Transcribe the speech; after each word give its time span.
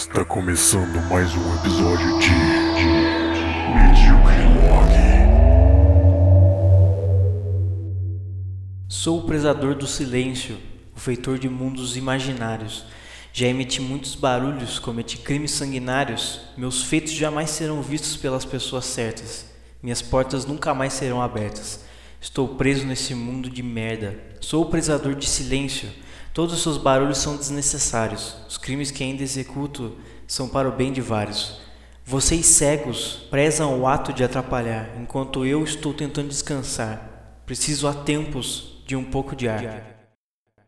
Está 0.00 0.24
começando 0.24 0.98
mais 1.10 1.30
um 1.34 1.56
episódio 1.56 2.18
de, 2.20 2.28
de 2.28 2.86
Medíocre 3.76 4.44
Log. 4.66 4.88
Sou 8.88 9.18
o 9.18 9.26
prezador 9.26 9.74
do 9.74 9.86
silêncio, 9.86 10.56
o 10.96 10.98
feitor 10.98 11.38
de 11.38 11.50
mundos 11.50 11.98
imaginários. 11.98 12.86
Já 13.30 13.46
emiti 13.46 13.82
muitos 13.82 14.14
barulhos, 14.14 14.78
cometi 14.78 15.18
crimes 15.18 15.50
sanguinários. 15.50 16.40
Meus 16.56 16.82
feitos 16.82 17.12
jamais 17.12 17.50
serão 17.50 17.82
vistos 17.82 18.16
pelas 18.16 18.46
pessoas 18.46 18.86
certas. 18.86 19.50
Minhas 19.82 20.00
portas 20.00 20.46
nunca 20.46 20.72
mais 20.72 20.94
serão 20.94 21.20
abertas. 21.20 21.84
Estou 22.18 22.48
preso 22.48 22.86
nesse 22.86 23.14
mundo 23.14 23.50
de 23.50 23.62
merda. 23.62 24.18
Sou 24.40 24.62
o 24.62 24.70
prezador 24.70 25.14
de 25.14 25.28
silêncio. 25.28 25.90
Todos 26.32 26.54
os 26.54 26.62
seus 26.62 26.78
barulhos 26.78 27.18
são 27.18 27.36
desnecessários. 27.36 28.36
Os 28.48 28.56
crimes 28.56 28.92
que 28.92 29.02
ainda 29.02 29.22
executo 29.22 29.96
são 30.28 30.48
para 30.48 30.68
o 30.68 30.72
bem 30.72 30.92
de 30.92 31.00
vários. 31.00 31.60
Vocês 32.04 32.46
cegos 32.46 33.26
prezam 33.30 33.80
o 33.80 33.86
ato 33.86 34.12
de 34.12 34.22
atrapalhar, 34.22 34.96
enquanto 35.00 35.44
eu 35.44 35.64
estou 35.64 35.92
tentando 35.92 36.28
descansar. 36.28 37.42
Preciso 37.44 37.88
há 37.88 37.94
tempos 37.94 38.82
de 38.86 38.94
um 38.94 39.04
pouco 39.04 39.34
de 39.34 39.48
ar. 39.48 39.84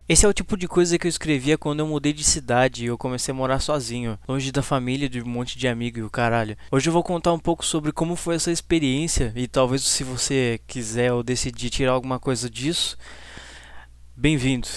Esse 0.09 0.27
é 0.27 0.29
o 0.29 0.33
tipo 0.33 0.57
de 0.57 0.67
coisa 0.67 0.99
que 0.99 1.07
eu 1.07 1.09
escrevia 1.09 1.57
quando 1.57 1.79
eu 1.79 1.87
mudei 1.87 2.13
de 2.13 2.25
cidade 2.25 2.83
e 2.83 2.89
eu 2.89 2.99
comecei 2.99 3.33
a 3.33 3.35
morar 3.35 3.61
sozinho, 3.61 4.19
longe 4.27 4.51
da 4.51 4.63
família, 4.63 5.09
de 5.09 5.23
um 5.23 5.29
monte 5.29 5.57
de 5.57 5.69
amigo 5.69 6.01
e 6.01 6.03
o 6.03 6.11
caralho. 6.11 6.57
Hoje 6.73 6.89
eu 6.89 6.93
vou 6.93 7.05
contar 7.05 7.33
um 7.33 7.39
pouco 7.39 7.65
sobre 7.65 7.93
como 7.93 8.17
foi 8.17 8.35
essa 8.35 8.51
experiência 8.51 9.33
e 9.37 9.47
talvez 9.47 9.83
se 9.83 10.03
você 10.03 10.61
quiser 10.67 11.13
ou 11.13 11.23
decidir 11.23 11.71
tirar 11.71 11.93
alguma 11.93 12.19
coisa 12.19 12.51
disso, 12.51 12.99
bem-vindo. 14.17 14.69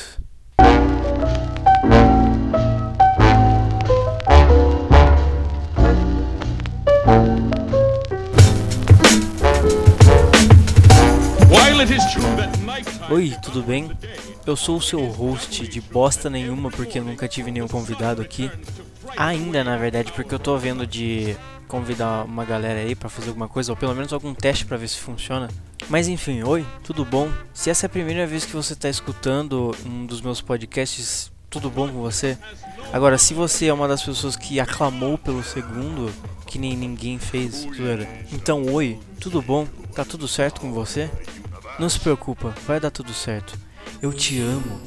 Oi, 13.10 13.36
tudo 13.42 13.62
bem? 13.62 13.92
Eu 14.46 14.56
sou 14.56 14.78
o 14.78 14.82
seu 14.82 15.06
host 15.06 15.68
de 15.68 15.80
bosta 15.80 16.30
nenhuma 16.30 16.72
porque 16.72 17.00
eu 17.00 17.04
nunca 17.04 17.28
tive 17.28 17.52
nenhum 17.52 17.68
convidado 17.68 18.22
aqui. 18.22 18.52
Ainda, 19.16 19.64
na 19.64 19.78
verdade, 19.78 20.12
porque 20.12 20.34
eu 20.34 20.40
tô 20.40 20.58
vendo 20.58 20.86
de 20.88 21.38
convidar 21.68 22.26
uma 22.26 22.44
galera 22.44 22.80
aí 22.80 22.96
pra 22.96 23.08
fazer 23.08 23.30
alguma 23.30 23.48
coisa 23.48 23.72
ou 23.72 23.78
pelo 23.78 23.94
menos 23.94 24.12
algum 24.12 24.34
teste 24.34 24.66
pra 24.66 24.76
ver 24.76 24.88
se 24.88 24.98
funciona. 24.98 25.48
Mas 25.90 26.08
enfim, 26.08 26.42
oi, 26.44 26.66
tudo 26.84 27.06
bom? 27.06 27.32
Se 27.54 27.70
essa 27.70 27.86
é 27.86 27.88
a 27.88 27.90
primeira 27.90 28.26
vez 28.26 28.44
que 28.44 28.54
você 28.54 28.76
tá 28.76 28.90
escutando 28.90 29.76
um 29.86 30.06
dos 30.06 30.20
meus 30.20 30.42
podcasts, 30.42 31.32
tudo 31.50 31.70
bom 31.70 31.88
com 31.88 32.02
você? 32.02 32.38
Agora, 32.92 33.18
se 33.18 33.34
você 33.34 33.68
é 33.68 33.74
uma 33.74 33.88
das 33.88 34.02
pessoas 34.04 34.36
que 34.36 34.60
aclamou 34.60 35.18
pelo 35.18 35.44
segundo, 35.44 36.12
que 36.48 36.58
nem 36.58 36.76
ninguém 36.76 37.20
fez. 37.20 37.68
Então, 38.32 38.66
oi, 38.74 39.00
tudo 39.20 39.42
bom? 39.42 39.68
Tá 39.94 40.04
tudo 40.04 40.28
certo 40.28 40.60
com 40.60 40.72
você? 40.72 41.10
Não 41.78 41.88
se 41.88 42.00
preocupa, 42.00 42.54
vai 42.66 42.80
dar 42.80 42.90
tudo 42.90 43.14
certo. 43.14 43.58
Eu 44.02 44.12
te 44.12 44.40
amo. 44.40 44.82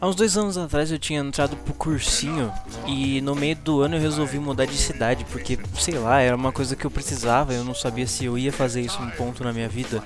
Há 0.00 0.08
uns 0.08 0.16
dois 0.16 0.36
anos 0.36 0.58
atrás 0.58 0.90
eu 0.90 0.98
tinha 0.98 1.20
entrado 1.20 1.56
pro 1.56 1.74
cursinho 1.74 2.52
e 2.86 3.20
no 3.20 3.34
meio 3.34 3.56
do 3.56 3.80
ano 3.82 3.96
eu 3.96 4.00
resolvi 4.00 4.38
mudar 4.38 4.66
de 4.66 4.76
cidade 4.76 5.24
porque, 5.30 5.58
sei 5.78 5.98
lá, 5.98 6.20
era 6.20 6.36
uma 6.36 6.52
coisa 6.52 6.76
que 6.76 6.84
eu 6.84 6.90
precisava, 6.90 7.52
eu 7.52 7.64
não 7.64 7.74
sabia 7.74 8.06
se 8.06 8.24
eu 8.24 8.38
ia 8.38 8.52
fazer 8.52 8.80
isso 8.80 9.02
um 9.02 9.10
ponto 9.10 9.42
na 9.42 9.52
minha 9.52 9.68
vida. 9.68 10.02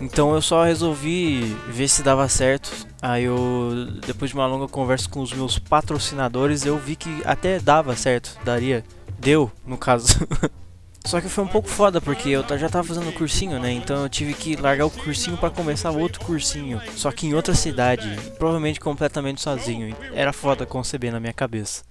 Então 0.00 0.34
eu 0.34 0.42
só 0.42 0.64
resolvi 0.64 1.56
ver 1.68 1.88
se 1.88 2.02
dava 2.02 2.28
certo. 2.28 2.70
Aí 3.00 3.24
eu, 3.24 3.88
depois 4.06 4.30
de 4.30 4.34
uma 4.34 4.46
longa 4.46 4.68
conversa 4.68 5.08
com 5.08 5.20
os 5.20 5.32
meus 5.32 5.58
patrocinadores, 5.58 6.66
eu 6.66 6.76
vi 6.76 6.96
que 6.96 7.22
até 7.24 7.58
dava 7.58 7.96
certo, 7.96 8.36
daria. 8.44 8.84
Deu, 9.18 9.50
no 9.66 9.78
caso. 9.78 10.18
Só 11.06 11.20
que 11.20 11.28
foi 11.28 11.44
um 11.44 11.48
pouco 11.48 11.68
foda, 11.68 12.00
porque 12.00 12.30
eu 12.30 12.44
já 12.58 12.68
tava 12.68 12.88
fazendo 12.88 13.12
cursinho, 13.12 13.60
né? 13.60 13.70
Então 13.70 14.02
eu 14.02 14.08
tive 14.08 14.34
que 14.34 14.56
largar 14.56 14.86
o 14.86 14.90
cursinho 14.90 15.36
pra 15.36 15.50
começar 15.50 15.90
outro 15.92 16.20
cursinho. 16.24 16.82
Só 16.96 17.12
que 17.12 17.28
em 17.28 17.34
outra 17.34 17.54
cidade, 17.54 18.18
provavelmente 18.36 18.80
completamente 18.80 19.40
sozinho. 19.40 19.96
Era 20.12 20.32
foda 20.32 20.66
conceber 20.66 21.12
na 21.12 21.20
minha 21.20 21.32
cabeça. 21.32 21.84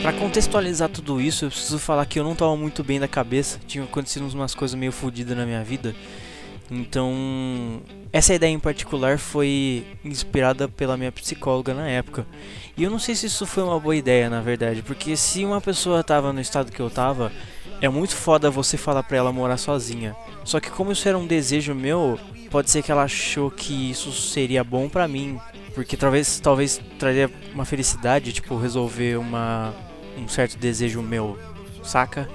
Pra 0.00 0.12
contextualizar 0.12 0.88
tudo 0.88 1.20
isso, 1.20 1.44
eu 1.44 1.50
preciso 1.50 1.78
falar 1.78 2.06
que 2.06 2.20
eu 2.20 2.24
não 2.24 2.36
tava 2.36 2.56
muito 2.56 2.84
bem 2.84 3.00
da 3.00 3.08
cabeça. 3.08 3.58
Tinha 3.66 3.82
acontecido 3.82 4.26
umas 4.32 4.54
coisas 4.54 4.78
meio 4.78 4.92
fodidas 4.92 5.36
na 5.36 5.44
minha 5.44 5.64
vida. 5.64 5.94
Então, 6.70 7.82
essa 8.12 8.32
ideia 8.32 8.52
em 8.52 8.58
particular 8.60 9.18
foi 9.18 9.84
inspirada 10.04 10.68
pela 10.68 10.96
minha 10.96 11.10
psicóloga 11.10 11.74
na 11.74 11.88
época. 11.88 12.24
E 12.76 12.82
eu 12.82 12.90
não 12.90 12.98
sei 12.98 13.14
se 13.14 13.26
isso 13.26 13.46
foi 13.46 13.62
uma 13.62 13.78
boa 13.78 13.96
ideia, 13.96 14.30
na 14.30 14.40
verdade, 14.40 14.82
porque 14.82 15.16
se 15.16 15.44
uma 15.44 15.60
pessoa 15.60 16.02
tava 16.02 16.32
no 16.32 16.40
estado 16.40 16.72
que 16.72 16.80
eu 16.80 16.88
tava, 16.88 17.30
é 17.80 17.88
muito 17.88 18.14
foda 18.14 18.50
você 18.50 18.76
falar 18.76 19.02
pra 19.02 19.16
ela 19.16 19.32
morar 19.32 19.56
sozinha. 19.56 20.14
Só 20.44 20.60
que 20.60 20.70
como 20.70 20.92
isso 20.92 21.08
era 21.08 21.18
um 21.18 21.26
desejo 21.26 21.74
meu, 21.74 22.18
pode 22.50 22.70
ser 22.70 22.82
que 22.82 22.92
ela 22.92 23.04
achou 23.04 23.50
que 23.50 23.90
isso 23.90 24.12
seria 24.12 24.62
bom 24.62 24.88
pra 24.88 25.08
mim, 25.08 25.38
porque 25.74 25.96
talvez 25.96 26.40
talvez 26.40 26.80
traria 26.98 27.30
uma 27.54 27.64
felicidade, 27.64 28.32
tipo 28.32 28.56
resolver 28.58 29.18
uma 29.18 29.74
um 30.18 30.28
certo 30.28 30.58
desejo 30.58 31.00
meu, 31.00 31.38
saca? 31.82 32.28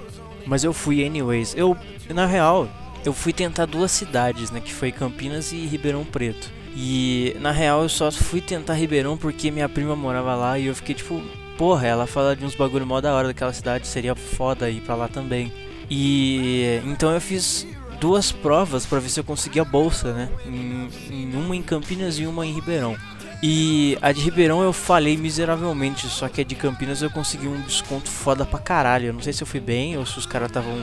Mas 0.46 0.64
eu 0.64 0.72
fui 0.72 1.04
anyways. 1.04 1.54
Eu 1.56 1.76
na 2.08 2.26
real, 2.26 2.68
eu 3.04 3.12
fui 3.12 3.32
tentar 3.32 3.66
duas 3.66 3.90
cidades, 3.92 4.50
né, 4.50 4.60
que 4.60 4.72
foi 4.72 4.90
Campinas 4.90 5.52
e 5.52 5.66
Ribeirão 5.66 6.04
Preto. 6.04 6.55
E 6.78 7.34
na 7.40 7.50
real 7.52 7.82
eu 7.82 7.88
só 7.88 8.12
fui 8.12 8.42
tentar 8.42 8.74
Ribeirão 8.74 9.16
porque 9.16 9.50
minha 9.50 9.66
prima 9.66 9.96
morava 9.96 10.34
lá 10.34 10.58
e 10.58 10.66
eu 10.66 10.74
fiquei 10.74 10.94
tipo, 10.94 11.22
porra, 11.56 11.86
ela 11.86 12.06
fala 12.06 12.36
de 12.36 12.44
uns 12.44 12.54
bagulho 12.54 12.86
mó 12.86 13.00
da 13.00 13.14
hora 13.14 13.28
daquela 13.28 13.52
cidade, 13.52 13.86
seria 13.86 14.14
foda 14.14 14.68
ir 14.68 14.82
pra 14.82 14.94
lá 14.94 15.08
também. 15.08 15.50
E 15.90 16.80
então 16.84 17.10
eu 17.12 17.20
fiz 17.20 17.66
duas 17.98 18.30
provas 18.30 18.84
pra 18.84 18.98
ver 18.98 19.08
se 19.08 19.18
eu 19.18 19.24
conseguia 19.24 19.64
bolsa, 19.64 20.12
né? 20.12 20.28
Em, 20.44 20.88
em 21.10 21.34
uma 21.34 21.56
em 21.56 21.62
Campinas 21.62 22.18
e 22.18 22.26
uma 22.26 22.44
em 22.44 22.52
Ribeirão. 22.52 22.94
E 23.42 23.96
a 24.02 24.12
de 24.12 24.20
Ribeirão 24.20 24.62
eu 24.62 24.72
falhei 24.72 25.16
miseravelmente, 25.16 26.06
só 26.08 26.28
que 26.28 26.42
a 26.42 26.44
de 26.44 26.54
Campinas 26.54 27.00
eu 27.00 27.10
consegui 27.10 27.46
um 27.46 27.60
desconto 27.62 28.10
foda 28.10 28.44
pra 28.44 28.58
caralho. 28.58 29.06
Eu 29.06 29.12
não 29.14 29.20
sei 29.22 29.32
se 29.32 29.42
eu 29.42 29.46
fui 29.46 29.60
bem 29.60 29.96
ou 29.96 30.04
se 30.04 30.18
os 30.18 30.26
caras 30.26 30.48
estavam 30.48 30.74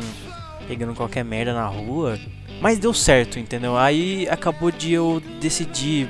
pegando 0.67 0.95
qualquer 0.95 1.23
merda 1.23 1.53
na 1.53 1.67
rua. 1.67 2.17
Mas 2.61 2.79
deu 2.79 2.93
certo, 2.93 3.39
entendeu? 3.39 3.77
Aí 3.77 4.27
acabou 4.29 4.71
de 4.71 4.93
eu 4.93 5.21
decidir, 5.41 6.09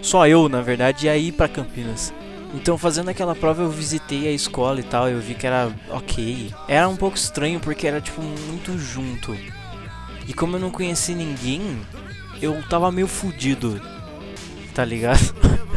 só 0.00 0.26
eu 0.26 0.48
na 0.48 0.60
verdade, 0.60 1.08
a 1.08 1.16
ir 1.16 1.32
pra 1.32 1.48
Campinas. 1.48 2.12
Então 2.54 2.78
fazendo 2.78 3.10
aquela 3.10 3.34
prova 3.34 3.62
eu 3.62 3.70
visitei 3.70 4.26
a 4.28 4.32
escola 4.32 4.80
e 4.80 4.84
tal, 4.84 5.08
eu 5.08 5.20
vi 5.20 5.34
que 5.34 5.46
era 5.46 5.70
ok. 5.90 6.52
Era 6.66 6.88
um 6.88 6.96
pouco 6.96 7.16
estranho 7.16 7.60
porque 7.60 7.86
era 7.86 8.00
tipo 8.00 8.22
muito 8.22 8.78
junto. 8.78 9.36
E 10.26 10.32
como 10.32 10.56
eu 10.56 10.60
não 10.60 10.70
conheci 10.70 11.14
ninguém, 11.14 11.78
eu 12.40 12.62
tava 12.68 12.90
meio 12.92 13.06
fudido. 13.06 13.80
Tá 14.74 14.84
ligado? 14.84 15.34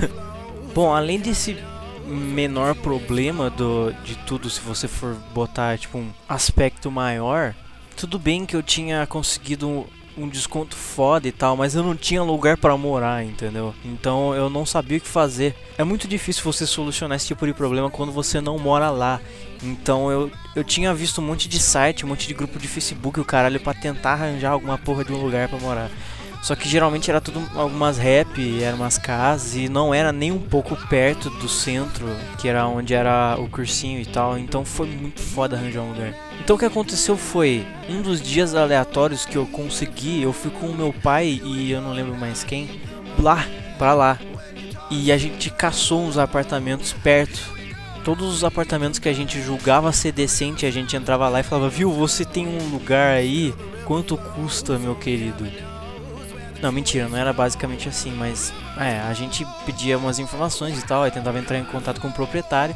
Bom, 0.73 0.93
além 0.93 1.19
desse 1.19 1.57
menor 2.05 2.75
problema 2.75 3.49
do, 3.49 3.93
de 4.03 4.15
tudo, 4.25 4.49
se 4.49 4.59
você 4.61 4.87
for 4.87 5.15
botar 5.33 5.77
tipo 5.77 5.97
um 5.97 6.09
aspecto 6.27 6.91
maior, 6.91 7.55
tudo 7.95 8.19
bem 8.19 8.45
que 8.45 8.55
eu 8.55 8.63
tinha 8.63 9.05
conseguido 9.07 9.85
um, 10.23 10.29
desconto 10.29 10.75
foda 10.75 11.27
e 11.27 11.31
tal, 11.31 11.55
mas 11.55 11.75
eu 11.75 11.83
não 11.83 11.95
tinha 11.95 12.21
lugar 12.23 12.57
pra 12.57 12.77
morar, 12.77 13.23
entendeu? 13.23 13.73
Então 13.83 14.33
eu 14.33 14.49
não 14.49 14.65
sabia 14.65 14.97
o 14.97 15.01
que 15.01 15.07
fazer. 15.07 15.55
É 15.77 15.83
muito 15.83 16.07
difícil 16.07 16.43
você 16.43 16.65
solucionar 16.65 17.15
esse 17.15 17.27
tipo 17.27 17.45
de 17.45 17.53
problema 17.53 17.89
quando 17.89 18.11
você 18.11 18.39
não 18.39 18.57
mora 18.57 18.89
lá. 18.89 19.19
Então 19.63 20.11
eu, 20.11 20.31
eu 20.55 20.63
tinha 20.63 20.93
visto 20.93 21.21
um 21.21 21.25
monte 21.25 21.47
de 21.47 21.59
site, 21.59 22.05
um 22.05 22.09
monte 22.09 22.27
de 22.27 22.33
grupo 22.33 22.57
de 22.57 22.67
Facebook, 22.67 23.19
o 23.19 23.25
caralho, 23.25 23.59
pra 23.59 23.73
tentar 23.73 24.13
arranjar 24.13 24.51
alguma 24.51 24.77
porra 24.77 25.03
de 25.03 25.11
um 25.11 25.21
lugar 25.21 25.47
pra 25.47 25.59
morar. 25.59 25.89
Só 26.41 26.55
que 26.55 26.67
geralmente 26.67 27.09
era 27.09 27.21
tudo 27.21 27.39
algumas 27.53 27.99
rap, 27.99 28.63
eram 28.63 28.77
umas 28.77 28.97
casas 28.97 29.55
e 29.55 29.69
não 29.69 29.93
era 29.93 30.11
nem 30.11 30.31
um 30.31 30.39
pouco 30.39 30.75
perto 30.87 31.29
do 31.29 31.47
centro, 31.47 32.07
que 32.39 32.47
era 32.47 32.65
onde 32.65 32.95
era 32.95 33.37
o 33.39 33.47
cursinho 33.47 34.01
e 34.01 34.05
tal. 34.05 34.39
Então 34.39 34.65
foi 34.65 34.87
muito 34.87 35.21
foda 35.21 35.55
arranjar 35.55 35.81
um 35.81 35.89
lugar. 35.89 36.30
Então 36.43 36.55
o 36.55 36.59
que 36.59 36.65
aconteceu 36.65 37.15
foi, 37.15 37.63
um 37.87 38.01
dos 38.01 38.19
dias 38.19 38.55
aleatórios 38.55 39.27
que 39.27 39.37
eu 39.37 39.45
consegui, 39.45 40.23
eu 40.23 40.33
fui 40.33 40.49
com 40.49 40.65
o 40.65 40.75
meu 40.75 40.91
pai 40.91 41.39
e 41.43 41.71
eu 41.71 41.79
não 41.79 41.93
lembro 41.93 42.17
mais 42.17 42.43
quem, 42.43 42.81
lá, 43.19 43.45
pra 43.77 43.93
lá. 43.93 44.19
E 44.89 45.11
a 45.11 45.17
gente 45.19 45.51
caçou 45.51 46.01
uns 46.01 46.17
apartamentos 46.17 46.93
perto. 46.93 47.39
Todos 48.03 48.33
os 48.33 48.43
apartamentos 48.43 48.97
que 48.97 49.07
a 49.07 49.13
gente 49.13 49.39
julgava 49.39 49.91
ser 49.91 50.13
decente, 50.13 50.65
a 50.65 50.71
gente 50.71 50.95
entrava 50.95 51.29
lá 51.29 51.41
e 51.41 51.43
falava, 51.43 51.69
viu, 51.69 51.91
você 51.91 52.25
tem 52.25 52.47
um 52.47 52.69
lugar 52.69 53.13
aí? 53.17 53.53
Quanto 53.85 54.17
custa, 54.17 54.79
meu 54.79 54.95
querido? 54.95 55.47
Não, 56.59 56.71
mentira, 56.71 57.07
não 57.07 57.19
era 57.19 57.31
basicamente 57.31 57.87
assim, 57.87 58.11
mas 58.11 58.51
é, 58.79 58.99
a 59.01 59.13
gente 59.13 59.45
pedia 59.63 59.95
umas 59.95 60.17
informações 60.17 60.79
e 60.79 60.85
tal, 60.87 61.03
aí 61.03 61.11
tentava 61.11 61.37
entrar 61.37 61.59
em 61.59 61.65
contato 61.65 62.01
com 62.01 62.07
o 62.07 62.11
proprietário 62.11 62.75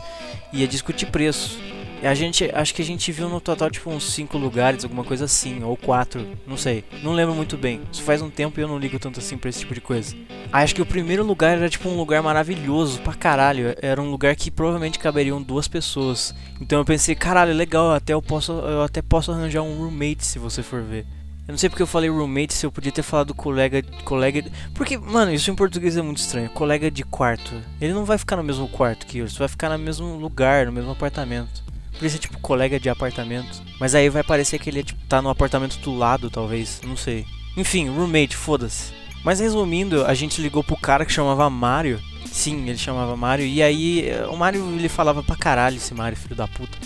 e 0.54 0.62
ia 0.62 0.68
discutir 0.68 1.08
preço. 1.08 1.60
A 2.04 2.14
gente, 2.14 2.50
acho 2.54 2.74
que 2.74 2.82
a 2.82 2.86
gente 2.86 3.12
viu 3.12 3.28
no 3.28 3.42
total 3.42 3.70
tipo 3.70 3.90
uns 3.90 4.12
5 4.12 4.38
lugares, 4.38 4.84
alguma 4.84 5.04
coisa 5.04 5.26
assim, 5.26 5.64
ou 5.64 5.76
4, 5.76 6.28
não 6.46 6.58
sei. 6.58 6.84
Não 7.02 7.14
lembro 7.14 7.34
muito 7.34 7.58
bem. 7.58 7.82
Isso 7.92 8.04
faz 8.04 8.22
um 8.22 8.30
tempo 8.30 8.60
e 8.60 8.64
eu 8.64 8.68
não 8.68 8.78
ligo 8.78 9.00
tanto 9.00 9.20
assim 9.20 9.38
pra 9.38 9.50
esse 9.50 9.60
tipo 9.60 9.74
de 9.74 9.82
coisa. 9.82 10.16
Acho 10.52 10.76
que 10.76 10.82
o 10.82 10.86
primeiro 10.86 11.24
lugar 11.24 11.58
era 11.58 11.70
tipo 11.70 11.90
um 11.90 11.98
lugar 11.98 12.22
maravilhoso 12.22 13.02
pra 13.02 13.14
caralho. 13.14 13.76
Era 13.82 14.02
um 14.02 14.12
lugar 14.12 14.36
que 14.36 14.52
provavelmente 14.52 15.00
caberiam 15.00 15.42
duas 15.42 15.68
pessoas. 15.68 16.34
Então 16.62 16.80
eu 16.80 16.86
pensei, 16.86 17.16
caralho, 17.16 17.54
legal, 17.54 17.92
até 17.92 18.14
eu 18.14 18.22
posso, 18.22 18.52
eu 18.52 18.84
até 18.84 19.02
posso 19.02 19.32
arranjar 19.32 19.62
um 19.62 19.78
roommate 19.78 20.26
se 20.26 20.38
você 20.38 20.62
for 20.62 20.82
ver. 20.82 21.06
Eu 21.48 21.52
não 21.52 21.60
sei 21.60 21.70
porque 21.70 21.84
eu 21.84 21.88
falei 21.88 22.10
roommate 22.10 22.56
se 22.56 22.66
eu 22.66 22.72
podia 22.72 22.92
ter 22.92 23.04
falado 23.04 23.34
colega. 23.34 23.84
colega 24.04 24.44
Porque, 24.74 24.98
mano, 24.98 25.32
isso 25.32 25.52
em 25.52 25.56
português 25.56 25.96
é 25.96 26.02
muito 26.02 26.18
estranho. 26.18 26.50
Colega 26.50 26.90
de 26.90 27.04
quarto. 27.04 27.54
Ele 27.80 27.94
não 27.94 28.04
vai 28.04 28.18
ficar 28.18 28.36
no 28.36 28.44
mesmo 28.44 28.68
quarto 28.68 29.06
que 29.06 29.20
eu, 29.20 29.30
você 29.30 29.38
vai 29.38 29.48
ficar 29.48 29.70
no 29.70 29.78
mesmo 29.78 30.16
lugar, 30.18 30.66
no 30.66 30.72
mesmo 30.72 30.92
apartamento. 30.92 31.65
Por 31.98 32.06
isso 32.06 32.18
é 32.18 32.20
tipo 32.20 32.40
colega 32.40 32.80
de 32.80 32.90
apartamento. 32.90 33.62
Mas 33.80 33.96
aí 33.96 34.10
vai 34.10 34.24
parecer 34.24 34.60
que 34.60 34.70
ele 34.70 34.82
é, 34.82 34.84
tipo, 34.84 35.00
tá 35.08 35.22
no 35.22 35.30
apartamento 35.30 35.78
do 35.80 35.96
lado, 35.96 36.30
talvez. 36.30 36.82
Não 36.84 36.98
sei. 36.98 37.26
Enfim, 37.56 37.90
roommate, 37.90 38.36
foda-se. 38.36 38.94
Mas 39.24 39.40
resumindo, 39.40 40.06
a 40.06 40.14
gente 40.14 40.42
ligou 40.42 40.64
pro 40.64 40.78
cara 40.78 41.06
que 41.06 41.12
chamava 41.12 41.50
Mario. 41.50 42.00
Sim, 42.26 42.68
ele 42.68 42.78
chamava 42.78 43.16
Mario. 43.16 43.46
E 43.46 43.64
aí, 43.64 44.06
o 44.30 44.36
Mario 44.36 44.70
ele 44.74 44.90
falava 44.90 45.24
pra 45.24 45.36
caralho 45.36 45.78
esse 45.78 45.94
Mario, 45.94 46.18
filho 46.18 46.36
da 46.36 46.48
puta. 46.48 46.78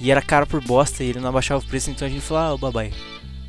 E 0.00 0.10
era 0.10 0.20
caro 0.20 0.46
por 0.46 0.60
bosta 0.62 1.04
e 1.04 1.08
ele 1.08 1.20
não 1.20 1.28
abaixava 1.28 1.62
o 1.62 1.66
preço, 1.66 1.90
então 1.90 2.06
a 2.06 2.10
gente 2.10 2.22
falou, 2.22 2.54
ah, 2.54 2.56
babai. 2.56 2.92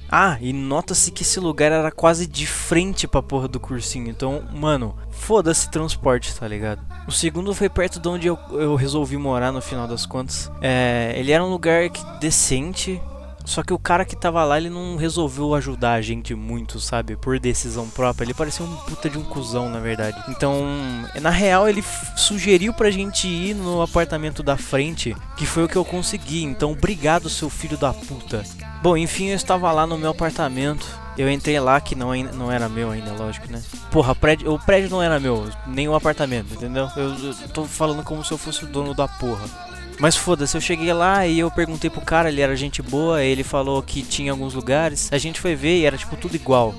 Ah, 0.10 0.38
e 0.40 0.54
nota-se 0.54 1.12
que 1.12 1.24
esse 1.24 1.40
lugar 1.40 1.72
era 1.72 1.92
quase 1.92 2.28
de 2.28 2.46
frente 2.46 3.08
pra 3.08 3.22
porra 3.22 3.48
do 3.48 3.60
cursinho. 3.60 4.10
Então, 4.10 4.44
mano, 4.54 4.96
foda-se 5.10 5.70
transporte, 5.70 6.36
tá 6.36 6.48
ligado? 6.48 6.82
O 7.08 7.12
segundo 7.12 7.54
foi 7.54 7.70
perto 7.70 8.00
de 8.00 8.08
onde 8.08 8.28
eu, 8.28 8.38
eu 8.52 8.76
resolvi 8.76 9.18
morar 9.18 9.52
no 9.52 9.62
final 9.62 9.88
das 9.88 10.06
contas. 10.06 10.52
É, 10.62 11.14
ele 11.18 11.32
era 11.32 11.44
um 11.44 11.50
lugar 11.50 11.90
que, 11.90 12.04
decente, 12.20 13.02
só 13.46 13.62
que 13.64 13.74
o 13.74 13.80
cara 13.80 14.04
que 14.04 14.16
tava 14.16 14.44
lá, 14.44 14.58
ele 14.58 14.70
não 14.70 14.96
resolveu 14.96 15.54
ajudar 15.54 15.94
a 15.94 16.02
gente 16.02 16.34
muito, 16.34 16.80
sabe? 16.80 17.16
Por 17.16 17.40
decisão 17.40 17.88
própria. 17.88 18.26
Ele 18.26 18.34
parecia 18.34 18.66
um 18.66 18.76
puta 18.78 19.10
de 19.10 19.18
um 19.18 19.24
cuzão, 19.24 19.70
na 19.70 19.80
verdade. 19.80 20.22
Então, 20.28 20.64
na 21.22 21.30
real, 21.30 21.70
ele 21.70 21.84
sugeriu 22.18 22.74
pra 22.74 22.90
gente 22.90 23.28
ir 23.28 23.54
no 23.54 23.82
apartamento 23.82 24.42
da 24.42 24.58
frente, 24.58 25.16
que 25.38 25.46
foi 25.46 25.64
o 25.64 25.70
que 25.70 25.76
eu 25.76 25.86
consegui. 25.86 26.44
Então, 26.44 26.72
obrigado, 26.72 27.30
seu 27.30 27.50
filho 27.50 27.78
da 27.78 27.94
puta. 27.94 28.44
Bom, 28.82 28.98
enfim, 28.98 29.28
eu 29.28 29.36
estava 29.36 29.72
lá 29.72 29.86
no 29.86 29.98
meu 29.98 30.12
apartamento. 30.12 30.86
Eu 31.18 31.32
entrei 31.32 31.58
lá, 31.60 31.80
que 31.80 31.96
não, 31.96 32.14
não 32.34 32.52
era 32.52 32.68
meu 32.68 32.92
ainda, 32.92 33.14
lógico, 33.14 33.50
né? 33.50 33.62
Porra, 33.90 34.12
o 34.12 34.16
prédio, 34.16 34.54
o 34.54 34.60
prédio 34.60 34.90
não 34.90 35.02
era 35.02 35.18
meu, 35.18 35.50
nem 35.66 35.88
o 35.88 35.96
apartamento, 35.96 36.54
entendeu? 36.54 36.90
Eu, 36.98 37.16
eu 37.16 37.50
tô 37.54 37.64
falando 37.64 38.04
como 38.04 38.24
se 38.24 38.34
eu 38.34 38.38
fosse 38.38 38.66
o 38.66 38.68
dono 38.68 38.94
da 38.94 39.08
porra. 39.08 39.46
Mas 40.00 40.16
foda-se, 40.16 40.56
eu 40.56 40.62
cheguei 40.62 40.92
lá 40.92 41.26
e 41.26 41.40
eu 41.40 41.50
perguntei 41.50 41.90
pro 41.90 42.02
cara, 42.02 42.30
ele 42.30 42.42
era 42.42 42.56
gente 42.56 42.82
boa, 42.82 43.24
ele 43.24 43.44
falou 43.44 43.82
que 43.82 44.02
tinha 44.02 44.32
alguns 44.32 44.54
lugares. 44.54 45.10
A 45.12 45.18
gente 45.18 45.40
foi 45.40 45.56
ver 45.56 45.80
e 45.80 45.86
era 45.86 45.98
tipo 45.98 46.16
tudo 46.18 46.36
igual. 46.36 46.76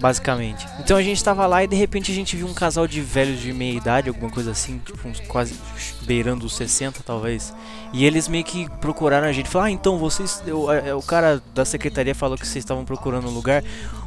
Basicamente. 0.00 0.66
Então 0.78 0.96
a 0.96 1.02
gente 1.02 1.22
tava 1.22 1.46
lá 1.46 1.62
e 1.62 1.66
de 1.66 1.76
repente 1.76 2.10
a 2.10 2.14
gente 2.14 2.34
viu 2.34 2.46
um 2.46 2.54
casal 2.54 2.86
de 2.86 3.02
velhos 3.02 3.38
de 3.38 3.52
meia 3.52 3.76
idade, 3.76 4.08
alguma 4.08 4.30
coisa 4.30 4.50
assim, 4.50 4.78
tipo 4.78 5.06
uns 5.06 5.20
quase 5.20 5.54
beirando 6.02 6.46
os 6.46 6.56
60 6.56 7.02
talvez. 7.04 7.52
E 7.92 8.06
eles 8.06 8.26
meio 8.26 8.44
que 8.44 8.66
procuraram 8.80 9.26
a 9.26 9.32
gente. 9.32 9.50
Falaram, 9.50 9.68
ah, 9.68 9.72
então 9.72 9.98
vocês. 9.98 10.42
O, 10.46 10.96
o 10.96 11.02
cara 11.02 11.42
da 11.54 11.66
secretaria 11.66 12.14
falou 12.14 12.38
que 12.38 12.46
vocês 12.46 12.64
estavam 12.64 12.84
procurando 12.84 13.28
um 13.28 13.32
lugar. 13.32 13.62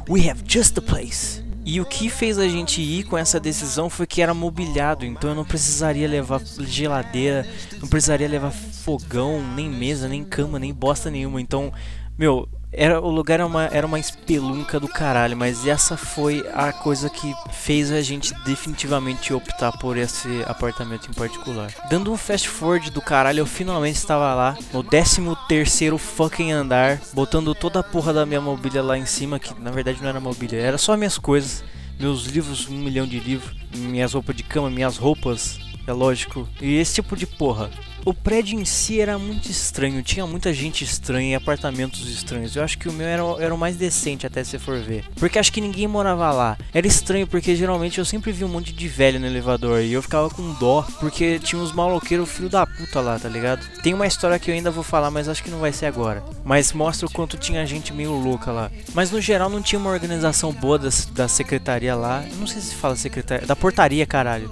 We 0.08 0.28
have 0.28 0.42
just 0.48 0.74
the 0.74 0.80
place. 0.80 1.43
E 1.64 1.80
o 1.80 1.84
que 1.84 2.10
fez 2.10 2.38
a 2.38 2.46
gente 2.46 2.82
ir 2.82 3.04
com 3.04 3.16
essa 3.16 3.40
decisão 3.40 3.88
foi 3.88 4.06
que 4.06 4.20
era 4.20 4.34
mobiliado, 4.34 5.04
então 5.06 5.30
eu 5.30 5.36
não 5.36 5.44
precisaria 5.44 6.06
levar 6.06 6.40
geladeira, 6.60 7.46
não 7.80 7.88
precisaria 7.88 8.28
levar 8.28 8.50
fogão, 8.50 9.42
nem 9.54 9.68
mesa, 9.68 10.06
nem 10.06 10.22
cama, 10.22 10.58
nem 10.58 10.74
bosta 10.74 11.10
nenhuma. 11.10 11.40
Então, 11.40 11.72
meu, 12.18 12.46
era, 12.76 13.00
o 13.00 13.10
lugar 13.10 13.34
era 13.34 13.46
uma, 13.46 13.64
era 13.66 13.86
uma 13.86 13.98
espelunca 13.98 14.78
do 14.80 14.88
caralho, 14.88 15.36
mas 15.36 15.66
essa 15.66 15.96
foi 15.96 16.44
a 16.54 16.72
coisa 16.72 17.08
que 17.08 17.34
fez 17.52 17.90
a 17.90 18.00
gente 18.00 18.34
definitivamente 18.44 19.32
optar 19.32 19.72
por 19.78 19.96
esse 19.96 20.42
apartamento 20.46 21.08
em 21.10 21.14
particular. 21.14 21.72
Dando 21.88 22.12
um 22.12 22.16
fast 22.16 22.48
forward 22.48 22.90
do 22.90 23.00
caralho, 23.00 23.40
eu 23.40 23.46
finalmente 23.46 23.96
estava 23.96 24.34
lá, 24.34 24.56
no 24.72 24.82
13 24.82 25.22
terceiro 25.48 25.98
fucking 25.98 26.52
andar, 26.52 27.00
botando 27.12 27.54
toda 27.54 27.80
a 27.80 27.82
porra 27.82 28.12
da 28.12 28.26
minha 28.26 28.40
mobília 28.40 28.82
lá 28.82 28.98
em 28.98 29.06
cima, 29.06 29.38
que 29.38 29.54
na 29.60 29.70
verdade 29.70 30.00
não 30.02 30.08
era 30.08 30.20
mobília, 30.20 30.60
era 30.60 30.78
só 30.78 30.96
minhas 30.96 31.18
coisas, 31.18 31.64
meus 31.98 32.26
livros, 32.26 32.68
um 32.68 32.78
milhão 32.78 33.06
de 33.06 33.18
livros, 33.20 33.56
minhas 33.74 34.12
roupas 34.12 34.36
de 34.36 34.42
cama, 34.42 34.70
minhas 34.70 34.96
roupas, 34.96 35.58
é 35.86 35.92
lógico, 35.92 36.48
e 36.60 36.76
esse 36.76 36.94
tipo 36.94 37.16
de 37.16 37.26
porra 37.26 37.70
o 38.04 38.12
prédio 38.12 38.60
em 38.60 38.64
si 38.64 39.00
era 39.00 39.18
muito 39.18 39.50
estranho, 39.50 40.02
tinha 40.02 40.26
muita 40.26 40.52
gente 40.52 40.84
estranha 40.84 41.30
e 41.30 41.34
apartamentos 41.34 42.06
estranhos. 42.06 42.54
Eu 42.54 42.62
acho 42.62 42.76
que 42.76 42.88
o 42.88 42.92
meu 42.92 43.06
era, 43.06 43.22
era 43.38 43.54
o 43.54 43.58
mais 43.58 43.76
decente 43.76 44.26
até 44.26 44.44
se 44.44 44.58
for 44.58 44.78
ver. 44.78 45.04
Porque 45.16 45.38
acho 45.38 45.52
que 45.52 45.60
ninguém 45.60 45.88
morava 45.88 46.30
lá. 46.30 46.58
Era 46.72 46.86
estranho 46.86 47.26
porque 47.26 47.56
geralmente 47.56 47.98
eu 47.98 48.04
sempre 48.04 48.30
vi 48.30 48.44
um 48.44 48.48
monte 48.48 48.72
de 48.72 48.88
velho 48.88 49.18
no 49.18 49.26
elevador 49.26 49.80
e 49.80 49.92
eu 49.92 50.02
ficava 50.02 50.28
com 50.28 50.52
dó 50.54 50.86
porque 51.00 51.38
tinha 51.38 51.60
uns 51.60 51.72
maloqueiros 51.72 52.30
filho 52.30 52.50
da 52.50 52.66
puta 52.66 53.00
lá, 53.00 53.18
tá 53.18 53.28
ligado? 53.28 53.66
Tem 53.82 53.94
uma 53.94 54.06
história 54.06 54.38
que 54.38 54.50
eu 54.50 54.54
ainda 54.54 54.70
vou 54.70 54.84
falar, 54.84 55.10
mas 55.10 55.28
acho 55.28 55.42
que 55.42 55.50
não 55.50 55.58
vai 55.58 55.72
ser 55.72 55.86
agora. 55.86 56.22
Mas 56.44 56.72
mostra 56.72 57.06
o 57.06 57.10
quanto 57.10 57.38
tinha 57.38 57.64
gente 57.64 57.92
meio 57.92 58.12
louca 58.12 58.52
lá. 58.52 58.70
Mas 58.92 59.10
no 59.10 59.20
geral 59.20 59.48
não 59.48 59.62
tinha 59.62 59.78
uma 59.78 59.90
organização 59.90 60.52
boa 60.52 60.78
da, 60.78 60.90
da 61.12 61.28
secretaria 61.28 61.94
lá. 61.94 62.22
não 62.38 62.46
sei 62.46 62.60
se 62.60 62.74
fala 62.74 62.96
secretaria, 62.96 63.46
da 63.46 63.56
portaria, 63.56 64.04
caralho. 64.04 64.50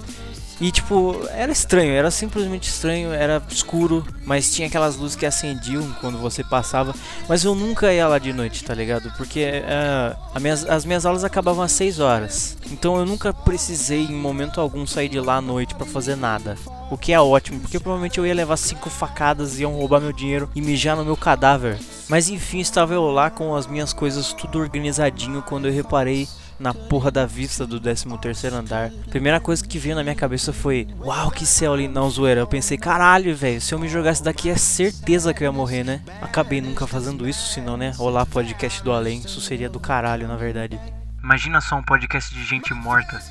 E 0.63 0.71
tipo, 0.71 1.19
era 1.31 1.51
estranho, 1.51 1.91
era 1.91 2.09
simplesmente 2.09 2.69
estranho, 2.69 3.11
era 3.11 3.43
escuro, 3.49 4.07
mas 4.25 4.49
tinha 4.55 4.65
aquelas 4.65 4.95
luzes 4.95 5.13
que 5.13 5.25
acendiam 5.25 5.93
quando 5.99 6.17
você 6.17 6.41
passava. 6.41 6.95
Mas 7.27 7.43
eu 7.43 7.53
nunca 7.53 7.91
ia 7.91 8.07
lá 8.07 8.17
de 8.17 8.31
noite, 8.31 8.63
tá 8.63 8.73
ligado? 8.73 9.11
Porque 9.17 9.45
uh, 9.45 10.39
minhas, 10.39 10.65
as 10.65 10.85
minhas 10.85 11.05
aulas 11.05 11.25
acabavam 11.25 11.61
às 11.65 11.73
6 11.73 11.99
horas. 11.99 12.57
Então 12.71 12.95
eu 12.95 13.05
nunca 13.05 13.33
precisei 13.33 14.05
em 14.05 14.15
momento 14.15 14.61
algum 14.61 14.87
sair 14.87 15.09
de 15.09 15.19
lá 15.19 15.35
à 15.35 15.41
noite 15.41 15.75
para 15.75 15.85
fazer 15.85 16.15
nada. 16.15 16.55
O 16.89 16.97
que 16.97 17.11
é 17.11 17.19
ótimo, 17.19 17.59
porque 17.59 17.77
provavelmente 17.77 18.17
eu 18.17 18.25
ia 18.25 18.33
levar 18.33 18.55
cinco 18.55 18.89
facadas, 18.89 19.59
iam 19.59 19.75
roubar 19.75 19.99
meu 19.99 20.13
dinheiro 20.13 20.49
e 20.55 20.61
mijar 20.61 20.95
no 20.95 21.03
meu 21.03 21.17
cadáver. 21.17 21.77
Mas 22.07 22.29
enfim, 22.29 22.59
estava 22.59 22.93
eu 22.93 23.11
lá 23.11 23.29
com 23.29 23.53
as 23.53 23.67
minhas 23.67 23.91
coisas 23.91 24.31
tudo 24.31 24.59
organizadinho 24.59 25.41
quando 25.41 25.67
eu 25.67 25.73
reparei 25.73 26.25
na 26.59 26.73
porra 26.73 27.11
da 27.11 27.25
vista 27.25 27.65
do 27.65 27.79
13 27.79 28.05
terceiro 28.19 28.55
andar. 28.55 28.89
Primeira 29.09 29.39
coisa 29.39 29.65
que 29.65 29.79
veio 29.79 29.95
na 29.95 30.03
minha 30.03 30.15
cabeça 30.15 30.53
foi: 30.53 30.87
Uau, 30.99 31.31
que 31.31 31.45
céu 31.45 31.73
ali, 31.73 31.87
não 31.87 32.09
zoeira. 32.09 32.41
Eu 32.41 32.47
pensei: 32.47 32.77
Caralho, 32.77 33.35
velho, 33.35 33.61
se 33.61 33.73
eu 33.73 33.79
me 33.79 33.87
jogasse 33.87 34.23
daqui 34.23 34.49
é 34.49 34.55
certeza 34.55 35.33
que 35.33 35.43
eu 35.43 35.45
ia 35.45 35.51
morrer, 35.51 35.83
né? 35.83 36.01
Acabei 36.21 36.61
nunca 36.61 36.87
fazendo 36.87 37.27
isso, 37.27 37.53
senão, 37.53 37.77
né? 37.77 37.93
Olá, 37.97 38.25
podcast 38.25 38.83
do 38.83 38.91
além. 38.91 39.19
Isso 39.19 39.41
seria 39.41 39.69
do 39.69 39.79
caralho, 39.79 40.27
na 40.27 40.35
verdade. 40.35 40.79
Imagina 41.23 41.61
só 41.61 41.75
um 41.75 41.83
podcast 41.83 42.33
de 42.33 42.43
gente 42.43 42.73
morta. 42.73 43.21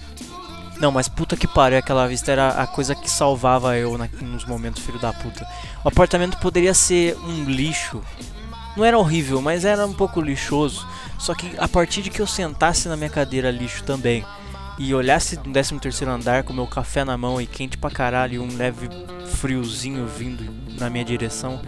Não, 0.83 0.91
mas 0.91 1.09
puta 1.09 1.37
que 1.37 1.47
pariu, 1.47 1.79
aquela 1.79 2.09
vista 2.09 2.33
era 2.33 2.49
a 2.49 2.67
coisa 2.67 2.95
que 2.95 3.09
salvava 3.09 3.77
eu 3.77 3.97
na, 3.97 4.09
nos 4.21 4.45
momentos, 4.45 4.83
filho 4.83 4.99
da 4.99 5.13
puta. 5.13 5.47
O 5.85 5.89
apartamento 5.89 6.39
poderia 6.39 6.75
ser 6.75 7.17
um 7.19 7.45
lixo. 7.45 8.03
Não 8.77 8.85
era 8.85 8.99
horrível, 8.99 9.41
mas 9.41 9.65
era 9.65 9.87
um 9.87 9.93
pouco 9.93 10.21
lixoso. 10.21 10.87
Só 11.19 11.35
que 11.35 11.53
a 11.59 11.69
partir 11.69 12.03
de 12.03 12.11
que 12.11 12.21
eu 12.21 12.27
sentasse 12.27 12.89
na 12.89 12.97
minha 12.97 13.11
cadeira 13.11 13.51
lixo 13.51 13.85
também 13.85 14.25
e 14.79 14.95
olhasse 14.95 15.37
no 15.37 15.53
13 15.53 15.79
terceiro 15.79 16.13
andar 16.13 16.43
com 16.43 16.53
meu 16.53 16.67
café 16.67 17.05
na 17.05 17.17
mão 17.17 17.41
e 17.41 17.47
quente 17.47 17.77
pra 17.77 17.91
caralho 17.91 18.35
e 18.35 18.39
um 18.39 18.57
leve 18.57 18.89
friozinho 19.27 20.07
vindo 20.07 20.45
na 20.79 20.89
minha 20.91 21.05
direção, 21.05 21.61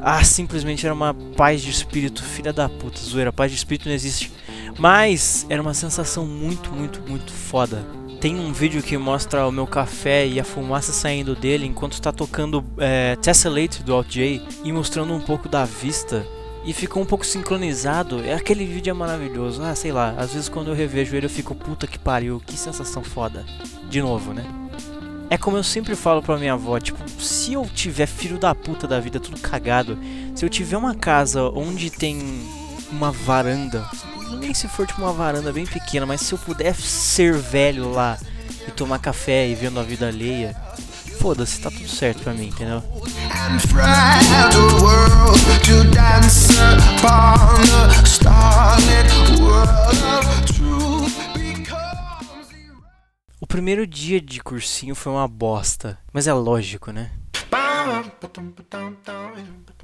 ah, 0.00 0.22
simplesmente 0.22 0.84
era 0.84 0.94
uma 0.94 1.14
paz 1.14 1.62
de 1.62 1.70
espírito, 1.70 2.22
filha 2.22 2.52
da 2.52 2.68
puta, 2.68 3.00
zoeira, 3.00 3.32
paz 3.32 3.50
de 3.50 3.56
espírito 3.56 3.88
não 3.88 3.94
existe. 3.94 4.30
Mas 4.78 5.46
era 5.48 5.62
uma 5.62 5.74
sensação 5.74 6.26
muito, 6.26 6.70
muito, 6.72 7.00
muito 7.08 7.32
foda. 7.32 7.86
Tem 8.20 8.38
um 8.38 8.52
vídeo 8.52 8.82
que 8.82 8.96
mostra 8.96 9.46
o 9.46 9.52
meu 9.52 9.66
café 9.66 10.26
e 10.26 10.40
a 10.40 10.44
fumaça 10.44 10.92
saindo 10.92 11.34
dele 11.34 11.66
enquanto 11.66 11.92
está 11.92 12.12
tocando 12.12 12.64
é, 12.78 13.16
Tessellate 13.16 13.82
do 13.82 13.92
Alt 13.92 14.08
J 14.08 14.42
e 14.64 14.72
mostrando 14.72 15.14
um 15.14 15.20
pouco 15.20 15.48
da 15.48 15.64
vista 15.64 16.26
e 16.64 16.72
ficou 16.72 17.02
um 17.02 17.06
pouco 17.06 17.24
sincronizado. 17.24 18.22
É 18.24 18.34
aquele 18.34 18.64
vídeo 18.64 18.90
é 18.90 18.94
maravilhoso. 18.94 19.62
Ah, 19.62 19.74
sei 19.74 19.92
lá, 19.92 20.14
às 20.16 20.32
vezes 20.32 20.48
quando 20.48 20.68
eu 20.68 20.74
revejo 20.74 21.14
ele 21.14 21.26
eu 21.26 21.30
fico 21.30 21.54
puta 21.54 21.86
que 21.86 21.98
pariu, 21.98 22.42
que 22.44 22.56
sensação 22.56 23.02
foda. 23.02 23.44
De 23.88 24.00
novo, 24.00 24.32
né? 24.32 24.44
É 25.30 25.38
como 25.38 25.56
eu 25.56 25.64
sempre 25.64 25.96
falo 25.96 26.22
pra 26.22 26.36
minha 26.36 26.52
avó, 26.52 26.78
tipo, 26.78 26.98
se 27.20 27.54
eu 27.54 27.66
tiver 27.66 28.06
filho 28.06 28.38
da 28.38 28.54
puta 28.54 28.86
da 28.86 29.00
vida 29.00 29.18
tudo 29.18 29.40
cagado, 29.40 29.98
se 30.34 30.44
eu 30.44 30.50
tiver 30.50 30.76
uma 30.76 30.94
casa 30.94 31.42
onde 31.50 31.90
tem 31.90 32.20
uma 32.92 33.10
varanda, 33.10 33.88
nem 34.38 34.52
se 34.52 34.68
for 34.68 34.86
tipo 34.86 35.00
uma 35.00 35.12
varanda 35.12 35.52
bem 35.52 35.66
pequena, 35.66 36.04
mas 36.04 36.20
se 36.20 36.34
eu 36.34 36.38
puder 36.38 36.74
ser 36.74 37.34
velho 37.34 37.90
lá 37.90 38.18
e 38.68 38.70
tomar 38.70 38.98
café 38.98 39.48
e 39.48 39.54
vendo 39.54 39.80
a 39.80 39.82
vida 39.82 40.06
alheia, 40.06 40.54
foda-se, 41.24 41.58
tá 41.58 41.70
tudo 41.70 41.88
certo 41.88 42.22
pra 42.22 42.34
mim, 42.34 42.48
entendeu? 42.48 42.82
O 53.40 53.46
primeiro 53.46 53.86
dia 53.86 54.20
de 54.20 54.42
cursinho 54.42 54.94
foi 54.94 55.12
uma 55.12 55.26
bosta, 55.26 55.98
mas 56.12 56.26
é 56.26 56.34
lógico, 56.34 56.92
né? 56.92 57.10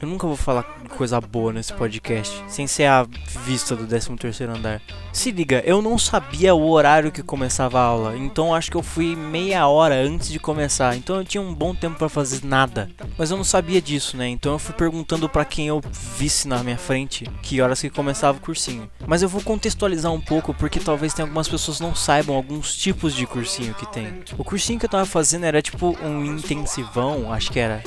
Eu 0.00 0.09
nunca 0.09 0.26
vou 0.26 0.37
falar 0.37 0.62
coisa 0.97 1.20
boa 1.20 1.52
nesse 1.52 1.75
podcast, 1.75 2.42
sem 2.49 2.66
ser 2.66 2.87
a 2.87 3.06
vista 3.44 3.76
do 3.76 3.87
13º 3.87 4.49
andar. 4.49 4.80
Se 5.12 5.30
liga, 5.30 5.62
eu 5.66 5.82
não 5.82 5.99
sabia 5.99 6.54
o 6.54 6.70
horário 6.70 7.12
que 7.12 7.23
começava 7.23 7.78
a 7.78 7.82
aula, 7.82 8.16
então 8.16 8.54
acho 8.54 8.70
que 8.70 8.76
eu 8.78 8.82
fui 8.82 9.14
meia 9.14 9.66
hora 9.66 9.94
antes 9.94 10.30
de 10.30 10.38
começar, 10.38 10.97
então 10.97 11.16
eu 11.16 11.25
tinha 11.25 11.42
um 11.42 11.54
bom 11.54 11.75
tempo 11.75 11.99
para 11.99 12.09
fazer 12.09 12.44
nada. 12.44 12.90
Mas 13.18 13.30
eu 13.30 13.37
não 13.37 13.44
sabia 13.44 13.80
disso, 13.82 14.16
né? 14.16 14.26
Então 14.28 14.52
eu 14.52 14.59
fui 14.59 14.75
perguntando 14.75 15.28
para 15.28 15.44
quem 15.44 15.68
eu 15.68 15.82
visse 16.16 16.49
na 16.49 16.62
minha 16.62 16.78
frente 16.78 17.25
que 17.42 17.61
horas 17.61 17.80
que 17.80 17.90
começava 17.90 18.38
o 18.38 18.40
cursinho. 18.40 18.90
Mas 19.06 19.20
eu 19.20 19.28
vou 19.28 19.42
contextualizar 19.42 20.12
um 20.12 20.20
pouco 20.20 20.54
porque 20.54 20.80
talvez 20.80 21.12
tenha 21.12 21.26
algumas 21.26 21.49
pessoas 21.49 21.78
não 21.78 21.94
saibam 21.94 22.37
alguns 22.37 22.75
tipos 22.75 23.14
de 23.14 23.26
cursinho 23.26 23.75
que 23.75 23.87
tem. 23.87 24.23
O 24.38 24.44
cursinho 24.44 24.78
que 24.78 24.87
eu 24.87 24.90
tava 24.90 25.04
fazendo 25.04 25.44
era 25.44 25.61
tipo 25.61 25.94
um 26.02 26.25
intensivão, 26.25 27.30
acho 27.32 27.52
que 27.52 27.59
era 27.59 27.82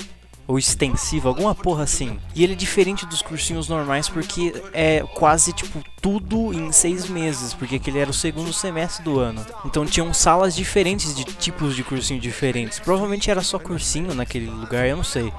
ou 0.47 0.57
extensivo, 0.57 1.27
alguma 1.27 1.55
porra 1.55 1.83
assim. 1.83 2.19
E 2.35 2.43
ele 2.43 2.53
é 2.53 2.55
diferente 2.55 3.05
dos 3.05 3.21
cursinhos 3.21 3.69
normais 3.69 4.09
porque 4.09 4.53
é 4.73 5.01
quase 5.13 5.53
tipo 5.53 5.83
tudo 6.03 6.53
em 6.53 6.69
seis 6.74 7.07
meses, 7.07 7.53
porque 7.53 7.77
aquele 7.77 7.98
era 7.98 8.12
o 8.12 8.13
segundo 8.13 8.51
semestre 8.51 9.01
do 9.05 9.19
ano. 9.19 9.43
Então 9.63 9.86
tinham 9.86 10.13
salas 10.13 10.53
diferentes 10.53 11.15
de 11.15 11.24
tipos 11.24 11.77
de 11.77 11.83
cursinho 11.83 12.19
diferentes. 12.19 12.77
Provavelmente 12.77 13.31
era 13.31 13.41
só 13.41 13.57
cursinho 13.57 14.13
naquele 14.13 14.48
lugar, 14.48 14.86
eu 14.86 14.98
não 14.98 15.03
sei. 15.03 15.31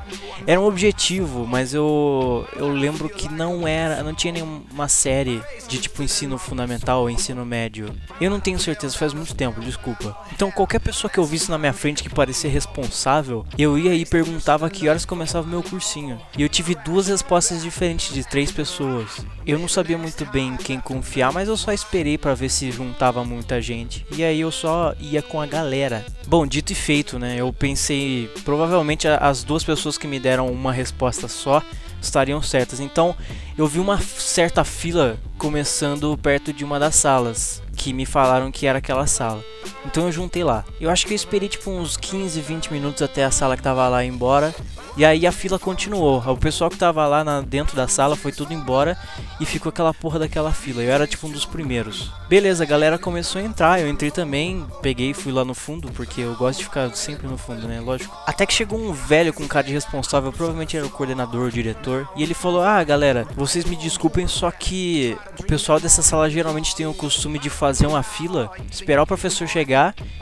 Era 0.47 0.59
um 0.59 0.65
objetivo, 0.65 1.47
mas 1.47 1.75
eu 1.75 2.49
eu 2.57 2.71
lembro 2.71 3.11
que 3.11 3.31
não 3.31 3.69
era, 3.69 4.03
não 4.03 4.15
tinha 4.15 4.33
nenhuma 4.33 4.89
série 4.89 5.43
de 5.69 5.79
tipo 5.79 6.03
ensino 6.03 6.39
fundamental 6.39 7.03
ou 7.03 7.11
ensino 7.11 7.45
médio. 7.45 7.95
Eu 8.19 8.31
não 8.31 8.41
tenho 8.41 8.59
certeza, 8.59 8.97
faz 8.97 9.13
muito 9.13 9.35
tempo, 9.35 9.61
desculpa. 9.61 10.17
Então 10.33 10.51
qualquer 10.51 10.81
pessoa 10.81 11.11
que 11.11 11.19
eu 11.19 11.25
visse 11.27 11.51
na 11.51 11.59
minha 11.59 11.75
frente 11.75 12.03
que 12.03 12.09
parecia 12.09 12.49
responsável, 12.49 13.45
eu 13.59 13.79
ia 13.79 13.95
e 13.95 14.07
perguntava 14.07 14.71
que 14.71 14.89
horas 14.89 15.05
começava 15.05 15.47
o 15.47 15.51
meu 15.51 15.63
cursinho. 15.63 16.19
E 16.39 16.43
eu 16.43 16.49
tive 16.49 16.75
duas 16.75 17.09
respostas 17.09 17.63
diferentes 17.63 18.15
de 18.15 18.27
três 18.27 18.51
pessoas. 18.51 19.21
Eu 19.47 19.59
não 19.59 19.69
sabia 19.69 19.99
muito 19.99 20.25
bem 20.25 20.54
em 20.55 20.57
quem 20.57 20.81
confiar, 20.81 21.33
mas 21.33 21.49
eu 21.49 21.57
só 21.57 21.73
esperei 21.73 22.17
para 22.17 22.35
ver 22.35 22.49
se 22.49 22.71
juntava 22.71 23.25
muita 23.25 23.61
gente. 23.61 24.07
E 24.17 24.25
aí 24.25 24.41
eu 24.41 24.51
só 24.51 24.95
ia 24.99 25.21
com 25.21 25.41
a 25.41 25.47
galera. 25.47 26.05
Bom, 26.27 26.47
dito 26.47 26.73
e 26.73 26.75
feito, 26.75 27.19
né? 27.19 27.37
Eu 27.37 27.53
pensei, 27.53 28.31
provavelmente 28.45 29.07
as 29.07 29.45
duas 29.45 29.63
pessoas 29.63 29.99
que 29.99 30.07
me 30.07 30.19
deram 30.19 30.49
uma 30.49 30.73
resposta 30.73 31.29
só 31.29 31.63
estariam 32.01 32.41
certas. 32.41 32.81
Então, 32.81 33.17
eu 33.57 33.67
vi 33.67 33.79
uma 33.79 34.01
certa 34.01 34.65
fila 34.65 35.19
começando 35.37 36.17
perto 36.19 36.53
de 36.53 36.65
uma 36.65 36.79
das 36.79 36.95
salas, 36.95 37.63
que 37.77 37.93
me 37.93 38.07
falaram 38.07 38.51
que 38.51 38.67
era 38.67 38.79
aquela 38.79 39.07
sala. 39.07 39.43
Então 39.85 40.07
eu 40.07 40.13
juntei 40.13 40.43
lá. 40.43 40.65
Eu 40.81 40.91
acho 40.91 41.07
que 41.07 41.13
eu 41.13 41.17
esperei 41.17 41.49
tipo 41.49 41.71
uns 41.71 41.97
15, 41.97 42.41
20 42.41 42.73
minutos 42.73 43.03
até 43.03 43.25
a 43.25 43.31
sala 43.31 43.57
que 43.57 43.63
tava 43.63 43.89
lá 43.89 44.05
ir 44.05 44.09
embora. 44.09 44.55
E 44.97 45.05
aí 45.05 45.27
a 45.27 45.33
fila 45.33 45.59
continuou. 45.59 46.23
O 46.25 46.37
pessoal 46.37 46.71
que 46.71 46.77
tava 46.77 47.05
lá 47.09 47.25
na, 47.25 47.41
dentro 47.41 47.75
da 47.75 47.89
sala 47.89 48.15
foi 48.15 48.31
tudo 48.31 48.53
embora 48.53 48.97
e 49.41 49.45
ficou 49.45 49.71
aquela 49.71 49.93
porra 49.93 50.21
daquela 50.21 50.53
fila. 50.53 50.83
Eu 50.83 50.93
era 50.93 51.05
tipo 51.05 51.27
um 51.27 51.31
dos 51.31 51.45
primeiros. 51.45 52.13
Beleza, 52.29 52.63
a 52.63 52.67
galera 52.67 52.97
começou 52.97 53.41
a 53.41 53.45
entrar. 53.45 53.81
Eu 53.81 53.89
entrei 53.89 54.13
também, 54.13 54.65
peguei 54.81 55.11
e 55.11 55.15
fui 55.15 55.33
lá 55.33 55.45
no 55.45 55.53
fundo, 55.53 55.91
porque 55.91 56.21
eu 56.21 56.37
gosto 56.37 56.59
de 56.59 56.65
ficar 56.65 56.95
sempre 56.95 57.27
no 57.27 57.37
fundo, 57.37 57.67
né? 57.67 57.81
Lógico. 57.81 58.17
Até 58.25 58.47
que 58.47 58.55
chegou 58.55 58.79
um 58.79 58.93
velho 58.93 59.33
com 59.33 59.49
cara 59.49 59.67
de 59.67 59.73
responsável, 59.73 60.33
provavelmente 60.33 60.77
era 60.77 60.87
o 60.87 60.91
coordenador, 60.91 61.49
o 61.49 61.53
diretor. 61.53 62.09
E 62.15 62.23
ele 62.23 62.35
falou: 62.35 62.63
Ah, 62.63 62.83
galera, 62.85 63.27
vocês 63.35 63.65
me 63.65 63.75
desculpem, 63.75 64.29
só 64.29 64.49
que 64.53 65.19
o 65.41 65.43
pessoal 65.43 65.81
dessa 65.81 66.03
sala 66.03 66.31
geralmente 66.31 66.77
tem 66.77 66.87
o 66.87 66.95
costume 66.95 67.41
de 67.41 67.51
fazer 67.51 67.89
uma 67.89 68.05
fila, 68.05 68.53
esperar 68.71 69.03
o 69.03 69.07
professor 69.07 69.49
chegar 69.49 69.74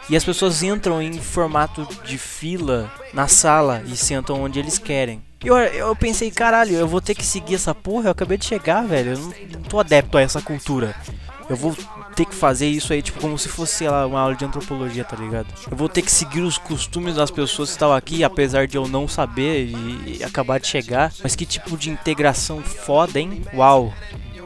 e 0.09 0.17
as 0.17 0.25
pessoas 0.25 0.63
entram 0.63 1.01
em 1.01 1.13
formato 1.15 1.87
de 2.05 2.19
fila 2.19 2.93
na 3.13 3.29
sala 3.29 3.83
e 3.87 3.97
sentam 3.97 4.43
onde 4.43 4.59
eles 4.59 4.79
querem. 4.79 5.23
Eu, 5.45 5.57
eu 5.57 5.97
pensei, 5.97 6.31
caralho, 6.31 6.75
eu 6.77 6.87
vou 6.87 7.01
ter 7.01 7.15
que 7.15 7.25
seguir 7.25 7.57
essa 7.57 7.75
porra, 7.75 8.07
eu 8.07 8.13
acabei 8.13 8.39
de 8.39 8.45
chegar, 8.45 8.87
velho. 8.87 9.13
Eu 9.13 9.19
não, 9.19 9.35
não 9.55 9.63
tô 9.63 9.81
adepto 9.81 10.17
a 10.17 10.23
essa 10.23 10.41
cultura. 10.41 10.95
Eu 11.49 11.57
vou 11.57 11.77
ter 12.15 12.25
que 12.25 12.35
fazer 12.35 12.69
isso 12.69 12.93
aí, 12.93 13.03
tipo, 13.03 13.21
como 13.21 13.37
se 13.37 13.49
fosse, 13.49 13.75
sei 13.75 13.89
lá, 13.89 14.07
uma 14.07 14.21
aula 14.21 14.35
de 14.35 14.45
antropologia, 14.45 15.05
tá 15.05 15.17
ligado? 15.17 15.49
Eu 15.71 15.77
vou 15.77 15.89
ter 15.89 16.03
que 16.03 16.11
seguir 16.11 16.41
os 16.41 16.57
costumes 16.57 17.17
das 17.17 17.31
pessoas 17.31 17.71
que 17.71 17.75
estavam 17.75 17.97
aqui, 17.97 18.23
apesar 18.23 18.67
de 18.67 18.77
eu 18.77 18.87
não 18.87 19.09
saber 19.09 19.67
e, 19.67 20.19
e 20.19 20.25
acabar 20.25 20.61
de 20.61 20.67
chegar. 20.67 21.13
Mas 21.23 21.35
que 21.35 21.45
tipo 21.45 21.77
de 21.77 21.91
integração 21.91 22.63
foda, 22.63 23.19
hein? 23.19 23.43
Uau, 23.55 23.93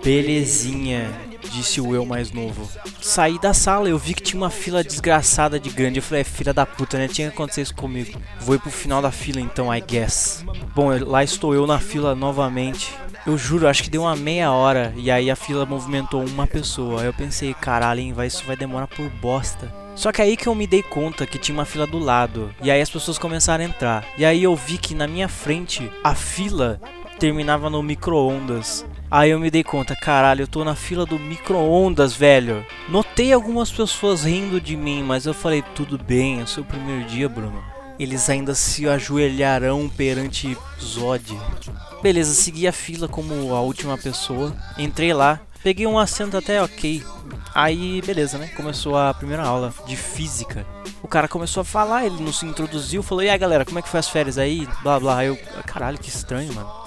belezinha 0.02 1.10
disse 1.50 1.80
o 1.80 1.94
eu 1.94 2.04
mais 2.04 2.32
novo. 2.32 2.68
Saí 3.00 3.38
da 3.38 3.54
sala, 3.54 3.88
eu 3.88 3.98
vi 3.98 4.14
que 4.14 4.22
tinha 4.22 4.40
uma 4.40 4.50
fila 4.50 4.82
desgraçada 4.82 5.58
de 5.58 5.70
grande. 5.70 5.98
Eu 5.98 6.02
falei, 6.02 6.20
é 6.20 6.24
filha 6.24 6.52
da 6.52 6.66
puta, 6.66 6.98
né? 6.98 7.08
Tinha 7.08 7.28
que 7.28 7.34
acontecer 7.34 7.62
isso 7.62 7.74
comigo. 7.74 8.18
Vou 8.40 8.54
ir 8.54 8.58
pro 8.58 8.70
final 8.70 9.00
da 9.00 9.10
fila 9.10 9.40
então, 9.40 9.74
I 9.74 9.80
guess. 9.80 10.44
Bom, 10.74 10.90
lá 11.04 11.22
estou 11.22 11.54
eu 11.54 11.66
na 11.66 11.78
fila 11.78 12.14
novamente. 12.14 12.92
Eu 13.26 13.36
juro, 13.36 13.66
acho 13.66 13.82
que 13.82 13.90
deu 13.90 14.02
uma 14.02 14.14
meia 14.14 14.52
hora 14.52 14.92
e 14.96 15.10
aí 15.10 15.30
a 15.30 15.36
fila 15.36 15.66
movimentou 15.66 16.24
uma 16.24 16.46
pessoa. 16.46 17.00
Aí 17.00 17.06
eu 17.06 17.14
pensei, 17.14 17.52
caralho, 17.54 18.00
hein, 18.00 18.12
vai, 18.12 18.28
isso 18.28 18.44
vai 18.46 18.56
demorar 18.56 18.86
por 18.86 19.08
bosta. 19.08 19.72
Só 19.96 20.12
que 20.12 20.20
aí 20.20 20.36
que 20.36 20.46
eu 20.46 20.54
me 20.54 20.66
dei 20.66 20.82
conta 20.82 21.26
que 21.26 21.38
tinha 21.38 21.56
uma 21.56 21.64
fila 21.64 21.86
do 21.86 21.98
lado. 21.98 22.54
E 22.62 22.70
aí 22.70 22.80
as 22.80 22.90
pessoas 22.90 23.18
começaram 23.18 23.64
a 23.64 23.66
entrar. 23.66 24.04
E 24.18 24.24
aí 24.24 24.42
eu 24.42 24.54
vi 24.54 24.76
que 24.76 24.94
na 24.94 25.08
minha 25.08 25.26
frente 25.26 25.90
a 26.04 26.14
fila 26.14 26.80
terminava 27.18 27.70
no 27.70 27.82
micro-ondas. 27.82 28.84
Aí 29.08 29.30
eu 29.30 29.38
me 29.38 29.50
dei 29.50 29.62
conta, 29.62 29.94
caralho, 29.94 30.42
eu 30.42 30.48
tô 30.48 30.64
na 30.64 30.74
fila 30.74 31.06
do 31.06 31.18
micro-ondas, 31.18 32.12
velho. 32.12 32.66
Notei 32.88 33.32
algumas 33.32 33.70
pessoas 33.70 34.24
rindo 34.24 34.60
de 34.60 34.76
mim, 34.76 35.02
mas 35.02 35.26
eu 35.26 35.34
falei, 35.34 35.62
tudo 35.74 35.96
bem, 35.96 36.40
é 36.40 36.42
o 36.42 36.46
seu 36.46 36.64
primeiro 36.64 37.04
dia, 37.04 37.28
Bruno. 37.28 37.62
Eles 37.98 38.28
ainda 38.28 38.54
se 38.54 38.88
ajoelharão 38.88 39.88
perante 39.88 40.58
Zod. 40.82 41.38
Beleza, 42.02 42.34
segui 42.34 42.66
a 42.66 42.72
fila 42.72 43.06
como 43.06 43.54
a 43.54 43.60
última 43.60 43.96
pessoa. 43.96 44.54
Entrei 44.76 45.14
lá, 45.14 45.40
peguei 45.62 45.86
um 45.86 45.98
assento 45.98 46.36
até 46.36 46.60
ok. 46.60 47.02
Aí, 47.54 48.02
beleza, 48.02 48.36
né? 48.36 48.48
Começou 48.48 48.98
a 48.98 49.14
primeira 49.14 49.44
aula 49.44 49.72
de 49.86 49.96
física. 49.96 50.66
O 51.02 51.08
cara 51.08 51.28
começou 51.28 51.62
a 51.62 51.64
falar, 51.64 52.04
ele 52.04 52.22
nos 52.22 52.42
introduziu, 52.42 53.02
falou: 53.02 53.24
E 53.24 53.30
aí, 53.30 53.38
galera, 53.38 53.64
como 53.64 53.78
é 53.78 53.82
que 53.82 53.88
foi 53.88 54.00
as 54.00 54.08
férias 54.08 54.36
aí? 54.36 54.68
Blá 54.82 55.00
blá. 55.00 55.18
Aí 55.18 55.28
eu, 55.28 55.38
caralho, 55.64 55.96
que 55.96 56.10
estranho, 56.10 56.52
mano. 56.52 56.85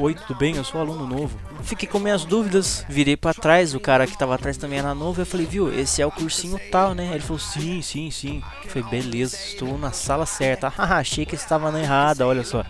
Oi, 0.00 0.14
tudo 0.14 0.38
bem? 0.38 0.54
Eu 0.54 0.62
sou 0.62 0.80
aluno 0.80 1.04
novo. 1.04 1.36
Fiquei 1.62 1.88
com 1.88 1.98
minhas 1.98 2.24
dúvidas, 2.24 2.86
virei 2.88 3.16
para 3.16 3.34
trás, 3.34 3.74
o 3.74 3.80
cara 3.80 4.06
que 4.06 4.16
tava 4.16 4.36
atrás 4.36 4.56
também 4.56 4.78
era 4.78 4.94
novo. 4.94 5.20
Eu 5.20 5.26
falei, 5.26 5.44
viu, 5.44 5.72
esse 5.74 6.00
é 6.00 6.06
o 6.06 6.10
cursinho 6.10 6.56
tal, 6.70 6.94
né? 6.94 7.10
Ele 7.10 7.20
falou, 7.20 7.40
sim, 7.40 7.82
sim, 7.82 8.08
sim. 8.08 8.40
Falei, 8.68 8.88
beleza, 8.88 9.36
estou 9.36 9.76
na 9.76 9.90
sala 9.90 10.24
certa. 10.24 10.68
Haha, 10.68 10.98
achei 11.02 11.26
que 11.26 11.34
estava 11.34 11.72
na 11.72 11.80
errada, 11.80 12.24
olha 12.24 12.44
só. 12.44 12.64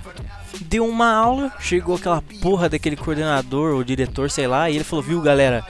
Deu 0.62 0.86
uma 0.86 1.12
aula, 1.12 1.52
chegou 1.60 1.96
aquela 1.96 2.22
porra 2.40 2.66
daquele 2.66 2.96
coordenador 2.96 3.74
ou 3.74 3.84
diretor, 3.84 4.30
sei 4.30 4.46
lá, 4.46 4.70
e 4.70 4.76
ele 4.76 4.84
falou, 4.84 5.04
viu, 5.04 5.20
galera, 5.20 5.66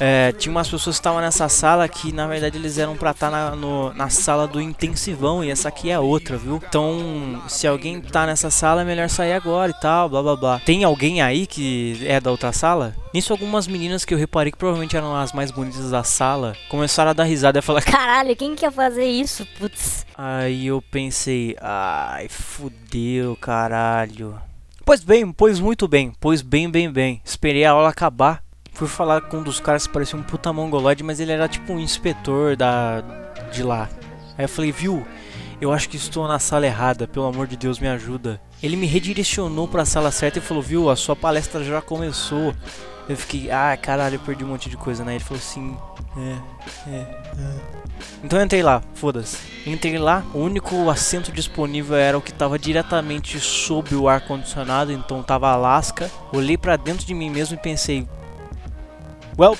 é, 0.00 0.32
tinha 0.32 0.50
umas 0.50 0.68
pessoas 0.68 0.96
que 0.96 1.00
estavam 1.00 1.20
nessa 1.20 1.48
sala 1.48 1.88
que 1.88 2.12
na 2.12 2.26
verdade 2.26 2.58
eles 2.58 2.78
eram 2.78 2.96
pra 2.96 3.12
estar 3.12 3.30
na, 3.30 3.54
no, 3.54 3.92
na 3.94 4.08
sala 4.08 4.46
do 4.46 4.60
intensivão 4.60 5.44
e 5.44 5.50
essa 5.50 5.68
aqui 5.68 5.90
é 5.90 5.98
outra, 5.98 6.36
viu? 6.36 6.60
Então, 6.66 7.42
se 7.48 7.66
alguém 7.66 8.00
tá 8.00 8.26
nessa 8.26 8.50
sala 8.50 8.82
é 8.82 8.84
melhor 8.84 9.08
sair 9.08 9.32
agora 9.32 9.70
e 9.70 9.80
tal, 9.80 10.08
blá 10.08 10.22
blá 10.22 10.36
blá. 10.36 10.60
Tem 10.60 10.84
alguém 10.84 11.22
aí 11.22 11.46
que 11.46 12.00
é 12.04 12.20
da 12.20 12.30
outra 12.30 12.52
sala? 12.52 12.94
Nisso, 13.12 13.32
algumas 13.32 13.68
meninas 13.68 14.04
que 14.04 14.12
eu 14.12 14.18
reparei 14.18 14.50
que 14.50 14.58
provavelmente 14.58 14.96
eram 14.96 15.14
as 15.14 15.32
mais 15.32 15.50
bonitas 15.50 15.90
da 15.90 16.02
sala 16.02 16.56
começaram 16.68 17.10
a 17.10 17.14
dar 17.14 17.24
risada 17.24 17.58
e 17.58 17.60
a 17.60 17.62
falar: 17.62 17.82
Caralho, 17.82 18.34
quem 18.34 18.54
quer 18.54 18.72
fazer 18.72 19.06
isso? 19.06 19.46
Putz. 19.58 20.04
Aí 20.16 20.66
eu 20.66 20.82
pensei: 20.82 21.56
ai, 21.60 22.28
fudeu, 22.28 23.36
caralho. 23.36 24.36
Pois 24.84 25.02
bem, 25.02 25.32
pois 25.32 25.58
muito 25.58 25.88
bem, 25.88 26.12
pois 26.20 26.42
bem, 26.42 26.70
bem, 26.70 26.92
bem. 26.92 27.22
Esperei 27.24 27.64
a 27.64 27.70
aula 27.70 27.88
acabar 27.88 28.43
fui 28.74 28.88
falar 28.88 29.22
com 29.22 29.38
um 29.38 29.42
dos 29.42 29.60
caras 29.60 29.86
que 29.86 29.92
parecia 29.92 30.18
um 30.18 30.22
puta 30.22 30.52
mongoloide, 30.52 31.02
mas 31.02 31.20
ele 31.20 31.32
era 31.32 31.48
tipo 31.48 31.72
um 31.72 31.78
inspetor 31.78 32.56
da 32.56 33.02
de 33.52 33.62
lá. 33.62 33.88
Aí 34.36 34.44
eu 34.44 34.48
falei, 34.48 34.72
viu? 34.72 35.06
Eu 35.60 35.72
acho 35.72 35.88
que 35.88 35.96
estou 35.96 36.26
na 36.26 36.38
sala 36.38 36.66
errada, 36.66 37.06
pelo 37.06 37.26
amor 37.26 37.46
de 37.46 37.56
Deus, 37.56 37.78
me 37.78 37.88
ajuda. 37.88 38.40
Ele 38.62 38.76
me 38.76 38.86
redirecionou 38.86 39.68
para 39.68 39.82
a 39.82 39.86
sala 39.86 40.10
certa 40.10 40.38
e 40.38 40.42
falou, 40.42 40.62
viu? 40.62 40.90
A 40.90 40.96
sua 40.96 41.14
palestra 41.14 41.62
já 41.62 41.80
começou. 41.80 42.54
Eu 43.08 43.16
fiquei, 43.16 43.50
ah, 43.50 43.76
caralho, 43.80 44.16
eu 44.16 44.20
perdi 44.20 44.44
um 44.44 44.48
monte 44.48 44.68
de 44.68 44.76
coisa, 44.76 45.04
né? 45.04 45.14
Ele 45.14 45.24
falou 45.24 45.38
assim, 45.38 45.76
é, 46.16 46.90
é, 46.90 46.96
é. 46.96 47.84
Então 48.22 48.38
eu 48.38 48.44
entrei 48.44 48.62
lá, 48.62 48.82
foda-se. 48.94 49.38
Entrei 49.66 49.98
lá, 49.98 50.24
o 50.34 50.38
único 50.38 50.88
assento 50.90 51.30
disponível 51.30 51.96
era 51.96 52.16
o 52.16 52.22
que 52.22 52.30
estava 52.30 52.58
diretamente 52.58 53.38
sob 53.38 53.94
o 53.94 54.08
ar-condicionado, 54.08 54.92
então 54.92 55.22
tava 55.22 55.50
Alaska. 55.50 56.10
Olhei 56.32 56.56
para 56.56 56.76
dentro 56.76 57.06
de 57.06 57.14
mim 57.14 57.30
mesmo 57.30 57.56
e 57.56 57.58
pensei, 57.58 58.08
Welp, 59.36 59.58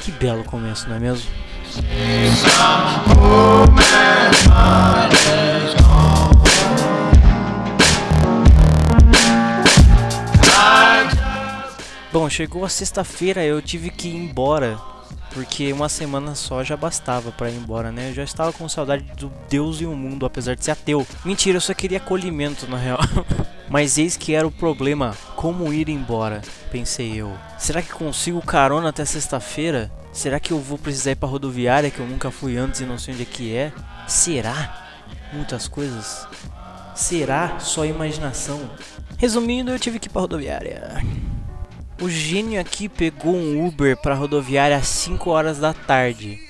que 0.00 0.10
belo 0.10 0.42
começo, 0.42 0.88
não 0.88 0.96
é 0.96 0.98
mesmo? 0.98 1.30
Bom, 12.12 12.28
chegou 12.28 12.64
a 12.64 12.68
sexta-feira, 12.68 13.44
eu 13.44 13.62
tive 13.62 13.90
que 13.90 14.08
ir 14.08 14.16
embora. 14.16 14.76
Porque 15.34 15.72
uma 15.72 15.88
semana 15.88 16.36
só 16.36 16.62
já 16.62 16.76
bastava 16.76 17.32
pra 17.32 17.50
ir 17.50 17.56
embora, 17.56 17.90
né? 17.90 18.10
Eu 18.10 18.14
já 18.14 18.22
estava 18.22 18.52
com 18.52 18.68
saudade 18.68 19.02
do 19.16 19.32
Deus 19.50 19.80
e 19.80 19.84
o 19.84 19.94
mundo, 19.94 20.24
apesar 20.24 20.54
de 20.54 20.64
ser 20.64 20.70
ateu. 20.70 21.04
Mentira, 21.24 21.56
eu 21.56 21.60
só 21.60 21.74
queria 21.74 21.98
acolhimento 21.98 22.68
na 22.68 22.76
real. 22.76 23.00
Mas 23.68 23.98
eis 23.98 24.16
que 24.16 24.32
era 24.32 24.46
o 24.46 24.52
problema: 24.52 25.16
como 25.34 25.72
ir 25.72 25.88
embora? 25.88 26.40
Pensei 26.70 27.16
eu. 27.16 27.36
Será 27.58 27.82
que 27.82 27.92
consigo 27.92 28.40
carona 28.40 28.90
até 28.90 29.04
sexta-feira? 29.04 29.90
Será 30.12 30.38
que 30.38 30.52
eu 30.52 30.60
vou 30.60 30.78
precisar 30.78 31.10
ir 31.10 31.16
pra 31.16 31.28
rodoviária 31.28 31.90
que 31.90 31.98
eu 31.98 32.06
nunca 32.06 32.30
fui 32.30 32.56
antes 32.56 32.80
e 32.80 32.86
não 32.86 32.96
sei 32.96 33.14
onde 33.14 33.24
é 33.24 33.26
que 33.26 33.56
é? 33.56 33.72
Será? 34.06 34.86
Muitas 35.32 35.66
coisas. 35.66 36.28
Será? 36.94 37.58
Só 37.58 37.84
imaginação. 37.84 38.70
Resumindo, 39.18 39.72
eu 39.72 39.78
tive 39.80 39.98
que 39.98 40.06
ir 40.06 40.10
pra 40.10 40.20
rodoviária. 40.20 41.02
O 42.00 42.08
gênio 42.08 42.60
aqui 42.60 42.88
pegou 42.88 43.34
um 43.34 43.66
Uber 43.66 43.96
pra 43.96 44.14
rodoviária 44.14 44.76
às 44.76 44.88
5 44.88 45.30
horas 45.30 45.58
da 45.58 45.72
tarde. 45.72 46.40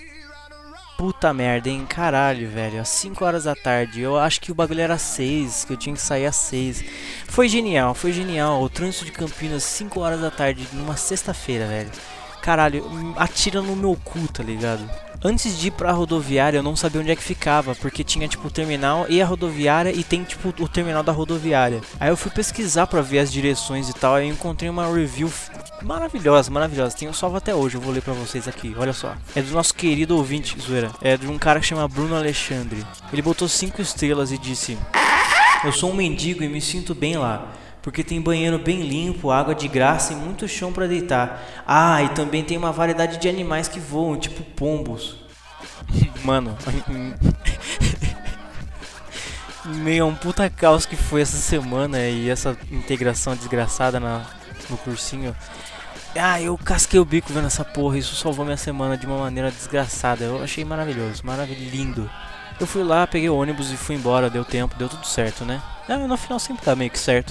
Puta 0.96 1.34
merda, 1.34 1.68
hein? 1.68 1.84
Caralho, 1.86 2.48
velho. 2.48 2.80
Às 2.80 2.88
5 2.88 3.24
horas 3.24 3.44
da 3.44 3.54
tarde. 3.54 4.00
Eu 4.00 4.18
acho 4.18 4.40
que 4.40 4.50
o 4.50 4.54
bagulho 4.54 4.80
era 4.80 4.94
às 4.94 5.02
6, 5.02 5.64
que 5.64 5.72
eu 5.72 5.76
tinha 5.76 5.94
que 5.94 6.00
sair 6.00 6.24
às 6.24 6.36
6. 6.36 6.84
Foi 7.26 7.48
genial, 7.48 7.94
foi 7.94 8.12
genial. 8.12 8.62
O 8.62 8.70
trânsito 8.70 9.04
de 9.04 9.12
Campinas, 9.12 9.64
5 9.64 10.00
horas 10.00 10.20
da 10.20 10.30
tarde, 10.30 10.66
numa 10.72 10.96
sexta-feira, 10.96 11.66
velho. 11.66 11.90
Caralho, 12.44 12.84
atira 13.16 13.62
no 13.62 13.74
meu 13.74 13.98
cu, 14.04 14.28
tá 14.28 14.42
ligado? 14.42 14.86
Antes 15.24 15.58
de 15.58 15.68
ir 15.68 15.70
pra 15.70 15.92
rodoviária, 15.92 16.58
eu 16.58 16.62
não 16.62 16.76
sabia 16.76 17.00
onde 17.00 17.10
é 17.10 17.16
que 17.16 17.22
ficava, 17.22 17.74
porque 17.74 18.04
tinha 18.04 18.28
tipo 18.28 18.48
o 18.48 18.50
terminal 18.50 19.06
e 19.08 19.22
a 19.22 19.24
rodoviária 19.24 19.90
e 19.90 20.04
tem 20.04 20.22
tipo 20.24 20.52
o 20.62 20.68
terminal 20.68 21.02
da 21.02 21.10
rodoviária. 21.10 21.80
Aí 21.98 22.10
eu 22.10 22.18
fui 22.18 22.30
pesquisar 22.30 22.86
pra 22.86 23.00
ver 23.00 23.20
as 23.20 23.32
direções 23.32 23.88
e 23.88 23.94
tal, 23.94 24.16
aí 24.16 24.28
eu 24.28 24.34
encontrei 24.34 24.68
uma 24.68 24.86
review 24.94 25.32
maravilhosa, 25.80 26.50
maravilhosa. 26.50 26.94
Tenho 26.94 27.14
salvo 27.14 27.38
até 27.38 27.54
hoje, 27.54 27.76
eu 27.76 27.80
vou 27.80 27.94
ler 27.94 28.02
pra 28.02 28.12
vocês 28.12 28.46
aqui, 28.46 28.74
olha 28.76 28.92
só. 28.92 29.14
É 29.34 29.40
do 29.40 29.50
nosso 29.54 29.74
querido 29.74 30.14
ouvinte, 30.14 30.54
zoeira. 30.60 30.90
É 31.00 31.16
de 31.16 31.26
um 31.26 31.38
cara 31.38 31.60
que 31.60 31.66
chama 31.66 31.88
Bruno 31.88 32.14
Alexandre. 32.14 32.84
Ele 33.10 33.22
botou 33.22 33.48
5 33.48 33.80
estrelas 33.80 34.30
e 34.30 34.36
disse: 34.36 34.76
Eu 35.64 35.72
sou 35.72 35.90
um 35.90 35.94
mendigo 35.94 36.44
e 36.44 36.48
me 36.48 36.60
sinto 36.60 36.94
bem 36.94 37.16
lá. 37.16 37.50
Porque 37.84 38.02
tem 38.02 38.18
banheiro 38.18 38.58
bem 38.58 38.80
limpo, 38.80 39.30
água 39.30 39.54
de 39.54 39.68
graça 39.68 40.14
e 40.14 40.16
muito 40.16 40.48
chão 40.48 40.72
pra 40.72 40.86
deitar. 40.86 41.44
Ah, 41.66 42.02
e 42.02 42.08
também 42.08 42.42
tem 42.42 42.56
uma 42.56 42.72
variedade 42.72 43.18
de 43.18 43.28
animais 43.28 43.68
que 43.68 43.78
voam, 43.78 44.16
tipo 44.16 44.42
pombos. 44.42 45.18
Mano, 46.24 46.56
meio 49.66 50.06
um 50.06 50.14
puta 50.14 50.48
caos 50.48 50.86
que 50.86 50.96
foi 50.96 51.20
essa 51.20 51.36
semana 51.36 52.08
e 52.08 52.30
essa 52.30 52.56
integração 52.72 53.36
desgraçada 53.36 54.00
na, 54.00 54.24
no 54.70 54.78
cursinho. 54.78 55.36
Ah, 56.16 56.40
eu 56.40 56.56
casquei 56.56 56.98
o 56.98 57.04
bico 57.04 57.34
vendo 57.34 57.48
essa 57.48 57.66
porra, 57.66 57.98
isso 57.98 58.14
salvou 58.14 58.46
minha 58.46 58.56
semana 58.56 58.96
de 58.96 59.04
uma 59.04 59.18
maneira 59.18 59.50
desgraçada. 59.50 60.24
Eu 60.24 60.42
achei 60.42 60.64
maravilhoso, 60.64 61.20
maravilhoso, 61.22 61.70
lindo. 61.70 62.10
Eu 62.58 62.66
fui 62.66 62.82
lá, 62.82 63.06
peguei 63.06 63.28
o 63.28 63.36
ônibus 63.36 63.70
e 63.70 63.76
fui 63.76 63.94
embora, 63.94 64.30
deu 64.30 64.44
tempo, 64.44 64.74
deu 64.76 64.88
tudo 64.88 65.06
certo, 65.06 65.44
né? 65.44 65.60
Ah, 65.86 65.98
no 65.98 66.16
final 66.16 66.38
sempre 66.38 66.64
dá 66.64 66.74
meio 66.74 66.90
que 66.90 66.98
certo. 66.98 67.30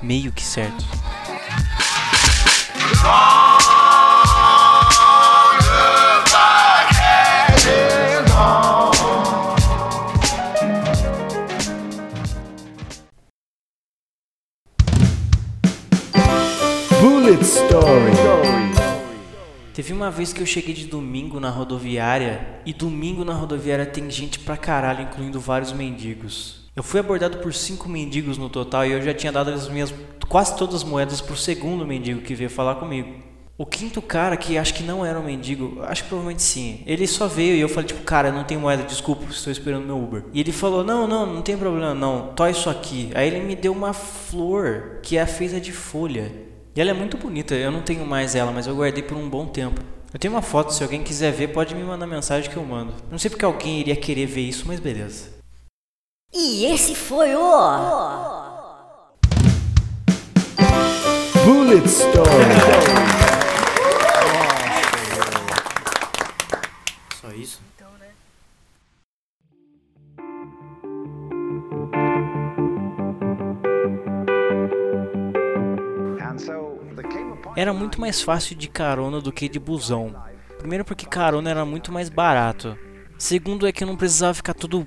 Meio 0.00 0.30
que 0.30 0.42
certo. 0.42 0.84
Bullet 17.00 17.42
Story. 17.42 18.12
Teve 19.74 19.92
uma 19.92 20.10
vez 20.10 20.32
que 20.32 20.40
eu 20.40 20.46
cheguei 20.46 20.74
de 20.74 20.86
domingo 20.86 21.40
na 21.40 21.50
rodoviária 21.50 22.60
e 22.64 22.72
domingo 22.72 23.24
na 23.24 23.34
rodoviária 23.34 23.86
tem 23.86 24.10
gente 24.10 24.38
pra 24.40 24.56
caralho, 24.56 25.02
incluindo 25.02 25.40
vários 25.40 25.72
mendigos. 25.72 26.67
Eu 26.78 26.82
fui 26.84 27.00
abordado 27.00 27.38
por 27.38 27.52
cinco 27.52 27.88
mendigos 27.88 28.38
no 28.38 28.48
total 28.48 28.86
e 28.86 28.92
eu 28.92 29.02
já 29.02 29.12
tinha 29.12 29.32
dado 29.32 29.50
as 29.50 29.68
minhas 29.68 29.92
quase 30.28 30.56
todas 30.56 30.76
as 30.76 30.84
moedas 30.84 31.20
pro 31.20 31.36
segundo 31.36 31.84
mendigo 31.84 32.20
que 32.20 32.36
veio 32.36 32.48
falar 32.48 32.76
comigo. 32.76 33.14
O 33.58 33.66
quinto 33.66 34.00
cara, 34.00 34.36
que 34.36 34.56
acho 34.56 34.74
que 34.74 34.84
não 34.84 35.04
era 35.04 35.18
um 35.18 35.24
mendigo, 35.24 35.82
acho 35.82 36.04
que 36.04 36.08
provavelmente 36.08 36.40
sim. 36.40 36.80
Ele 36.86 37.04
só 37.08 37.26
veio 37.26 37.56
e 37.56 37.60
eu 37.60 37.68
falei, 37.68 37.88
tipo, 37.88 38.04
cara, 38.04 38.30
não 38.30 38.44
tem 38.44 38.56
moeda, 38.56 38.84
desculpa, 38.84 39.24
estou 39.28 39.52
esperando 39.52 39.86
meu 39.86 39.98
Uber. 39.98 40.26
E 40.32 40.38
ele 40.38 40.52
falou, 40.52 40.84
não, 40.84 41.08
não, 41.08 41.26
não 41.26 41.42
tem 41.42 41.58
problema, 41.58 41.92
não, 41.94 42.28
tó 42.36 42.48
isso 42.48 42.70
aqui. 42.70 43.10
Aí 43.12 43.26
ele 43.26 43.40
me 43.40 43.56
deu 43.56 43.72
uma 43.72 43.92
flor 43.92 45.00
que 45.02 45.16
é 45.16 45.26
feita 45.26 45.60
de 45.60 45.72
folha. 45.72 46.30
E 46.76 46.80
ela 46.80 46.90
é 46.90 46.94
muito 46.94 47.16
bonita, 47.16 47.56
eu 47.56 47.72
não 47.72 47.82
tenho 47.82 48.06
mais 48.06 48.36
ela, 48.36 48.52
mas 48.52 48.68
eu 48.68 48.76
guardei 48.76 49.02
por 49.02 49.16
um 49.16 49.28
bom 49.28 49.46
tempo. 49.46 49.80
Eu 50.14 50.20
tenho 50.20 50.32
uma 50.32 50.42
foto, 50.42 50.72
se 50.72 50.84
alguém 50.84 51.02
quiser 51.02 51.32
ver, 51.32 51.48
pode 51.48 51.74
me 51.74 51.82
mandar 51.82 52.06
mensagem 52.06 52.48
que 52.48 52.56
eu 52.56 52.64
mando. 52.64 52.94
Não 53.10 53.18
sei 53.18 53.28
porque 53.28 53.44
alguém 53.44 53.80
iria 53.80 53.96
querer 53.96 54.26
ver 54.26 54.42
isso, 54.42 54.62
mas 54.64 54.78
beleza. 54.78 55.37
E 56.32 56.66
esse 56.66 56.94
foi 56.94 57.34
o. 57.34 58.58
Bullet 61.42 61.86
Story. 61.86 62.28
Só 67.18 67.30
isso? 67.32 67.62
Era 77.56 77.72
muito 77.72 77.98
mais 77.98 78.20
fácil 78.20 78.54
de 78.54 78.68
carona 78.68 79.20
do 79.22 79.32
que 79.32 79.48
de 79.48 79.58
busão. 79.58 80.14
Primeiro 80.58 80.84
porque 80.84 81.06
carona 81.06 81.48
era 81.50 81.64
muito 81.64 81.90
mais 81.90 82.10
barato. 82.10 82.78
Segundo 83.18 83.66
é 83.66 83.72
que 83.72 83.82
eu 83.82 83.88
não 83.88 83.96
precisava 83.96 84.34
ficar 84.34 84.52
tudo 84.54 84.86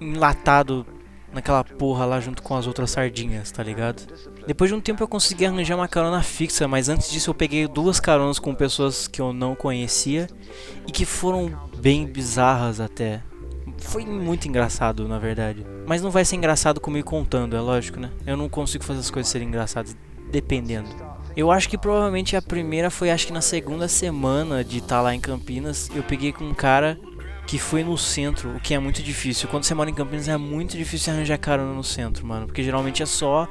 enlatado 0.00 0.86
naquela 1.32 1.62
porra 1.62 2.06
lá 2.06 2.20
junto 2.20 2.42
com 2.42 2.56
as 2.56 2.66
outras 2.66 2.90
sardinhas, 2.90 3.50
tá 3.50 3.62
ligado? 3.62 4.02
Depois 4.46 4.70
de 4.70 4.74
um 4.74 4.80
tempo 4.80 5.02
eu 5.02 5.08
consegui 5.08 5.44
arranjar 5.44 5.76
uma 5.76 5.88
carona 5.88 6.22
fixa, 6.22 6.66
mas 6.66 6.88
antes 6.88 7.10
disso 7.10 7.30
eu 7.30 7.34
peguei 7.34 7.68
duas 7.68 8.00
caronas 8.00 8.38
com 8.38 8.54
pessoas 8.54 9.06
que 9.06 9.20
eu 9.20 9.32
não 9.32 9.54
conhecia 9.54 10.28
e 10.86 10.92
que 10.92 11.04
foram 11.04 11.52
bem 11.78 12.06
bizarras 12.06 12.80
até. 12.80 13.22
Foi 13.78 14.06
muito 14.06 14.48
engraçado, 14.48 15.06
na 15.06 15.18
verdade. 15.18 15.66
Mas 15.86 16.00
não 16.00 16.10
vai 16.10 16.24
ser 16.24 16.36
engraçado 16.36 16.80
comigo 16.80 17.06
contando, 17.06 17.54
é 17.54 17.60
lógico, 17.60 18.00
né? 18.00 18.10
Eu 18.26 18.36
não 18.36 18.48
consigo 18.48 18.84
fazer 18.84 19.00
as 19.00 19.10
coisas 19.10 19.30
serem 19.30 19.48
engraçadas 19.48 19.94
dependendo. 20.30 20.88
Eu 21.36 21.50
acho 21.50 21.68
que 21.68 21.76
provavelmente 21.76 22.34
a 22.34 22.40
primeira 22.40 22.90
foi 22.90 23.10
acho 23.10 23.26
que 23.26 23.32
na 23.32 23.42
segunda 23.42 23.88
semana 23.88 24.64
de 24.64 24.78
estar 24.78 25.02
lá 25.02 25.14
em 25.14 25.20
Campinas, 25.20 25.90
eu 25.94 26.02
peguei 26.02 26.32
com 26.32 26.44
um 26.44 26.54
cara 26.54 26.98
que 27.46 27.58
foi 27.58 27.84
no 27.84 27.96
centro, 27.96 28.56
o 28.56 28.60
que 28.60 28.74
é 28.74 28.78
muito 28.78 29.02
difícil. 29.02 29.48
Quando 29.48 29.64
você 29.64 29.74
mora 29.74 29.88
em 29.88 29.94
Campinas 29.94 30.28
é 30.28 30.36
muito 30.36 30.76
difícil 30.76 31.12
arranjar 31.12 31.38
carona 31.38 31.72
no 31.72 31.84
centro, 31.84 32.26
mano, 32.26 32.46
porque 32.46 32.62
geralmente 32.62 33.02
é 33.02 33.06
só 33.06 33.48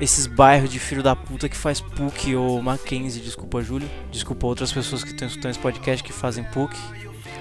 esses 0.00 0.26
bairros 0.26 0.70
de 0.70 0.78
filho 0.78 1.02
da 1.02 1.14
puta 1.14 1.48
que 1.48 1.56
faz 1.56 1.80
PUC 1.80 2.34
ou 2.34 2.60
Mackenzie, 2.62 3.20
desculpa 3.20 3.62
Júlio, 3.62 3.88
desculpa 4.10 4.46
outras 4.46 4.72
pessoas 4.72 5.04
que 5.04 5.10
estão 5.10 5.28
escutando 5.28 5.50
esse 5.50 5.60
podcast 5.60 6.02
que 6.02 6.12
fazem 6.12 6.44
PUC. 6.44 6.76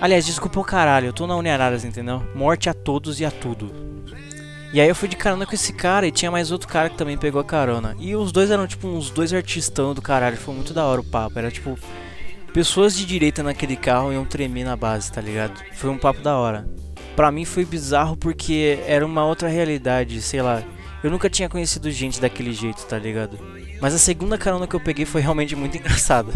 Aliás, 0.02 0.26
desculpa 0.26 0.60
o 0.60 0.64
caralho, 0.64 1.08
eu 1.08 1.14
tô 1.14 1.26
na 1.26 1.36
Uniararas, 1.38 1.86
entendeu? 1.86 2.22
Morte 2.36 2.70
a 2.70 2.74
todos 2.74 3.20
e 3.20 3.26
a 3.26 3.32
tudo. 3.32 3.72
E 4.74 4.82
aí 4.82 4.90
eu 4.90 4.96
fui 4.96 5.08
de 5.08 5.16
carona 5.16 5.46
com 5.46 5.56
esse 5.56 5.72
cara 5.72 6.06
e 6.06 6.12
tinha 6.12 6.30
mais 6.30 6.52
outro 6.52 6.68
cara 6.68 6.90
que 6.90 6.98
também 6.98 7.18
pegou 7.18 7.40
a 7.40 7.46
carona. 7.46 7.96
E 7.98 8.14
os 8.14 8.34
dois 8.34 8.52
eram 8.52 8.68
tipo 8.68 8.90
uns 8.90 9.10
dois 9.10 9.32
artistão 9.32 9.94
do 9.94 10.02
caralho, 10.02 10.36
foi 10.36 10.54
muito 10.54 10.74
da 10.74 10.84
hora 10.84 11.00
o 11.00 11.04
papo. 11.04 11.40
Era 11.40 11.50
tipo, 11.50 11.80
pessoas 12.56 12.96
de 12.96 13.06
direita 13.06 13.44
naquele 13.44 13.76
carro 13.76 14.14
iam 14.14 14.24
tremer 14.24 14.64
na 14.64 14.78
base, 14.78 15.12
tá 15.12 15.20
ligado? 15.20 15.62
Foi 15.74 15.90
um 15.90 15.98
papo 15.98 16.22
da 16.22 16.38
hora. 16.38 16.66
Pra 17.14 17.30
mim 17.30 17.44
foi 17.44 17.66
bizarro 17.66 18.16
porque 18.16 18.80
era 18.88 19.06
uma 19.06 19.26
outra 19.26 19.50
realidade, 19.50 20.22
sei 20.22 20.42
lá. 20.42 20.64
Eu 21.04 21.12
nunca 21.12 21.30
tinha 21.30 21.50
conhecido 21.50 21.92
gente 21.92 22.22
daquele 22.22 22.54
jeito, 22.54 22.86
tá 22.86 22.98
ligado? 22.98 23.38
Mas 23.82 23.94
a 23.94 23.98
segunda 23.98 24.38
carona 24.38 24.66
que 24.66 24.74
eu 24.74 24.80
peguei 24.80 25.04
foi 25.04 25.20
realmente 25.20 25.54
muito 25.54 25.76
engraçada. 25.78 26.32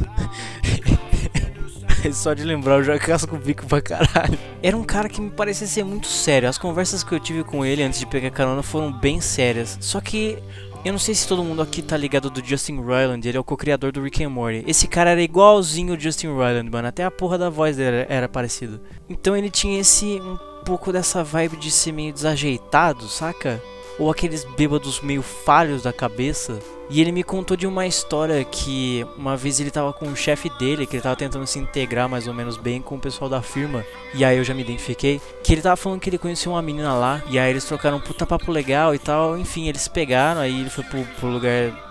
Só 2.11 2.33
de 2.33 2.43
lembrar 2.43 2.75
eu 2.75 2.83
já 2.83 2.99
casco 2.99 3.37
o 3.37 3.39
bico 3.39 3.65
pra 3.65 3.81
caralho. 3.81 4.37
Era 4.61 4.75
um 4.75 4.83
cara 4.83 5.07
que 5.07 5.21
me 5.21 5.29
parecia 5.29 5.67
ser 5.67 5.85
muito 5.85 6.07
sério. 6.07 6.49
As 6.49 6.57
conversas 6.57 7.01
que 7.01 7.13
eu 7.13 7.19
tive 7.19 7.45
com 7.45 7.65
ele 7.65 7.81
antes 7.81 7.97
de 7.97 8.05
pegar 8.05 8.29
carona 8.31 8.61
foram 8.61 8.91
bem 8.91 9.21
sérias. 9.21 9.77
Só 9.79 10.01
que 10.01 10.37
eu 10.83 10.93
não 10.93 10.99
sei 10.99 11.13
se 11.13 11.27
todo 11.27 11.43
mundo 11.43 11.61
aqui 11.61 11.81
tá 11.81 11.97
ligado 11.97 12.29
do 12.29 12.43
Justin 12.43 12.77
Roiland, 12.77 13.27
ele 13.27 13.37
é 13.37 13.39
o 13.39 13.43
co-criador 13.43 13.91
do 13.91 14.01
Rick 14.01 14.23
and 14.23 14.29
Morty. 14.29 14.63
Esse 14.65 14.87
cara 14.87 15.09
era 15.11 15.21
igualzinho 15.21 15.93
o 15.93 15.99
Justin 15.99 16.27
Roiland, 16.27 16.69
mano, 16.69 16.87
até 16.87 17.03
a 17.03 17.11
porra 17.11 17.37
da 17.37 17.49
voz 17.49 17.75
dele 17.75 17.97
era, 17.97 18.13
era 18.13 18.29
parecida. 18.29 18.81
Então 19.09 19.35
ele 19.35 19.49
tinha 19.49 19.79
esse 19.79 20.21
um 20.21 20.37
pouco 20.63 20.93
dessa 20.93 21.23
vibe 21.23 21.57
de 21.57 21.69
ser 21.69 21.91
meio 21.91 22.13
desajeitado, 22.13 23.07
saca? 23.09 23.61
Ou 23.99 24.09
aqueles 24.09 24.45
bêbados 24.45 25.01
meio 25.01 25.21
falhos 25.21 25.83
da 25.83 25.93
cabeça. 25.93 26.59
E 26.89 26.99
ele 26.99 27.11
me 27.11 27.23
contou 27.23 27.55
de 27.55 27.67
uma 27.67 27.85
história 27.85 28.43
que 28.43 29.05
uma 29.15 29.37
vez 29.37 29.59
ele 29.59 29.69
tava 29.69 29.93
com 29.93 30.07
o 30.07 30.15
chefe 30.15 30.49
dele, 30.57 30.87
que 30.87 30.95
ele 30.95 31.03
tava 31.03 31.15
tentando 31.15 31.45
se 31.45 31.59
integrar 31.59 32.09
mais 32.09 32.27
ou 32.27 32.33
menos 32.33 32.57
bem 32.57 32.81
com 32.81 32.95
o 32.95 32.99
pessoal 32.99 33.29
da 33.29 33.41
firma. 33.41 33.85
E 34.15 34.25
aí 34.25 34.37
eu 34.37 34.43
já 34.43 34.55
me 34.55 34.61
identifiquei. 34.61 35.21
Que 35.43 35.53
ele 35.53 35.61
tava 35.61 35.75
falando 35.75 35.99
que 35.99 36.09
ele 36.09 36.17
conhecia 36.17 36.51
uma 36.51 36.61
menina 36.61 36.93
lá. 36.93 37.21
E 37.27 37.37
aí 37.37 37.51
eles 37.51 37.65
trocaram 37.65 37.97
um 37.97 38.01
puta 38.01 38.25
papo 38.25 38.51
legal 38.51 38.95
e 38.95 38.99
tal. 38.99 39.37
Enfim, 39.37 39.67
eles 39.67 39.87
pegaram. 39.87 40.41
Aí 40.41 40.61
ele 40.61 40.69
foi 40.69 40.83
pro, 40.85 41.03
pro 41.19 41.27
lugar. 41.27 41.87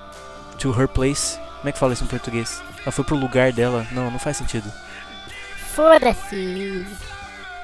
To 0.59 0.75
her 0.81 0.89
place. 0.89 1.39
Como 1.59 1.69
é 1.69 1.73
que 1.73 1.79
fala 1.79 1.93
isso 1.93 2.03
em 2.03 2.09
português? 2.09 2.61
Ela 2.83 2.91
foi 2.91 3.05
pro 3.05 3.15
lugar 3.15 3.53
dela. 3.53 3.87
Não, 3.93 4.11
não 4.11 4.19
faz 4.19 4.39
sentido. 4.39 4.73
Foda-se. 5.75 6.85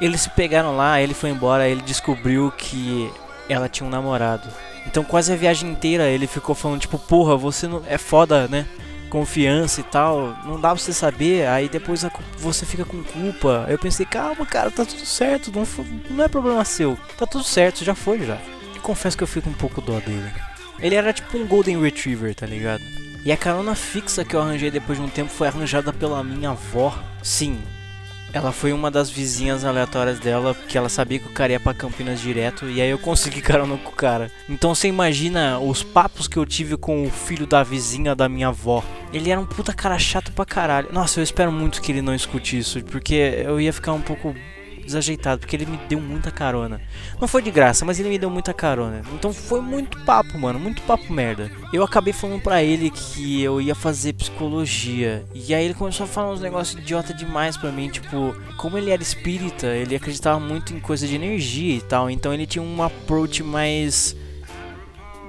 Eles 0.01 0.21
se 0.21 0.31
pegaram 0.31 0.77
lá, 0.77 1.01
ele 1.01 1.15
foi 1.15 1.31
embora, 1.31 1.69
ele 1.69 1.83
descobriu 1.83 2.53
que 2.57 3.11
ela 3.49 3.69
tinha 3.69 3.87
um 3.87 3.91
namorado. 3.91 4.49
Então 4.87 5.03
quase 5.03 5.33
a 5.33 5.37
viagem 5.37 5.71
inteira 5.71 6.09
ele 6.09 6.27
ficou 6.27 6.55
falando 6.55 6.81
tipo, 6.81 6.99
porra, 6.99 7.37
você 7.37 7.67
não 7.67 7.83
é 7.87 7.99
foda, 7.99 8.49
né? 8.49 8.67
Confiança 9.09 9.81
e 9.81 9.85
tal, 9.85 10.37
não 10.45 10.61
dá 10.61 10.71
pra 10.71 10.79
você 10.79 10.93
saber, 10.93 11.47
aí 11.47 11.69
depois 11.69 12.05
você 12.37 12.67
fica 12.67 12.85
com 12.85 13.03
culpa. 13.03 13.65
Eu 13.69 13.79
pensei, 13.79 14.05
calma, 14.05 14.45
cara, 14.45 14.71
tá 14.71 14.85
tudo 14.85 15.07
certo, 15.07 15.53
não, 15.53 15.65
não 16.11 16.25
é 16.25 16.29
problema 16.29 16.65
seu, 16.65 16.99
tá 17.17 17.25
tudo 17.25 17.45
certo, 17.45 17.85
já 17.85 17.95
foi 17.95 18.27
já. 18.27 18.39
E 18.75 18.81
confesso 18.81 19.17
que 19.17 19.23
eu 19.23 19.29
fico 19.29 19.49
um 19.49 19.55
pouco 19.55 19.81
dó 19.81 20.01
dele. 20.01 20.33
Ele 20.81 20.97
era 20.97 21.13
tipo 21.13 21.39
um 21.39 21.47
Golden 21.47 21.81
Retriever, 21.81 22.35
tá 22.35 22.45
ligado? 22.45 22.83
E 23.25 23.33
a 23.33 23.37
carona 23.37 23.75
fixa 23.75 24.25
que 24.25 24.35
eu 24.35 24.43
arranjei 24.43 24.71
depois 24.71 24.99
de 24.99 25.05
um 25.05 25.09
tempo 25.09 25.31
foi 25.31 25.47
arranjada 25.47 25.93
pela 25.93 26.23
minha 26.23 26.51
avó. 26.51 26.93
Sim, 27.23 27.63
ela 28.35 28.51
foi 28.51 28.73
uma 28.73 28.91
das 28.91 29.09
vizinhas 29.09 29.65
aleatórias 29.65 30.19
dela, 30.19 30.55
porque 30.55 30.77
ela 30.77 30.89
sabia 30.89 31.21
que 31.21 31.29
o 31.29 31.33
cara 31.33 31.53
ia 31.53 31.61
pra 31.61 31.73
Campinas 31.73 32.21
direto, 32.21 32.69
e 32.69 32.83
aí 32.83 32.91
eu 32.91 32.99
consegui 32.99 33.41
carona 33.41 33.77
com 33.77 33.91
o 33.91 33.95
cara. 33.95 34.29
Então 34.49 34.75
você 34.75 34.89
imagina 34.89 35.61
os 35.61 35.85
papos 35.85 36.27
que 36.27 36.37
eu 36.37 36.45
tive 36.45 36.77
com 36.77 37.07
o 37.07 37.11
filho 37.11 37.47
da 37.47 37.63
vizinha 37.63 38.13
da 38.13 38.29
minha 38.29 38.49
avó. 38.49 38.83
Ele 39.13 39.31
era 39.31 39.41
um 39.41 39.47
puta 39.47 39.73
cara 39.73 39.97
chato 40.01 40.33
pra 40.33 40.45
caralho. 40.45 40.89
Nossa, 40.93 41.21
eu 41.21 41.25
espero 41.25 41.53
muito 41.53 41.81
que 41.81 41.93
ele 41.93 42.03
não 42.03 42.13
escute 42.13 42.59
isso, 42.59 42.83
porque 42.85 43.15
eu 43.15 43.61
ia 43.61 43.73
ficar 43.73 43.93
um 43.93 44.01
pouco 44.01 44.35
desajeitado, 44.85 45.41
porque 45.41 45.57
ele 45.57 45.67
me 45.67 45.77
deu 45.89 46.01
muita 46.01 46.31
carona. 46.31 46.81
Não 47.21 47.29
foi 47.29 47.43
de 47.43 47.51
graça, 47.51 47.85
mas 47.85 47.99
ele 47.99 48.09
me 48.09 48.19
deu 48.19 48.31
muita 48.31 48.53
carona. 48.53 49.03
Então 49.13 49.33
foi 49.33 49.61
muito 49.61 49.99
papo, 50.05 50.39
mano, 50.39 50.59
muito 50.59 50.83
papo 50.83 51.13
merda. 51.13 51.51
Eu 51.73 51.83
acabei 51.83 52.13
falando 52.13 52.43
pra 52.43 52.63
ele 52.63 52.91
que 52.91 53.43
eu 53.43 53.61
ia 53.61 53.75
fazer 53.75 54.13
psicologia. 54.13 55.25
E 55.35 55.55
aí 55.55 55.65
ele 55.65 55.75
começou 55.75 56.05
a 56.05 56.09
falar 56.09 56.33
uns 56.33 56.41
negócios 56.41 56.81
idiota 56.81 57.13
demais 57.13 57.57
pra 57.57 57.73
mim, 57.73 57.89
tipo, 57.89 58.35
como 58.57 58.79
ele 58.79 58.91
era 58.91 59.03
espírita, 59.03 59.67
ele 59.67 59.97
acreditava 59.97 60.39
muito 60.39 60.75
em 60.75 60.81
coisa 60.81 61.07
de 61.07 61.15
energia 61.15 61.77
e 61.77 61.81
tal, 61.81 62.11
então 62.11 62.33
ele 62.33 62.47
tinha 62.47 62.63
um 62.63 62.83
approach 62.83 63.43
mais 63.43 64.17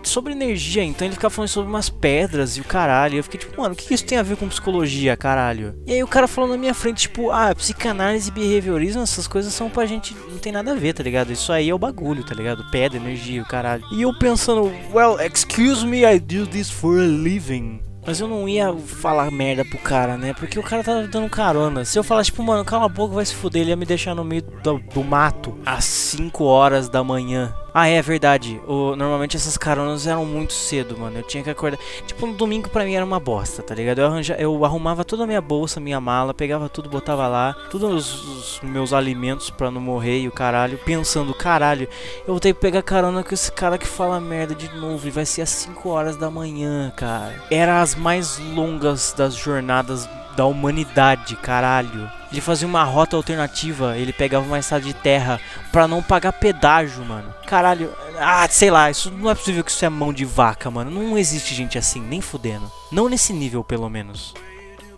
sobre 0.09 0.33
energia, 0.33 0.83
então 0.83 1.07
ele 1.07 1.15
ficava 1.15 1.33
falando 1.33 1.49
sobre 1.49 1.69
umas 1.69 1.89
pedras 1.89 2.57
e 2.57 2.61
o 2.61 2.63
caralho. 2.63 3.17
Eu 3.17 3.23
fiquei 3.23 3.39
tipo, 3.39 3.59
mano, 3.59 3.73
o 3.73 3.77
que 3.77 3.87
que 3.87 3.93
isso 3.93 4.05
tem 4.05 4.17
a 4.17 4.23
ver 4.23 4.37
com 4.37 4.47
psicologia, 4.47 5.15
caralho? 5.17 5.75
E 5.85 5.93
aí 5.93 6.03
o 6.03 6.07
cara 6.07 6.27
falou 6.27 6.49
na 6.49 6.57
minha 6.57 6.73
frente, 6.73 7.01
tipo, 7.01 7.31
ah, 7.31 7.53
psicanálise 7.55 8.29
e 8.29 8.31
behaviorismo, 8.31 9.01
essas 9.01 9.27
coisas 9.27 9.53
são 9.53 9.69
pra 9.69 9.85
gente, 9.85 10.15
não 10.29 10.37
tem 10.37 10.51
nada 10.51 10.71
a 10.71 10.75
ver, 10.75 10.93
tá 10.93 11.03
ligado? 11.03 11.31
Isso 11.31 11.51
aí 11.51 11.69
é 11.69 11.73
o 11.73 11.79
bagulho, 11.79 12.23
tá 12.23 12.33
ligado? 12.33 12.65
Pedra, 12.71 12.97
energia, 12.97 13.41
o 13.41 13.47
caralho. 13.47 13.83
E 13.91 14.01
eu 14.01 14.17
pensando, 14.17 14.71
well, 14.93 15.17
excuse 15.19 15.85
me, 15.85 16.03
I 16.03 16.19
do 16.19 16.45
this 16.47 16.69
for 16.69 16.99
a 16.99 17.05
living. 17.05 17.81
Mas 18.05 18.19
eu 18.19 18.27
não 18.27 18.47
ia 18.47 18.71
falar 18.73 19.31
merda 19.31 19.65
pro 19.65 19.79
cara, 19.79 20.15
né? 20.15 20.33
Porque 20.33 20.59
o 20.59 20.63
cara 20.63 20.83
tava 20.83 21.07
dando 21.07 21.27
carona. 21.27 21.83
Se 21.83 21.97
eu 21.97 22.03
falasse, 22.03 22.29
tipo, 22.29 22.43
mano, 22.43 22.63
cala 22.63 22.85
a 22.85 22.89
boca, 22.89 23.15
vai 23.15 23.25
se 23.25 23.33
fuder, 23.33 23.63
ele 23.63 23.71
ia 23.71 23.75
me 23.75 23.85
deixar 23.85 24.13
no 24.13 24.23
meio 24.23 24.43
do, 24.43 24.77
do 24.93 25.03
mato 25.03 25.57
às 25.65 25.85
5 25.85 26.43
horas 26.43 26.87
da 26.87 27.03
manhã. 27.03 27.53
Ah, 27.77 27.89
é 27.89 28.01
verdade. 28.01 28.61
O, 28.65 28.95
normalmente 28.95 29.35
essas 29.35 29.57
caronas 29.57 30.07
eram 30.07 30.25
muito 30.25 30.53
cedo, 30.53 30.97
mano. 30.97 31.17
Eu 31.17 31.23
tinha 31.23 31.43
que 31.43 31.49
acordar. 31.49 31.77
Tipo, 32.07 32.25
no 32.25 32.31
domingo 32.31 32.69
pra 32.69 32.85
mim 32.85 32.93
era 32.93 33.03
uma 33.03 33.19
bosta, 33.19 33.61
tá 33.61 33.75
ligado? 33.75 33.99
Eu, 33.99 34.05
arranja, 34.05 34.33
eu 34.39 34.63
arrumava 34.63 35.03
toda 35.03 35.25
a 35.25 35.27
minha 35.27 35.41
bolsa, 35.41 35.81
minha 35.81 35.99
mala, 35.99 36.33
pegava 36.33 36.69
tudo, 36.69 36.87
botava 36.87 37.27
lá, 37.27 37.53
todos 37.69 37.91
os, 37.91 38.55
os 38.55 38.61
meus 38.61 38.93
alimentos 38.93 39.49
pra 39.49 39.69
não 39.69 39.81
morrer 39.81 40.21
e 40.21 40.27
o 40.29 40.31
caralho, 40.31 40.77
pensando, 40.85 41.33
caralho, 41.33 41.89
eu 42.19 42.33
vou 42.33 42.39
ter 42.39 42.53
que 42.53 42.61
pegar 42.61 42.81
carona 42.81 43.21
com 43.25 43.33
esse 43.33 43.51
cara 43.51 43.77
que 43.77 43.85
fala 43.85 44.21
merda 44.21 44.55
de 44.55 44.73
novo 44.73 45.05
e 45.05 45.11
vai 45.11 45.25
ser 45.25 45.41
às 45.41 45.49
5 45.49 45.89
horas 45.89 46.15
da 46.15 46.31
manhã, 46.31 46.93
cara. 46.95 47.43
Era 47.51 47.81
as 47.81 47.93
mais 47.93 48.39
longas 48.39 49.13
das 49.17 49.35
jornadas 49.35 50.07
da 50.35 50.45
humanidade, 50.45 51.35
caralho. 51.35 52.09
Ele 52.31 52.41
fazia 52.41 52.67
uma 52.67 52.83
rota 52.83 53.15
alternativa, 53.15 53.97
ele 53.97 54.11
pegava 54.11 54.45
uma 54.45 54.59
estrada 54.59 54.83
de 54.83 54.93
terra 54.93 55.39
pra 55.71 55.87
não 55.87 56.03
pagar 56.03 56.33
pedágio, 56.33 57.03
mano. 57.05 57.33
Caralho, 57.45 57.93
ah, 58.19 58.47
sei 58.49 58.69
lá, 58.69 58.89
isso 58.89 59.09
não 59.11 59.29
é 59.29 59.35
possível 59.35 59.63
que 59.63 59.71
isso 59.71 59.85
é 59.85 59.89
mão 59.89 60.11
de 60.11 60.25
vaca, 60.25 60.69
mano. 60.69 60.91
Não 60.91 61.17
existe 61.17 61.53
gente 61.55 61.77
assim, 61.77 62.01
nem 62.01 62.21
fudendo. 62.21 62.69
Não 62.91 63.07
nesse 63.07 63.31
nível, 63.31 63.63
pelo 63.63 63.89
menos. 63.89 64.33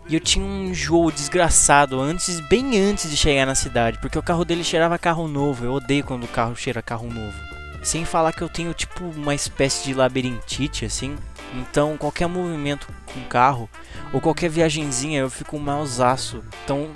E 0.08 0.14
eu 0.14 0.20
tinha 0.20 0.44
um 0.44 0.68
enjoo 0.68 1.12
desgraçado 1.12 2.00
antes, 2.00 2.40
bem 2.40 2.80
antes 2.80 3.10
de 3.10 3.16
chegar 3.16 3.44
na 3.44 3.54
cidade, 3.54 3.98
porque 4.00 4.18
o 4.18 4.22
carro 4.22 4.44
dele 4.44 4.64
cheirava 4.64 4.98
carro 4.98 5.28
novo. 5.28 5.64
Eu 5.64 5.74
odeio 5.74 6.02
quando 6.02 6.24
o 6.24 6.28
carro 6.28 6.56
cheira 6.56 6.80
carro 6.80 7.08
novo. 7.12 7.36
Sem 7.82 8.04
falar 8.04 8.32
que 8.32 8.42
eu 8.42 8.48
tenho 8.48 8.72
tipo 8.72 9.04
uma 9.04 9.34
espécie 9.34 9.84
de 9.84 9.94
labirintite 9.94 10.84
assim. 10.84 11.16
Então 11.54 11.96
qualquer 11.96 12.26
movimento 12.26 12.88
com 13.12 13.20
carro 13.24 13.68
ou 14.12 14.20
qualquer 14.20 14.50
viagenzinha 14.50 15.20
eu 15.20 15.30
fico 15.30 15.58
mausaço. 15.58 16.42
Então, 16.64 16.90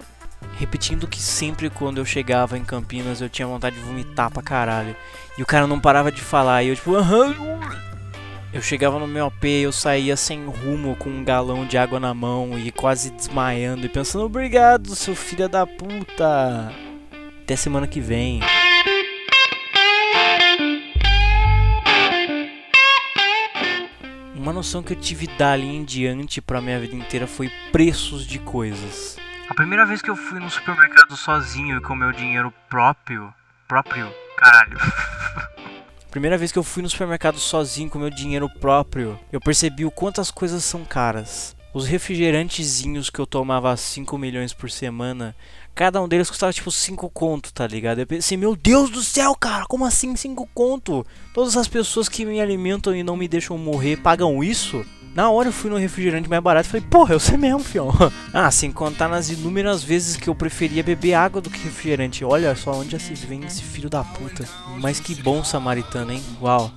repetindo 0.59 1.07
que 1.07 1.21
sempre 1.21 1.71
quando 1.71 1.99
eu 1.99 2.05
chegava 2.05 2.59
em 2.59 2.65
Campinas 2.65 3.21
eu 3.21 3.29
tinha 3.29 3.47
vontade 3.47 3.77
de 3.77 3.83
vomitar 3.83 4.31
pra 4.31 4.43
caralho. 4.43 4.97
E 5.37 5.43
o 5.43 5.47
cara 5.47 5.67
não 5.67 5.81
parava 5.81 6.13
de 6.13 6.21
falar 6.21 6.63
e 6.63 6.69
eu 6.69 6.77
tipo, 6.77 6.95
aham. 6.95 7.35
Eu 8.53 8.61
chegava 8.61 8.99
no 8.99 9.09
meu 9.09 9.27
AP, 9.27 9.45
eu 9.45 9.73
saía 9.73 10.15
sem 10.15 10.45
rumo 10.45 10.95
com 10.97 11.09
um 11.09 11.25
galão 11.25 11.65
de 11.65 11.79
água 11.79 11.99
na 11.99 12.13
mão 12.13 12.59
e 12.59 12.71
quase 12.71 13.11
desmaiando 13.11 13.87
e 13.87 13.89
pensando, 13.89 14.27
obrigado, 14.27 14.95
seu 14.95 15.17
filho 15.17 15.49
da 15.49 15.67
puta. 15.67 16.71
Até 17.43 17.57
semana 17.57 17.87
que 17.87 17.99
vem. 17.99 18.41
Uma 24.43 24.53
noção 24.53 24.83
que 24.83 24.93
eu 24.93 24.97
tive 24.97 25.29
dali 25.39 25.69
em 25.69 25.85
diante 25.85 26.43
pra 26.43 26.61
minha 26.61 26.81
vida 26.81 26.97
inteira 26.97 27.29
foi 27.29 27.49
preços 27.71 28.27
de 28.27 28.41
coisas. 28.41 29.17
A 29.49 29.55
primeira 29.55 29.87
vez 29.87 30.03
que 30.03 30.11
eu 30.11 30.17
fui 30.17 30.41
no 30.41 30.51
supermercado 30.51 31.17
sozinho 31.17 31.77
e 31.77 31.81
com 31.81 31.95
meu 31.95 32.11
dinheiro 32.11 32.53
próprio. 32.69 33.33
Próprio? 33.69 34.13
Caralho. 34.37 34.79
Primeira 36.11 36.37
vez 36.37 36.51
que 36.51 36.59
eu 36.59 36.65
fui 36.65 36.83
no 36.83 36.91
supermercado 36.91 37.39
sozinho 37.39 37.89
com 37.89 38.01
meu 38.01 38.11
dinheiro 38.11 38.51
próprio, 38.59 39.17
eu 39.31 39.41
percebi 39.41 39.85
o 39.85 39.93
quanto 39.93 40.21
as 40.21 40.33
coisas 40.33 40.65
são 40.65 40.85
caras. 40.85 41.55
Os 41.75 41.87
refrigerantezinhos 41.87 43.09
que 43.09 43.19
eu 43.19 43.27
tomava 43.27 43.75
5 43.75 44.19
milhões 44.19 44.53
por 44.53 44.71
semana, 44.71 45.35
cada 45.75 46.03
um 46.03 46.07
deles 46.09 46.29
custava 46.29 46.53
tipo 46.53 46.71
5 46.71 47.09
conto, 47.09 47.51
tá 47.51 47.67
ligado? 47.67 48.01
Eu 48.01 48.07
pensei, 48.07 48.37
meu 48.37 48.55
Deus 48.55 48.91
do 48.91 49.03
céu, 49.03 49.35
cara, 49.35 49.65
como 49.67 49.87
assim 49.87 50.15
5 50.15 50.49
conto? 50.53 51.07
Todas 51.33 51.57
as 51.57 51.67
pessoas 51.67 52.11
que 52.11 52.27
me 52.27 52.43
alimentam 52.43 52.95
e 52.95 53.03
não 53.03 53.17
me 53.17 53.27
deixam 53.27 53.57
morrer 53.57 53.97
pagam 53.97 54.45
isso? 54.45 54.85
Na 55.15 55.31
hora 55.31 55.49
eu 55.49 55.53
fui 55.53 55.71
no 55.71 55.77
refrigerante 55.77 56.29
mais 56.29 56.43
barato 56.43 56.69
e 56.69 56.71
falei, 56.71 56.87
porra, 56.91 57.15
eu 57.15 57.21
sei 57.21 57.37
mesmo, 57.37 57.61
fião. 57.61 57.91
ah, 58.33 58.51
sem 58.51 58.71
contar 58.73 59.09
nas 59.09 59.31
inúmeras 59.31 59.83
vezes 59.83 60.17
que 60.17 60.29
eu 60.29 60.35
preferia 60.35 60.83
beber 60.83 61.15
água 61.15 61.41
do 61.41 61.51
que 61.51 61.65
refrigerante. 61.65 62.25
Olha 62.25 62.55
só 62.55 62.73
onde 62.73 62.99
se 62.99 63.15
vem 63.15 63.45
esse 63.45 63.63
filho 63.63 63.91
da 63.91 64.03
puta. 64.03 64.49
Mas 64.79 65.01
que 65.01 65.15
bom 65.15 65.45
samaritano, 65.45 66.13
hein? 66.13 66.23
Uau. 66.41 66.71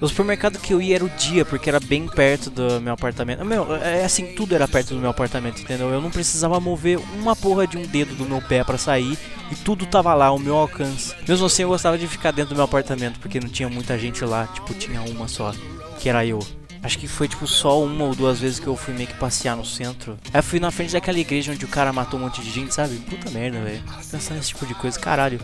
O 0.00 0.08
supermercado 0.08 0.58
que 0.58 0.72
eu 0.72 0.80
ia 0.80 0.94
era 0.94 1.04
o 1.04 1.10
dia, 1.10 1.44
porque 1.44 1.68
era 1.68 1.78
bem 1.78 2.08
perto 2.08 2.48
do 2.48 2.80
meu 2.80 2.94
apartamento. 2.94 3.44
Meu, 3.44 3.76
é 3.76 4.02
assim, 4.02 4.34
tudo 4.34 4.54
era 4.54 4.66
perto 4.66 4.94
do 4.94 5.00
meu 5.00 5.10
apartamento, 5.10 5.60
entendeu? 5.60 5.90
Eu 5.90 6.00
não 6.00 6.10
precisava 6.10 6.58
mover 6.58 6.98
uma 7.18 7.36
porra 7.36 7.66
de 7.66 7.76
um 7.76 7.82
dedo 7.82 8.14
do 8.14 8.24
meu 8.24 8.40
pé 8.40 8.64
pra 8.64 8.78
sair 8.78 9.18
e 9.52 9.54
tudo 9.56 9.84
tava 9.84 10.14
lá, 10.14 10.26
ao 10.26 10.38
meu 10.38 10.56
alcance. 10.56 11.14
Mesmo 11.28 11.44
assim, 11.44 11.62
eu 11.62 11.68
gostava 11.68 11.98
de 11.98 12.06
ficar 12.06 12.30
dentro 12.30 12.54
do 12.54 12.56
meu 12.56 12.64
apartamento, 12.64 13.20
porque 13.20 13.38
não 13.38 13.48
tinha 13.48 13.68
muita 13.68 13.98
gente 13.98 14.24
lá, 14.24 14.46
tipo, 14.46 14.72
tinha 14.72 15.02
uma 15.02 15.28
só, 15.28 15.52
que 15.98 16.08
era 16.08 16.24
eu. 16.24 16.38
Acho 16.82 16.98
que 16.98 17.06
foi 17.06 17.28
tipo 17.28 17.46
só 17.46 17.82
uma 17.84 18.04
ou 18.04 18.14
duas 18.14 18.40
vezes 18.40 18.58
que 18.58 18.66
eu 18.66 18.74
fui 18.74 18.94
meio 18.94 19.06
que 19.06 19.14
passear 19.14 19.54
no 19.54 19.66
centro. 19.66 20.16
Aí 20.32 20.40
fui 20.40 20.58
na 20.58 20.70
frente 20.70 20.94
daquela 20.94 21.18
igreja 21.18 21.52
onde 21.52 21.66
o 21.66 21.68
cara 21.68 21.92
matou 21.92 22.18
um 22.18 22.22
monte 22.22 22.40
de 22.40 22.50
gente, 22.50 22.72
sabe? 22.72 22.96
Puta 22.96 23.30
merda, 23.30 23.60
velho. 23.60 23.82
Pensar 24.10 24.34
nesse 24.34 24.48
tipo 24.48 24.64
de 24.64 24.74
coisa, 24.74 24.98
caralho. 24.98 25.38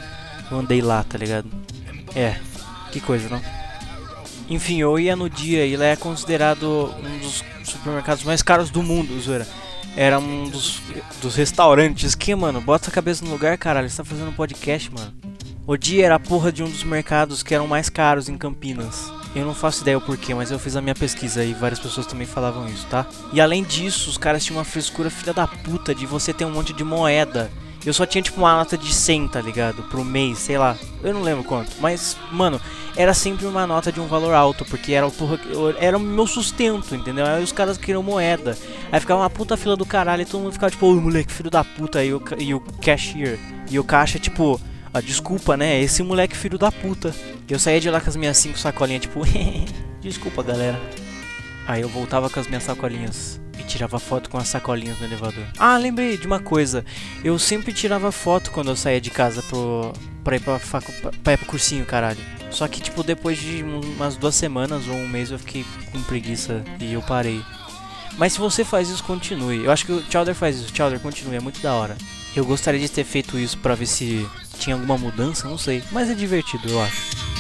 Eu 0.51 0.59
andei 0.59 0.81
lá, 0.81 1.05
tá 1.05 1.19
ligado? 1.19 1.51
É, 2.15 2.37
que 2.91 3.01
coisa, 3.01 3.29
não? 3.29 3.66
Enfim, 4.49 4.81
eu 4.81 4.99
ia 4.99 5.17
no 5.17 5.29
dia 5.29 5.67
e 5.67 5.75
ele 5.75 5.85
é 5.85 5.97
considerado 5.97 6.95
um 7.03 7.19
dos 7.19 7.45
supermercados 7.65 8.23
mais 8.25 8.43
caros 8.43 8.71
do 8.71 8.83
mundo, 8.83 9.19
zoeira. 9.21 9.47
Era 9.97 10.19
um 10.19 10.49
dos, 10.49 10.83
dos 11.23 11.35
restaurantes 11.35 12.15
que, 12.15 12.35
mano, 12.35 12.61
bota 12.61 12.91
a 12.91 12.93
cabeça 12.93 13.25
no 13.25 13.31
lugar, 13.31 13.57
caralho. 13.57 13.89
Você 13.89 13.97
tá 13.97 14.05
fazendo 14.05 14.29
um 14.29 14.35
podcast, 14.35 14.93
mano. 14.93 15.13
O 15.67 15.77
dia 15.77 16.07
era 16.07 16.15
a 16.15 16.21
porra 16.21 16.53
de 16.53 16.63
um 16.63 16.69
dos 16.69 16.85
mercados 16.85 17.43
que 17.43 17.55
eram 17.55 17.67
mais 17.67 17.89
caros 17.89 18.29
em 18.29 18.37
Campinas. 18.37 19.11
Eu 19.35 19.45
não 19.45 19.55
faço 19.55 19.83
ideia 19.83 19.99
o 19.99 20.01
porquê, 20.01 20.33
mas 20.35 20.51
eu 20.51 20.59
fiz 20.59 20.77
a 20.77 20.81
minha 20.81 20.95
pesquisa 20.95 21.45
e 21.45 21.53
várias 21.53 21.81
pessoas 21.81 22.07
também 22.07 22.27
falavam 22.27 22.69
isso, 22.69 22.87
tá? 22.87 23.05
E 23.33 23.41
além 23.41 23.65
disso, 23.65 24.09
os 24.09 24.17
caras 24.17 24.45
tinham 24.45 24.59
uma 24.59 24.65
frescura 24.65 25.11
filha 25.11 25.35
da 25.35 25.47
puta 25.47 25.95
de 25.95 26.07
você 26.07 26.33
ter 26.33 26.45
um 26.45 26.53
monte 26.53 26.73
de 26.73 26.85
moeda. 26.85 27.51
Eu 27.87 27.95
só 27.95 28.05
tinha 28.05 28.21
tipo 28.21 28.39
uma 28.41 28.57
nota 28.57 28.77
de 28.77 28.93
100, 28.93 29.29
tá 29.29 29.41
ligado? 29.41 29.85
Pro 29.85 30.05
mês, 30.05 30.39
sei 30.39 30.59
lá. 30.59 30.77
Eu 31.05 31.15
não 31.15 31.23
lembro 31.23 31.45
quanto. 31.45 31.71
Mas, 31.81 32.17
mano, 32.33 32.61
era 32.97 33.15
sempre 33.15 33.47
uma 33.47 33.65
nota 33.65 33.93
de 33.93 34.01
um 34.01 34.09
valor 34.09 34.35
alto, 34.35 34.65
porque 34.65 34.93
era 34.93 35.07
o 35.07 35.13
era 35.79 35.97
o 35.97 36.01
meu 36.01 36.27
sustento, 36.27 36.97
entendeu? 36.97 37.25
Aí 37.25 37.45
os 37.45 37.53
caras 37.53 37.79
queriam 37.79 38.03
moeda. 38.03 38.59
Aí 38.91 38.99
ficava 38.99 39.21
uma 39.21 39.31
puta 39.31 39.57
fila 39.57 39.77
do 39.77 39.87
caralho 39.87 40.23
e 40.23 40.25
todo 40.25 40.41
mundo 40.41 40.53
ficava 40.53 40.71
tipo, 40.71 40.85
ô 40.85 41.01
moleque, 41.01 41.33
filho 41.33 41.49
da 41.51 41.63
puta. 41.63 42.05
E 42.05 42.13
o, 42.13 42.21
e 42.39 42.53
o 42.53 42.61
cashier 42.83 43.39
e 43.71 43.79
o 43.79 43.85
caixa, 43.85 44.19
tipo, 44.19 44.61
ah, 44.93 45.01
desculpa, 45.01 45.57
né? 45.57 45.81
Esse 45.81 46.03
moleque 46.03 46.37
filho 46.37 46.59
da 46.59 46.73
puta. 46.73 47.15
E 47.49 47.53
eu 47.53 47.59
saía 47.59 47.81
de 47.81 47.89
lá 47.89 48.01
com 48.01 48.11
as 48.11 48.17
minhas 48.17 48.37
cinco 48.37 48.59
sacolinhas, 48.59 49.03
tipo, 49.03 49.21
desculpa 50.01 50.43
galera. 50.43 50.81
Aí 51.69 51.83
eu 51.83 51.89
voltava 51.89 52.29
com 52.29 52.41
as 52.41 52.49
minhas 52.49 52.65
sacolinhas. 52.65 53.41
Tirava 53.67 53.99
foto 53.99 54.31
com 54.31 54.39
as 54.39 54.49
sacolinhas 54.49 54.99
no 54.99 55.07
elevador. 55.07 55.45
Ah, 55.59 55.77
lembrei 55.77 56.17
de 56.17 56.27
uma 56.27 56.41
coisa. 56.41 56.85
Eu 57.25 57.39
sempre 57.39 57.73
tirava 57.73 58.13
foto 58.13 58.51
quando 58.51 58.69
eu 58.69 58.77
saía 58.77 59.01
de 59.01 59.11
casa 59.11 59.43
pro, 59.43 59.93
pra, 60.23 60.37
ir 60.37 60.41
pra, 60.41 60.59
facu, 60.59 60.93
pra 61.23 61.33
ir 61.33 61.37
pro 61.37 61.47
cursinho, 61.47 61.85
caralho. 61.85 62.21
Só 62.51 62.67
que, 62.69 62.81
tipo, 62.81 63.03
depois 63.03 63.39
de 63.39 63.63
umas 63.63 64.17
duas 64.17 64.35
semanas 64.35 64.87
ou 64.89 64.95
um 64.95 65.09
mês 65.09 65.31
eu 65.31 65.39
fiquei 65.39 65.65
com 65.93 66.03
preguiça 66.05 66.65
e 66.81 66.93
eu 66.93 67.03
parei. 67.03 67.43
Mas 68.17 68.33
se 68.33 68.39
você 68.39 68.65
faz 68.65 68.89
isso, 68.89 69.05
continue. 69.05 69.65
Eu 69.65 69.71
acho 69.71 69.85
que 69.85 69.93
o 69.93 70.03
Chowder 70.11 70.35
faz 70.35 70.57
isso. 70.57 70.75
Chowder, 70.75 71.01
continue. 71.01 71.37
É 71.37 71.41
muito 71.41 71.61
da 71.61 71.75
hora. 71.75 71.97
Eu 72.35 72.45
gostaria 72.45 72.81
de 72.81 72.89
ter 72.89 73.05
feito 73.05 73.39
isso 73.39 73.59
pra 73.59 73.75
ver 73.75 73.87
se 73.87 74.27
tinha 74.59 74.75
alguma 74.75 74.97
mudança, 74.97 75.49
não 75.49 75.59
sei. 75.59 75.83
Mas 75.93 76.09
é 76.09 76.15
divertido, 76.15 76.69
eu 76.69 76.81
acho. 76.81 77.36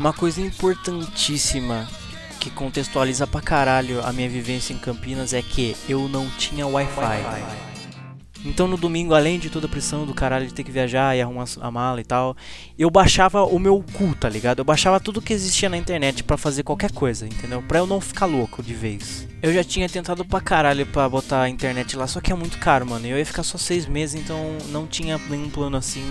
Uma 0.00 0.14
coisa 0.14 0.40
importantíssima 0.40 1.86
que 2.40 2.48
contextualiza 2.48 3.26
pra 3.26 3.42
caralho 3.42 4.02
a 4.02 4.10
minha 4.14 4.30
vivência 4.30 4.72
em 4.72 4.78
Campinas 4.78 5.34
é 5.34 5.42
que 5.42 5.76
eu 5.86 6.08
não 6.08 6.26
tinha 6.30 6.66
Wi-Fi. 6.66 7.22
Então 8.42 8.66
no 8.66 8.78
domingo, 8.78 9.12
além 9.12 9.38
de 9.38 9.50
toda 9.50 9.66
a 9.66 9.68
pressão 9.68 10.06
do 10.06 10.14
caralho 10.14 10.46
de 10.46 10.54
ter 10.54 10.64
que 10.64 10.70
viajar 10.70 11.14
e 11.14 11.20
arrumar 11.20 11.44
a 11.60 11.70
mala 11.70 12.00
e 12.00 12.04
tal, 12.04 12.34
eu 12.78 12.88
baixava 12.88 13.44
o 13.44 13.58
meu 13.58 13.84
cu, 13.92 14.14
tá 14.14 14.26
ligado? 14.26 14.60
Eu 14.60 14.64
baixava 14.64 14.98
tudo 14.98 15.20
que 15.20 15.34
existia 15.34 15.68
na 15.68 15.76
internet 15.76 16.24
pra 16.24 16.38
fazer 16.38 16.62
qualquer 16.62 16.92
coisa, 16.92 17.26
entendeu? 17.26 17.62
Pra 17.62 17.80
eu 17.80 17.86
não 17.86 18.00
ficar 18.00 18.24
louco 18.24 18.62
de 18.62 18.72
vez. 18.72 19.28
Eu 19.42 19.52
já 19.52 19.62
tinha 19.62 19.86
tentado 19.86 20.24
pra 20.24 20.40
caralho 20.40 20.86
pra 20.86 21.10
botar 21.10 21.42
a 21.42 21.48
internet 21.50 21.94
lá, 21.94 22.06
só 22.06 22.22
que 22.22 22.32
é 22.32 22.34
muito 22.34 22.56
caro, 22.56 22.86
mano. 22.86 23.06
Eu 23.06 23.18
ia 23.18 23.26
ficar 23.26 23.42
só 23.42 23.58
seis 23.58 23.84
meses, 23.84 24.18
então 24.18 24.56
não 24.70 24.86
tinha 24.86 25.18
nenhum 25.28 25.50
plano 25.50 25.76
assim 25.76 26.10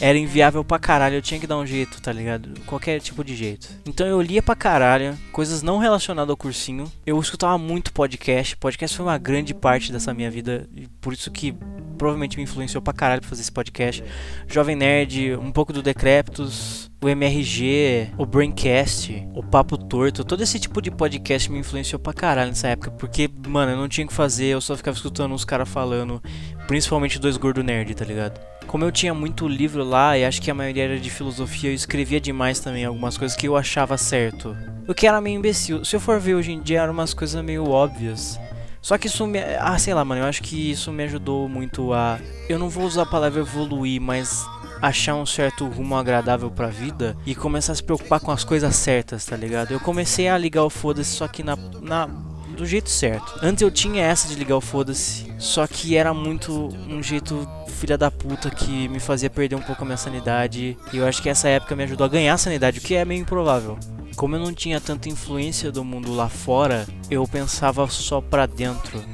era 0.00 0.18
inviável 0.18 0.64
pra 0.64 0.78
caralho, 0.78 1.16
eu 1.16 1.22
tinha 1.22 1.40
que 1.40 1.46
dar 1.46 1.56
um 1.56 1.66
jeito, 1.66 2.00
tá 2.00 2.12
ligado? 2.12 2.60
Qualquer 2.66 3.00
tipo 3.00 3.24
de 3.24 3.34
jeito. 3.34 3.68
Então 3.86 4.06
eu 4.06 4.20
lia 4.20 4.42
pra 4.42 4.54
caralho, 4.54 5.16
coisas 5.32 5.62
não 5.62 5.78
relacionadas 5.78 6.30
ao 6.30 6.36
cursinho. 6.36 6.90
Eu 7.04 7.18
escutava 7.20 7.56
muito 7.58 7.92
podcast. 7.92 8.56
Podcast 8.56 8.96
foi 8.96 9.06
uma 9.06 9.18
grande 9.18 9.54
parte 9.54 9.92
dessa 9.92 10.12
minha 10.12 10.30
vida, 10.30 10.68
e 10.74 10.86
por 11.00 11.12
isso 11.12 11.30
que 11.30 11.54
provavelmente 11.96 12.36
me 12.36 12.42
influenciou 12.42 12.82
pra 12.82 12.92
caralho 12.92 13.20
pra 13.20 13.30
fazer 13.30 13.42
esse 13.42 13.52
podcast. 13.52 14.04
Jovem 14.46 14.76
Nerd, 14.76 15.34
um 15.36 15.50
pouco 15.50 15.72
do 15.72 15.82
Decreptus, 15.82 16.90
o 17.02 17.08
MRG, 17.08 18.10
o 18.18 18.26
Braincast, 18.26 19.26
o 19.34 19.42
Papo 19.42 19.78
Torto, 19.78 20.24
todo 20.24 20.42
esse 20.42 20.58
tipo 20.58 20.82
de 20.82 20.90
podcast 20.90 21.50
me 21.50 21.58
influenciou 21.58 21.98
pra 21.98 22.12
caralho 22.12 22.48
nessa 22.48 22.68
época, 22.68 22.90
porque, 22.90 23.30
mano, 23.46 23.72
eu 23.72 23.76
não 23.76 23.88
tinha 23.88 24.04
o 24.04 24.08
que 24.08 24.14
fazer, 24.14 24.46
eu 24.46 24.60
só 24.60 24.76
ficava 24.76 24.96
escutando 24.96 25.32
uns 25.32 25.44
caras 25.44 25.68
falando, 25.68 26.22
principalmente 26.66 27.18
dois 27.18 27.36
gordo 27.36 27.62
nerd, 27.62 27.94
tá 27.94 28.04
ligado? 28.04 28.55
Como 28.66 28.84
eu 28.84 28.92
tinha 28.92 29.14
muito 29.14 29.46
livro 29.46 29.84
lá 29.84 30.18
e 30.18 30.24
acho 30.24 30.42
que 30.42 30.50
a 30.50 30.54
maioria 30.54 30.84
era 30.84 30.98
de 30.98 31.10
filosofia, 31.10 31.70
eu 31.70 31.74
escrevia 31.74 32.20
demais 32.20 32.60
também 32.60 32.84
algumas 32.84 33.16
coisas 33.16 33.36
que 33.36 33.46
eu 33.46 33.56
achava 33.56 33.96
certo. 33.96 34.56
O 34.88 34.94
que 34.94 35.06
era 35.06 35.20
meio 35.20 35.38
imbecil. 35.38 35.84
Se 35.84 35.96
eu 35.96 36.00
for 36.00 36.20
ver 36.20 36.34
hoje 36.34 36.52
em 36.52 36.60
dia, 36.60 36.82
eram 36.82 36.92
umas 36.92 37.14
coisas 37.14 37.42
meio 37.44 37.68
óbvias. 37.68 38.38
Só 38.80 38.96
que 38.96 39.08
isso 39.08 39.26
me. 39.26 39.40
Ah, 39.58 39.78
sei 39.78 39.94
lá, 39.94 40.04
mano. 40.04 40.22
Eu 40.22 40.26
acho 40.26 40.42
que 40.42 40.70
isso 40.70 40.92
me 40.92 41.02
ajudou 41.04 41.48
muito 41.48 41.92
a. 41.92 42.20
Eu 42.48 42.58
não 42.58 42.68
vou 42.68 42.84
usar 42.84 43.02
a 43.02 43.06
palavra 43.06 43.40
evoluir, 43.40 44.00
mas 44.00 44.46
achar 44.80 45.16
um 45.16 45.26
certo 45.26 45.66
rumo 45.66 45.96
agradável 45.96 46.50
pra 46.50 46.68
vida 46.68 47.16
e 47.26 47.34
começar 47.34 47.72
a 47.72 47.74
se 47.74 47.82
preocupar 47.82 48.20
com 48.20 48.30
as 48.30 48.44
coisas 48.44 48.76
certas, 48.76 49.24
tá 49.24 49.36
ligado? 49.36 49.72
Eu 49.72 49.80
comecei 49.80 50.28
a 50.28 50.38
ligar 50.38 50.64
o 50.64 50.70
foda-se 50.70 51.10
só 51.10 51.26
que 51.26 51.42
na, 51.42 51.56
na 51.80 52.08
do 52.56 52.66
jeito 52.66 52.90
certo. 52.90 53.38
Antes 53.42 53.62
eu 53.62 53.70
tinha 53.70 54.02
essa 54.02 54.26
de 54.28 54.34
ligar 54.34 54.56
o 54.56 54.60
foda-se, 54.60 55.32
só 55.38 55.66
que 55.66 55.96
era 55.96 56.12
muito 56.12 56.68
um 56.88 57.02
jeito 57.02 57.46
filha 57.76 57.98
da 57.98 58.10
puta 58.10 58.50
que 58.50 58.88
me 58.88 58.98
fazia 58.98 59.28
perder 59.28 59.54
um 59.54 59.62
pouco 59.62 59.82
a 59.82 59.84
minha 59.84 59.96
sanidade. 59.96 60.76
E 60.92 60.96
eu 60.96 61.06
acho 61.06 61.22
que 61.22 61.28
essa 61.28 61.48
época 61.48 61.76
me 61.76 61.84
ajudou 61.84 62.06
a 62.06 62.08
ganhar 62.08 62.36
sanidade, 62.38 62.78
o 62.78 62.82
que 62.82 62.94
é 62.94 63.04
meio 63.04 63.20
improvável. 63.20 63.78
Como 64.16 64.34
eu 64.34 64.40
não 64.40 64.52
tinha 64.52 64.80
tanta 64.80 65.10
influência 65.10 65.70
do 65.70 65.84
mundo 65.84 66.14
lá 66.14 66.28
fora, 66.28 66.86
eu 67.10 67.26
pensava 67.28 67.86
só 67.88 68.20
pra 68.20 68.46
dentro. 68.46 69.04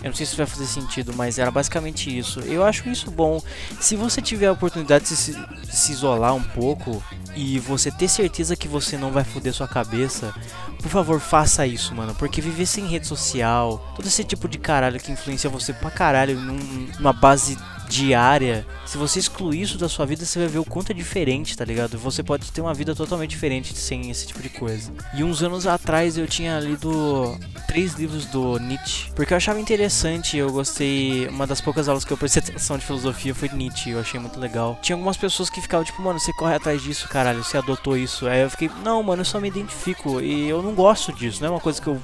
Eu 0.00 0.10
não 0.10 0.14
sei 0.14 0.26
se 0.26 0.36
vai 0.36 0.46
fazer 0.46 0.66
sentido, 0.66 1.12
mas 1.16 1.38
era 1.38 1.50
basicamente 1.50 2.16
isso. 2.16 2.38
Eu 2.40 2.64
acho 2.64 2.88
isso 2.88 3.10
bom. 3.10 3.42
Se 3.80 3.96
você 3.96 4.22
tiver 4.22 4.46
a 4.46 4.52
oportunidade 4.52 5.06
de 5.06 5.16
se, 5.16 5.36
se 5.64 5.90
isolar 5.90 6.34
um 6.34 6.42
pouco 6.42 7.02
e 7.34 7.58
você 7.58 7.90
ter 7.90 8.06
certeza 8.06 8.54
que 8.54 8.68
você 8.68 8.96
não 8.96 9.10
vai 9.10 9.24
foder 9.24 9.52
sua 9.52 9.66
cabeça, 9.66 10.32
por 10.76 10.90
favor, 10.90 11.20
faça 11.20 11.66
isso, 11.66 11.94
mano. 11.94 12.14
Porque 12.14 12.40
viver 12.40 12.66
sem 12.66 12.86
rede 12.86 13.06
social, 13.06 13.92
todo 13.94 14.06
esse 14.06 14.24
tipo 14.24 14.48
de 14.48 14.58
caralho 14.58 15.00
que 15.00 15.12
influencia 15.12 15.50
você 15.50 15.72
pra 15.72 15.90
caralho 15.90 16.38
num, 16.38 16.88
numa 16.98 17.12
base 17.12 17.56
diária, 17.88 18.66
se 18.84 18.96
você 18.98 19.18
excluir 19.18 19.62
isso 19.62 19.78
da 19.78 19.88
sua 19.88 20.06
vida, 20.06 20.24
você 20.24 20.38
vai 20.38 20.48
ver 20.48 20.58
o 20.58 20.64
quanto 20.64 20.90
é 20.90 20.94
diferente, 20.94 21.56
tá 21.56 21.64
ligado? 21.64 21.98
Você 21.98 22.22
pode 22.22 22.50
ter 22.52 22.60
uma 22.60 22.74
vida 22.74 22.94
totalmente 22.94 23.30
diferente 23.30 23.76
sem 23.76 24.10
esse 24.10 24.26
tipo 24.26 24.42
de 24.42 24.48
coisa. 24.48 24.92
E 25.14 25.22
uns 25.22 25.42
anos 25.42 25.66
atrás 25.66 26.18
eu 26.18 26.26
tinha 26.26 26.58
lido 26.60 27.38
três 27.66 27.94
livros 27.94 28.26
do 28.26 28.58
Nietzsche, 28.58 29.10
porque 29.14 29.32
eu 29.32 29.36
achava 29.36 29.60
interessante, 29.60 30.36
eu 30.36 30.50
gostei. 30.50 31.28
Uma 31.28 31.46
das 31.46 31.60
poucas 31.60 31.88
aulas 31.88 32.04
que 32.04 32.12
eu 32.12 32.16
prestei 32.16 32.42
atenção 32.46 32.78
de 32.78 32.84
filosofia 32.84 33.34
foi 33.34 33.48
Nietzsche, 33.48 33.90
eu 33.90 34.00
achei 34.00 34.18
muito 34.18 34.38
legal. 34.38 34.78
Tinha 34.82 34.96
algumas 34.96 35.16
pessoas 35.16 35.48
que 35.48 35.60
ficavam 35.60 35.84
tipo, 35.84 36.02
mano, 36.02 36.18
você 36.18 36.32
corre 36.32 36.54
atrás 36.54 36.82
disso, 36.82 37.08
caralho, 37.08 37.42
você 37.42 37.56
adotou 37.56 37.96
isso. 37.96 38.26
Aí 38.26 38.42
eu 38.42 38.50
fiquei, 38.50 38.70
não, 38.84 39.02
mano, 39.02 39.22
eu 39.22 39.26
só 39.26 39.40
me 39.40 39.48
identifico 39.48 40.20
e 40.20 40.48
eu 40.48 40.62
não 40.62 40.74
gosto 40.74 41.12
disso, 41.12 41.40
não 41.40 41.48
é 41.48 41.50
uma 41.52 41.60
coisa 41.60 41.80
que 41.80 41.88
eu. 41.88 42.00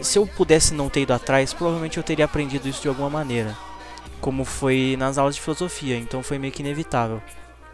Se 0.00 0.16
eu 0.16 0.26
pudesse 0.26 0.74
não 0.74 0.88
ter 0.88 1.00
ido 1.00 1.12
atrás, 1.12 1.52
provavelmente 1.52 1.96
eu 1.96 2.04
teria 2.04 2.24
aprendido 2.24 2.68
isso 2.68 2.82
de 2.82 2.88
alguma 2.88 3.10
maneira 3.10 3.67
como 4.20 4.44
foi 4.44 4.96
nas 4.98 5.18
aulas 5.18 5.34
de 5.36 5.40
filosofia, 5.40 5.96
então 5.96 6.22
foi 6.22 6.38
meio 6.38 6.52
que 6.52 6.62
inevitável. 6.62 7.22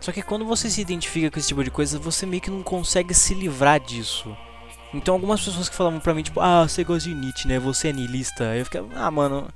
Só 0.00 0.12
que 0.12 0.22
quando 0.22 0.44
você 0.44 0.68
se 0.68 0.80
identifica 0.80 1.30
com 1.30 1.38
esse 1.38 1.48
tipo 1.48 1.64
de 1.64 1.70
coisa, 1.70 1.98
você 1.98 2.26
meio 2.26 2.42
que 2.42 2.50
não 2.50 2.62
consegue 2.62 3.14
se 3.14 3.34
livrar 3.34 3.80
disso. 3.80 4.36
Então 4.92 5.14
algumas 5.14 5.44
pessoas 5.44 5.68
que 5.68 5.74
falavam 5.74 5.98
pra 5.98 6.14
mim, 6.14 6.22
tipo, 6.22 6.40
ah, 6.40 6.68
você 6.68 6.84
gosta 6.84 7.08
de 7.08 7.14
Nietzsche, 7.14 7.48
né? 7.48 7.58
Você 7.58 7.88
é 7.88 7.92
niilista. 7.92 8.44
Eu 8.54 8.64
ficava, 8.64 8.88
ah, 8.94 9.10
mano, 9.10 9.48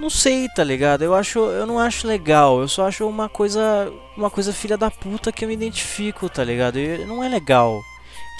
não 0.00 0.10
sei, 0.10 0.48
tá 0.48 0.64
ligado? 0.64 1.02
Eu 1.02 1.14
acho, 1.14 1.38
eu 1.38 1.66
não 1.66 1.78
acho 1.78 2.06
legal. 2.06 2.60
Eu 2.60 2.68
só 2.68 2.88
acho 2.88 3.06
uma 3.06 3.28
coisa, 3.28 3.92
uma 4.16 4.30
coisa 4.30 4.52
filha 4.52 4.76
da 4.76 4.90
puta 4.90 5.30
que 5.30 5.44
eu 5.44 5.48
me 5.48 5.54
identifico, 5.54 6.28
tá 6.28 6.42
ligado? 6.42 6.78
E 6.78 7.04
não 7.04 7.22
é 7.22 7.28
legal. 7.28 7.80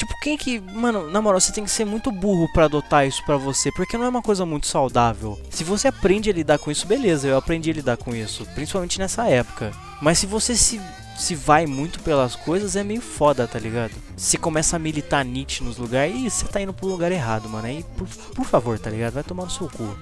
Tipo, 0.03 0.19
quem 0.19 0.37
que. 0.37 0.59
Mano, 0.59 1.09
na 1.09 1.23
moral, 1.23 1.41
você 1.41 1.53
tem 1.53 1.63
que 1.63 1.71
ser 1.71 1.85
muito 1.85 2.11
burro 2.11 2.53
para 2.53 2.65
adotar 2.65 3.07
isso 3.07 3.25
pra 3.25 3.37
você, 3.37 3.71
porque 3.71 3.97
não 3.97 4.05
é 4.05 4.09
uma 4.09 4.21
coisa 4.21 4.45
muito 4.45 4.67
saudável. 4.67 5.41
Se 5.49 5.63
você 5.63 5.87
aprende 5.87 6.29
a 6.29 6.33
lidar 6.33 6.59
com 6.59 6.73
isso, 6.73 6.89
beleza, 6.89 7.29
eu 7.29 7.37
aprendi 7.37 7.71
a 7.71 7.75
lidar 7.75 7.97
com 7.97 8.13
isso, 8.13 8.45
principalmente 8.47 8.99
nessa 8.99 9.29
época. 9.29 9.71
Mas 10.01 10.19
se 10.19 10.27
você 10.27 10.57
se, 10.57 10.81
se 11.17 11.37
vai 11.37 11.67
muito 11.67 12.01
pelas 12.01 12.35
coisas, 12.35 12.75
é 12.75 12.83
meio 12.83 13.01
foda, 13.01 13.47
tá 13.47 13.61
ligado? 13.61 13.93
Se 14.17 14.37
começa 14.37 14.75
a 14.75 14.79
militar 14.81 15.25
Nietzsche 15.25 15.63
nos 15.63 15.77
lugares, 15.77 16.17
e 16.17 16.29
você 16.29 16.49
tá 16.49 16.61
indo 16.61 16.75
pro 16.75 16.89
lugar 16.89 17.13
errado, 17.13 17.49
mano. 17.49 17.69
Aí, 17.69 17.85
por, 17.97 18.09
por 18.09 18.45
favor, 18.45 18.81
tá 18.81 18.91
ligado? 18.91 19.13
Vai 19.13 19.23
tomar 19.23 19.45
no 19.45 19.51
seu 19.53 19.69
cu. 19.69 19.97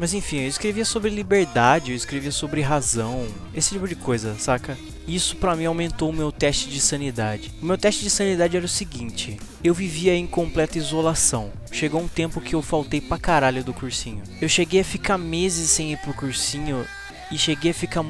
Mas 0.00 0.14
enfim, 0.14 0.38
eu 0.38 0.48
escrevia 0.48 0.84
sobre 0.84 1.10
liberdade, 1.10 1.92
eu 1.92 1.96
escrevia 1.96 2.32
sobre 2.32 2.60
razão, 2.60 3.24
esse 3.54 3.70
tipo 3.70 3.86
de 3.86 3.94
coisa, 3.94 4.34
saca? 4.36 4.76
Isso 5.08 5.36
para 5.36 5.56
mim 5.56 5.64
aumentou 5.64 6.10
o 6.10 6.12
meu 6.12 6.30
teste 6.30 6.68
de 6.68 6.78
sanidade. 6.78 7.50
O 7.62 7.64
meu 7.64 7.78
teste 7.78 8.02
de 8.02 8.10
sanidade 8.10 8.58
era 8.58 8.66
o 8.66 8.68
seguinte: 8.68 9.38
eu 9.64 9.72
vivia 9.72 10.14
em 10.14 10.26
completa 10.26 10.76
isolação. 10.76 11.50
Chegou 11.72 12.02
um 12.02 12.06
tempo 12.06 12.42
que 12.42 12.54
eu 12.54 12.60
faltei 12.60 13.00
pra 13.00 13.18
caralho 13.18 13.64
do 13.64 13.72
cursinho. 13.72 14.22
Eu 14.40 14.48
cheguei 14.50 14.80
a 14.80 14.84
ficar 14.84 15.16
meses 15.16 15.70
sem 15.70 15.92
ir 15.92 15.96
pro 15.96 16.12
cursinho 16.12 16.84
e 17.32 17.38
cheguei 17.38 17.70
a 17.70 17.74
ficar 17.74 18.04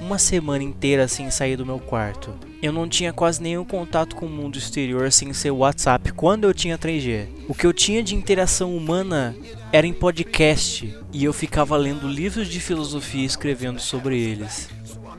uma 0.00 0.18
semana 0.18 0.64
inteira 0.64 1.06
sem 1.06 1.30
sair 1.30 1.56
do 1.56 1.66
meu 1.66 1.78
quarto. 1.78 2.34
Eu 2.60 2.72
não 2.72 2.88
tinha 2.88 3.12
quase 3.12 3.40
nenhum 3.42 3.64
contato 3.64 4.16
com 4.16 4.26
o 4.26 4.30
mundo 4.30 4.58
exterior 4.58 5.12
sem 5.12 5.32
ser 5.32 5.50
WhatsApp 5.50 6.12
quando 6.12 6.44
eu 6.44 6.54
tinha 6.54 6.78
3G. 6.78 7.28
O 7.48 7.54
que 7.54 7.66
eu 7.66 7.72
tinha 7.72 8.02
de 8.02 8.14
interação 8.14 8.76
humana 8.76 9.36
era 9.72 9.86
em 9.86 9.92
podcast 9.92 10.92
e 11.12 11.24
eu 11.24 11.32
ficava 11.32 11.76
lendo 11.76 12.08
livros 12.08 12.48
de 12.48 12.58
filosofia 12.58 13.22
e 13.22 13.26
escrevendo 13.26 13.78
sobre 13.80 14.18
eles. 14.18 14.68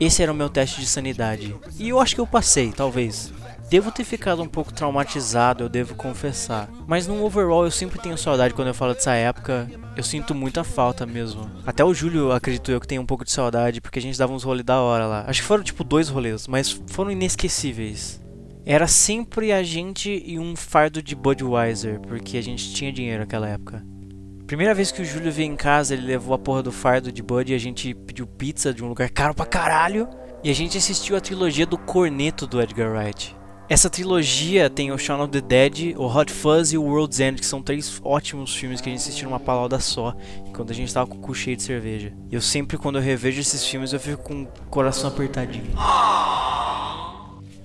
Esse 0.02 0.20
era 0.20 0.32
o 0.32 0.34
meu 0.34 0.48
teste 0.48 0.80
de 0.80 0.86
sanidade. 0.88 1.54
E 1.78 1.90
eu 1.90 2.00
acho 2.00 2.16
que 2.16 2.20
eu 2.20 2.26
passei, 2.26 2.72
talvez. 2.72 3.32
Devo 3.70 3.92
ter 3.92 4.02
ficado 4.02 4.42
um 4.42 4.48
pouco 4.48 4.72
traumatizado, 4.72 5.62
eu 5.62 5.68
devo 5.68 5.94
confessar. 5.94 6.68
Mas 6.88 7.06
no 7.06 7.24
overall 7.24 7.64
eu 7.64 7.70
sempre 7.70 8.00
tenho 8.00 8.18
saudade 8.18 8.52
quando 8.52 8.66
eu 8.66 8.74
falo 8.74 8.94
dessa 8.94 9.14
época. 9.14 9.70
Eu 9.96 10.02
sinto 10.02 10.34
muita 10.34 10.64
falta 10.64 11.06
mesmo. 11.06 11.48
Até 11.64 11.84
o 11.84 11.94
Júlio, 11.94 12.32
acredito 12.32 12.72
eu, 12.72 12.80
que 12.80 12.88
tem 12.88 12.98
um 12.98 13.06
pouco 13.06 13.24
de 13.24 13.30
saudade, 13.30 13.80
porque 13.80 14.00
a 14.00 14.02
gente 14.02 14.18
dava 14.18 14.32
uns 14.32 14.42
rolês 14.42 14.66
da 14.66 14.80
hora 14.80 15.06
lá. 15.06 15.24
Acho 15.28 15.40
que 15.40 15.46
foram 15.46 15.62
tipo 15.62 15.84
dois 15.84 16.08
rolês, 16.08 16.48
mas 16.48 16.82
foram 16.88 17.12
inesquecíveis. 17.12 18.20
Era 18.66 18.88
sempre 18.88 19.52
a 19.52 19.62
gente 19.62 20.20
e 20.26 20.36
um 20.36 20.56
fardo 20.56 21.00
de 21.00 21.14
Budweiser, 21.14 22.00
porque 22.00 22.36
a 22.36 22.42
gente 22.42 22.74
tinha 22.74 22.92
dinheiro 22.92 23.20
naquela 23.20 23.48
época. 23.48 23.84
Primeira 24.52 24.74
vez 24.74 24.92
que 24.92 25.00
o 25.00 25.04
Júlio 25.04 25.32
veio 25.32 25.50
em 25.50 25.56
casa, 25.56 25.94
ele 25.94 26.04
levou 26.04 26.34
a 26.34 26.38
porra 26.38 26.62
do 26.62 26.70
fardo 26.70 27.10
de 27.10 27.22
Bud 27.22 27.50
e 27.50 27.54
a 27.54 27.58
gente 27.58 27.94
pediu 27.94 28.26
pizza 28.26 28.70
de 28.70 28.84
um 28.84 28.88
lugar 28.88 29.08
caro 29.08 29.34
pra 29.34 29.46
caralho. 29.46 30.06
E 30.44 30.50
a 30.50 30.54
gente 30.54 30.76
assistiu 30.76 31.16
a 31.16 31.22
trilogia 31.22 31.64
do 31.64 31.78
Corneto 31.78 32.46
do 32.46 32.60
Edgar 32.60 32.92
Wright. 32.92 33.34
Essa 33.66 33.88
trilogia 33.88 34.68
tem 34.68 34.92
o 34.92 34.98
Shaun 34.98 35.22
of 35.22 35.32
the 35.32 35.40
Dead, 35.40 35.96
o 35.96 36.04
Hot 36.04 36.30
Fuzz 36.30 36.70
e 36.74 36.76
o 36.76 36.82
World's 36.82 37.18
End, 37.18 37.40
que 37.40 37.46
são 37.46 37.62
três 37.62 37.98
ótimos 38.04 38.54
filmes 38.54 38.82
que 38.82 38.90
a 38.90 38.92
gente 38.92 39.00
assistiu 39.00 39.30
numa 39.30 39.40
palada 39.40 39.80
só, 39.80 40.14
quando 40.54 40.70
a 40.70 40.74
gente 40.74 40.92
tava 40.92 41.06
com 41.06 41.16
o 41.16 41.20
cu 41.20 41.34
cheio 41.34 41.56
de 41.56 41.62
cerveja. 41.62 42.12
E 42.30 42.34
eu 42.34 42.42
sempre, 42.42 42.76
quando 42.76 42.98
eu 42.98 43.02
revejo 43.02 43.40
esses 43.40 43.66
filmes, 43.66 43.94
eu 43.94 44.00
fico 44.00 44.22
com 44.22 44.42
o 44.42 44.46
coração 44.68 45.08
apertadinho. 45.08 45.72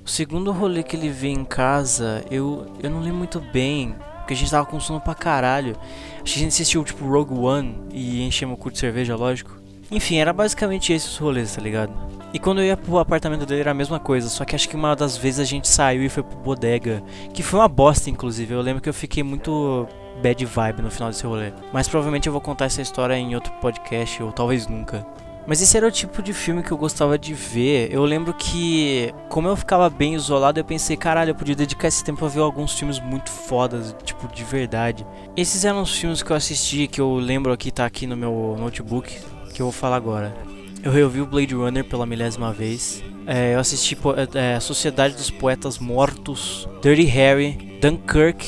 O 0.05 0.09
segundo 0.09 0.53
rolê 0.53 0.83
que 0.83 0.95
ele 0.95 1.09
veio 1.09 1.37
em 1.37 1.43
casa, 1.43 2.23
eu, 2.31 2.65
eu 2.81 2.89
não 2.89 3.01
lembro 3.01 3.17
muito 3.17 3.41
bem, 3.41 3.93
porque 4.27 4.33
a 4.33 4.37
gente 4.37 4.51
tava 4.51 4.65
com 4.65 4.77
sono 4.77 4.99
pra 4.99 5.15
caralho. 5.15 5.77
Acho 6.15 6.33
que 6.33 6.39
a 6.39 6.43
gente 6.43 6.49
assistiu 6.49 6.83
tipo 6.83 7.07
Rogue 7.07 7.33
One 7.33 7.77
e 7.93 8.21
enchemos 8.27 8.55
o 8.55 8.57
cu 8.57 8.69
de 8.69 8.77
cerveja, 8.77 9.15
lógico. 9.15 9.57
Enfim, 9.89 10.17
era 10.17 10.33
basicamente 10.33 10.91
esses 10.91 11.15
rolês, 11.15 11.55
tá 11.55 11.61
ligado? 11.61 11.93
E 12.33 12.37
quando 12.37 12.59
eu 12.59 12.65
ia 12.65 12.75
pro 12.75 12.97
apartamento 12.97 13.45
dele 13.45 13.61
era 13.61 13.71
a 13.71 13.73
mesma 13.73 14.01
coisa, 14.01 14.27
só 14.27 14.43
que 14.43 14.53
acho 14.53 14.67
que 14.67 14.75
uma 14.75 14.93
das 14.97 15.15
vezes 15.15 15.39
a 15.39 15.45
gente 15.45 15.65
saiu 15.65 16.03
e 16.03 16.09
foi 16.09 16.23
pro 16.23 16.37
bodega, 16.39 17.01
que 17.33 17.41
foi 17.41 17.57
uma 17.57 17.69
bosta 17.69 18.09
inclusive. 18.09 18.53
Eu 18.53 18.59
lembro 18.59 18.81
que 18.81 18.89
eu 18.89 18.93
fiquei 18.93 19.23
muito 19.23 19.87
bad 20.21 20.45
vibe 20.45 20.81
no 20.81 20.91
final 20.91 21.09
desse 21.09 21.25
rolê. 21.25 21.53
Mas 21.71 21.87
provavelmente 21.87 22.27
eu 22.27 22.33
vou 22.33 22.41
contar 22.41 22.65
essa 22.65 22.81
história 22.81 23.17
em 23.17 23.33
outro 23.33 23.53
podcast 23.61 24.21
ou 24.21 24.33
talvez 24.33 24.67
nunca. 24.67 25.07
Mas 25.47 25.61
esse 25.61 25.77
era 25.77 25.87
o 25.87 25.91
tipo 25.91 26.21
de 26.21 26.33
filme 26.33 26.61
que 26.61 26.71
eu 26.71 26.77
gostava 26.77 27.17
de 27.17 27.33
ver. 27.33 27.89
Eu 27.89 28.03
lembro 28.03 28.33
que, 28.33 29.13
como 29.29 29.47
eu 29.47 29.55
ficava 29.55 29.89
bem 29.89 30.13
isolado, 30.13 30.59
eu 30.59 30.65
pensei, 30.65 30.97
caralho, 30.97 31.31
eu 31.31 31.35
podia 31.35 31.55
dedicar 31.55 31.87
esse 31.87 32.03
tempo 32.03 32.25
a 32.25 32.27
ver 32.27 32.41
alguns 32.41 32.73
filmes 32.77 32.99
muito 32.99 33.31
fodas, 33.31 33.95
tipo, 34.03 34.27
de 34.27 34.43
verdade. 34.43 35.07
Esses 35.37 35.63
eram 35.63 35.81
os 35.81 35.97
filmes 35.97 36.21
que 36.21 36.29
eu 36.29 36.35
assisti, 36.35 36.85
que 36.87 36.99
eu 36.99 37.15
lembro 37.15 37.53
aqui, 37.53 37.71
tá 37.71 37.85
aqui 37.85 38.05
no 38.05 38.17
meu 38.17 38.57
notebook, 38.59 39.17
que 39.53 39.61
eu 39.61 39.67
vou 39.67 39.71
falar 39.73 39.95
agora. 39.95 40.35
Eu 40.83 40.91
reouvi 40.91 41.21
o 41.21 41.25
Blade 41.25 41.55
Runner 41.55 41.83
pela 41.85 42.05
milésima 42.05 42.51
vez. 42.51 43.01
É, 43.25 43.55
eu 43.55 43.59
assisti 43.59 43.95
po- 43.95 44.15
é, 44.35 44.59
Sociedade 44.59 45.15
dos 45.15 45.29
Poetas 45.29 45.79
Mortos, 45.79 46.67
Dirty 46.81 47.03
Harry, 47.05 47.77
Dunkirk, 47.81 48.45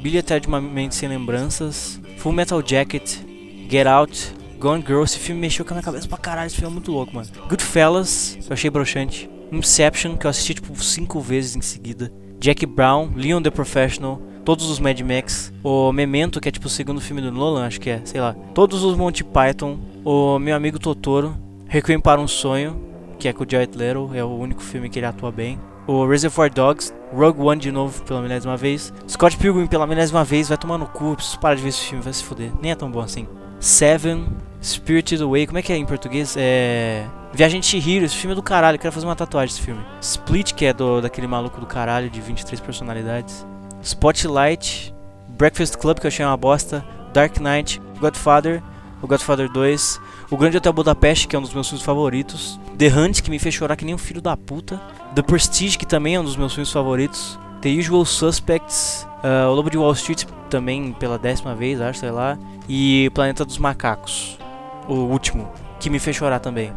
Billy 0.00 0.22
de 0.22 0.46
uma 0.46 0.60
Mente 0.60 0.94
Sem 0.94 1.08
Lembranças, 1.08 2.00
Full 2.18 2.32
Metal 2.32 2.62
Jacket, 2.64 3.18
Get 3.68 3.86
Out, 3.86 4.34
Gone 4.58 4.84
Girl. 4.86 5.02
Esse 5.02 5.18
filme 5.18 5.40
mexeu 5.40 5.64
com 5.64 5.72
a 5.72 5.74
minha 5.74 5.82
cabeça 5.82 6.08
pra 6.08 6.18
caralho. 6.18 6.46
Esse 6.46 6.56
filme 6.56 6.70
é 6.70 6.72
muito 6.72 6.92
louco, 6.92 7.14
mano. 7.14 7.28
Goodfellas, 7.48 8.38
eu 8.48 8.52
achei 8.52 8.70
broxante. 8.70 9.30
Inception, 9.52 10.16
que 10.16 10.26
eu 10.26 10.30
assisti 10.30 10.54
tipo 10.54 10.74
cinco 10.82 11.20
vezes 11.20 11.54
em 11.56 11.60
seguida. 11.60 12.12
Jack 12.38 12.66
Brown, 12.66 13.10
Leon 13.14 13.40
the 13.40 13.50
Professional, 13.50 14.20
todos 14.44 14.68
os 14.68 14.78
Mad 14.78 15.00
Max, 15.00 15.52
o 15.62 15.92
Memento, 15.92 16.40
que 16.40 16.48
é 16.48 16.52
tipo 16.52 16.66
o 16.66 16.70
segundo 16.70 17.00
filme 17.00 17.22
do 17.22 17.32
Nolan, 17.32 17.66
acho 17.66 17.80
que 17.80 17.90
é, 17.90 18.00
sei 18.04 18.20
lá. 18.20 18.34
Todos 18.54 18.82
os 18.82 18.96
Monty 18.96 19.24
Python, 19.24 19.78
o 20.04 20.38
Meu 20.38 20.54
Amigo 20.54 20.78
Totoro, 20.78 21.36
Requiem 21.66 21.98
para 21.98 22.20
um 22.20 22.28
Sonho, 22.28 22.80
que 23.18 23.28
é 23.28 23.32
com 23.32 23.44
o 23.44 23.46
Jared 23.48 23.76
Leto, 23.76 24.10
é 24.14 24.22
o 24.22 24.28
único 24.28 24.62
filme 24.62 24.88
que 24.88 24.98
ele 24.98 25.06
atua 25.06 25.32
bem. 25.32 25.58
O 25.86 26.06
Reservoir 26.06 26.52
Dogs, 26.52 26.92
Rogue 27.12 27.40
One 27.40 27.60
de 27.60 27.70
novo 27.70 28.02
pela 28.02 28.20
milésima 28.20 28.56
vez. 28.56 28.92
Scott 29.08 29.36
Pilgrim 29.36 29.66
pela 29.66 29.86
milésima 29.86 30.24
vez, 30.24 30.48
vai 30.48 30.58
tomar 30.58 30.78
no 30.78 30.86
cu, 30.86 31.14
preciso 31.14 31.38
parar 31.38 31.54
de 31.54 31.62
ver 31.62 31.68
esse 31.68 31.80
filme, 31.80 32.02
vai 32.02 32.12
se 32.12 32.24
fuder. 32.24 32.52
Nem 32.60 32.72
é 32.72 32.74
tão 32.74 32.90
bom 32.90 33.00
assim. 33.00 33.26
Seven, 33.66 34.28
Spirited 34.62 35.20
Away, 35.20 35.44
como 35.44 35.58
é 35.58 35.62
que 35.62 35.72
é 35.72 35.76
em 35.76 35.84
português? 35.84 36.36
É. 36.38 37.04
Viagem 37.32 37.58
de 37.58 37.66
Chihiro, 37.66 38.04
esse 38.04 38.14
filme 38.14 38.30
é 38.30 38.36
do 38.36 38.42
caralho, 38.42 38.76
eu 38.76 38.78
quero 38.78 38.92
fazer 38.94 39.04
uma 39.04 39.16
tatuagem 39.16 39.52
desse 39.52 39.66
filme. 39.66 39.84
Split, 40.00 40.54
que 40.54 40.66
é 40.66 40.72
do, 40.72 41.00
daquele 41.00 41.26
maluco 41.26 41.58
do 41.58 41.66
caralho 41.66 42.08
de 42.08 42.20
23 42.20 42.60
personalidades. 42.60 43.44
Spotlight, 43.82 44.94
Breakfast 45.30 45.78
Club, 45.78 45.98
que 45.98 46.06
eu 46.06 46.08
achei 46.08 46.24
uma 46.24 46.36
bosta. 46.36 46.86
Dark 47.12 47.38
Knight, 47.40 47.82
Godfather, 47.98 48.62
o 49.02 49.06
Godfather 49.08 49.50
2, 49.50 50.00
O 50.30 50.36
Grande 50.36 50.58
Hotel 50.58 50.72
Budapeste, 50.72 51.26
que 51.26 51.34
é 51.34 51.38
um 51.38 51.42
dos 51.42 51.52
meus 51.52 51.68
filmes 51.68 51.84
favoritos. 51.84 52.60
The 52.78 52.86
Hunt, 52.86 53.20
que 53.20 53.30
me 53.30 53.40
fez 53.40 53.52
chorar 53.52 53.74
que 53.74 53.84
nem 53.84 53.96
um 53.96 53.98
filho 53.98 54.22
da 54.22 54.36
puta. 54.36 54.80
The 55.16 55.22
Prestige, 55.22 55.76
que 55.76 55.86
também 55.86 56.14
é 56.14 56.20
um 56.20 56.24
dos 56.24 56.36
meus 56.36 56.54
filmes 56.54 56.70
favoritos. 56.70 57.36
The 57.62 57.70
Usual 57.70 58.04
Suspects, 58.04 59.08
ah, 59.26 59.48
O 59.50 59.54
Lobo 59.54 59.70
de 59.70 59.76
Wall 59.76 59.92
Street, 59.92 60.24
também 60.48 60.92
pela 60.92 61.18
décima 61.18 61.54
vez, 61.54 61.80
acho, 61.80 62.00
sei 62.00 62.10
lá. 62.10 62.38
E 62.68 63.10
Planeta 63.14 63.44
dos 63.44 63.58
Macacos, 63.58 64.38
o 64.88 64.94
último, 64.94 65.50
que 65.80 65.90
me 65.90 65.98
fez 65.98 66.16
chorar 66.16 66.38
também. 66.38 66.72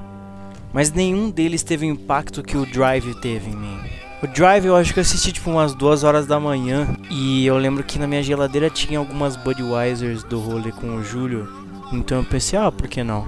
Mas 0.73 0.91
nenhum 0.91 1.29
deles 1.29 1.63
teve 1.63 1.85
o 1.85 1.89
impacto 1.89 2.43
que 2.43 2.57
o 2.57 2.65
Drive 2.65 3.15
teve 3.21 3.49
em 3.49 3.55
mim. 3.55 3.79
O 4.21 4.27
Drive 4.27 4.65
eu 4.65 4.75
acho 4.75 4.93
que 4.93 4.99
eu 4.99 5.01
assisti 5.01 5.31
tipo 5.31 5.49
umas 5.49 5.73
duas 5.73 6.03
horas 6.03 6.27
da 6.27 6.39
manhã 6.39 6.87
e 7.09 7.45
eu 7.45 7.57
lembro 7.57 7.83
que 7.83 7.97
na 7.97 8.05
minha 8.05 8.21
geladeira 8.21 8.69
tinha 8.69 8.99
algumas 8.99 9.35
Budweisers 9.35 10.23
do 10.23 10.39
rolê 10.39 10.71
com 10.71 10.95
o 10.95 11.03
Júlio. 11.03 11.47
Então 11.91 12.17
eu 12.19 12.23
pensei, 12.23 12.59
ah, 12.59 12.71
por 12.71 12.87
que 12.87 13.03
não? 13.03 13.25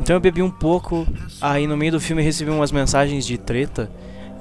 Então 0.00 0.16
eu 0.16 0.20
bebi 0.20 0.42
um 0.42 0.50
pouco, 0.50 1.06
aí 1.40 1.66
no 1.66 1.76
meio 1.76 1.92
do 1.92 2.00
filme 2.00 2.22
recebi 2.22 2.50
umas 2.50 2.72
mensagens 2.72 3.24
de 3.24 3.38
treta 3.38 3.90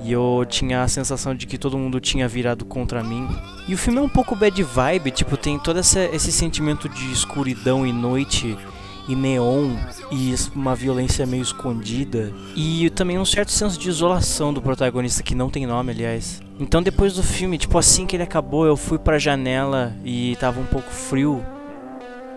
e 0.04 0.12
eu 0.12 0.46
tinha 0.48 0.84
a 0.84 0.88
sensação 0.88 1.34
de 1.34 1.48
que 1.48 1.58
todo 1.58 1.78
mundo 1.78 2.00
tinha 2.00 2.28
virado 2.28 2.66
contra 2.66 3.04
mim. 3.04 3.28
E 3.68 3.74
o 3.74 3.78
filme 3.78 4.00
é 4.00 4.02
um 4.02 4.10
pouco 4.10 4.36
bad 4.36 4.62
vibe, 4.62 5.12
tipo, 5.12 5.38
tem 5.38 5.58
todo 5.58 5.80
essa, 5.80 6.04
esse 6.14 6.32
sentimento 6.32 6.90
de 6.90 7.12
escuridão 7.12 7.88
e 7.88 7.94
noite 7.94 8.58
e 9.08 9.16
neon 9.16 9.72
e 10.12 10.34
uma 10.56 10.76
violência 10.76 11.26
meio 11.26 11.44
escondida 11.44 12.32
e 12.56 12.90
também 12.92 13.20
um 13.20 13.26
certo 13.26 13.52
senso 13.52 13.78
de 13.78 13.90
isolação 13.90 14.54
do 14.54 14.62
protagonista 14.62 15.24
que 15.24 15.36
não 15.36 15.50
tem 15.50 15.66
nome, 15.66 15.92
aliás. 15.92 16.42
Então 16.60 16.82
depois 16.82 17.14
do 17.14 17.24
filme, 17.24 17.58
tipo 17.58 17.78
assim 17.78 18.06
que 18.06 18.16
ele 18.16 18.24
acabou, 18.24 18.66
eu 18.66 18.78
fui 18.78 18.98
pra 18.98 19.20
janela 19.20 19.96
e 20.04 20.36
tava 20.38 20.60
um 20.60 20.66
pouco 20.66 20.90
frio 20.90 21.44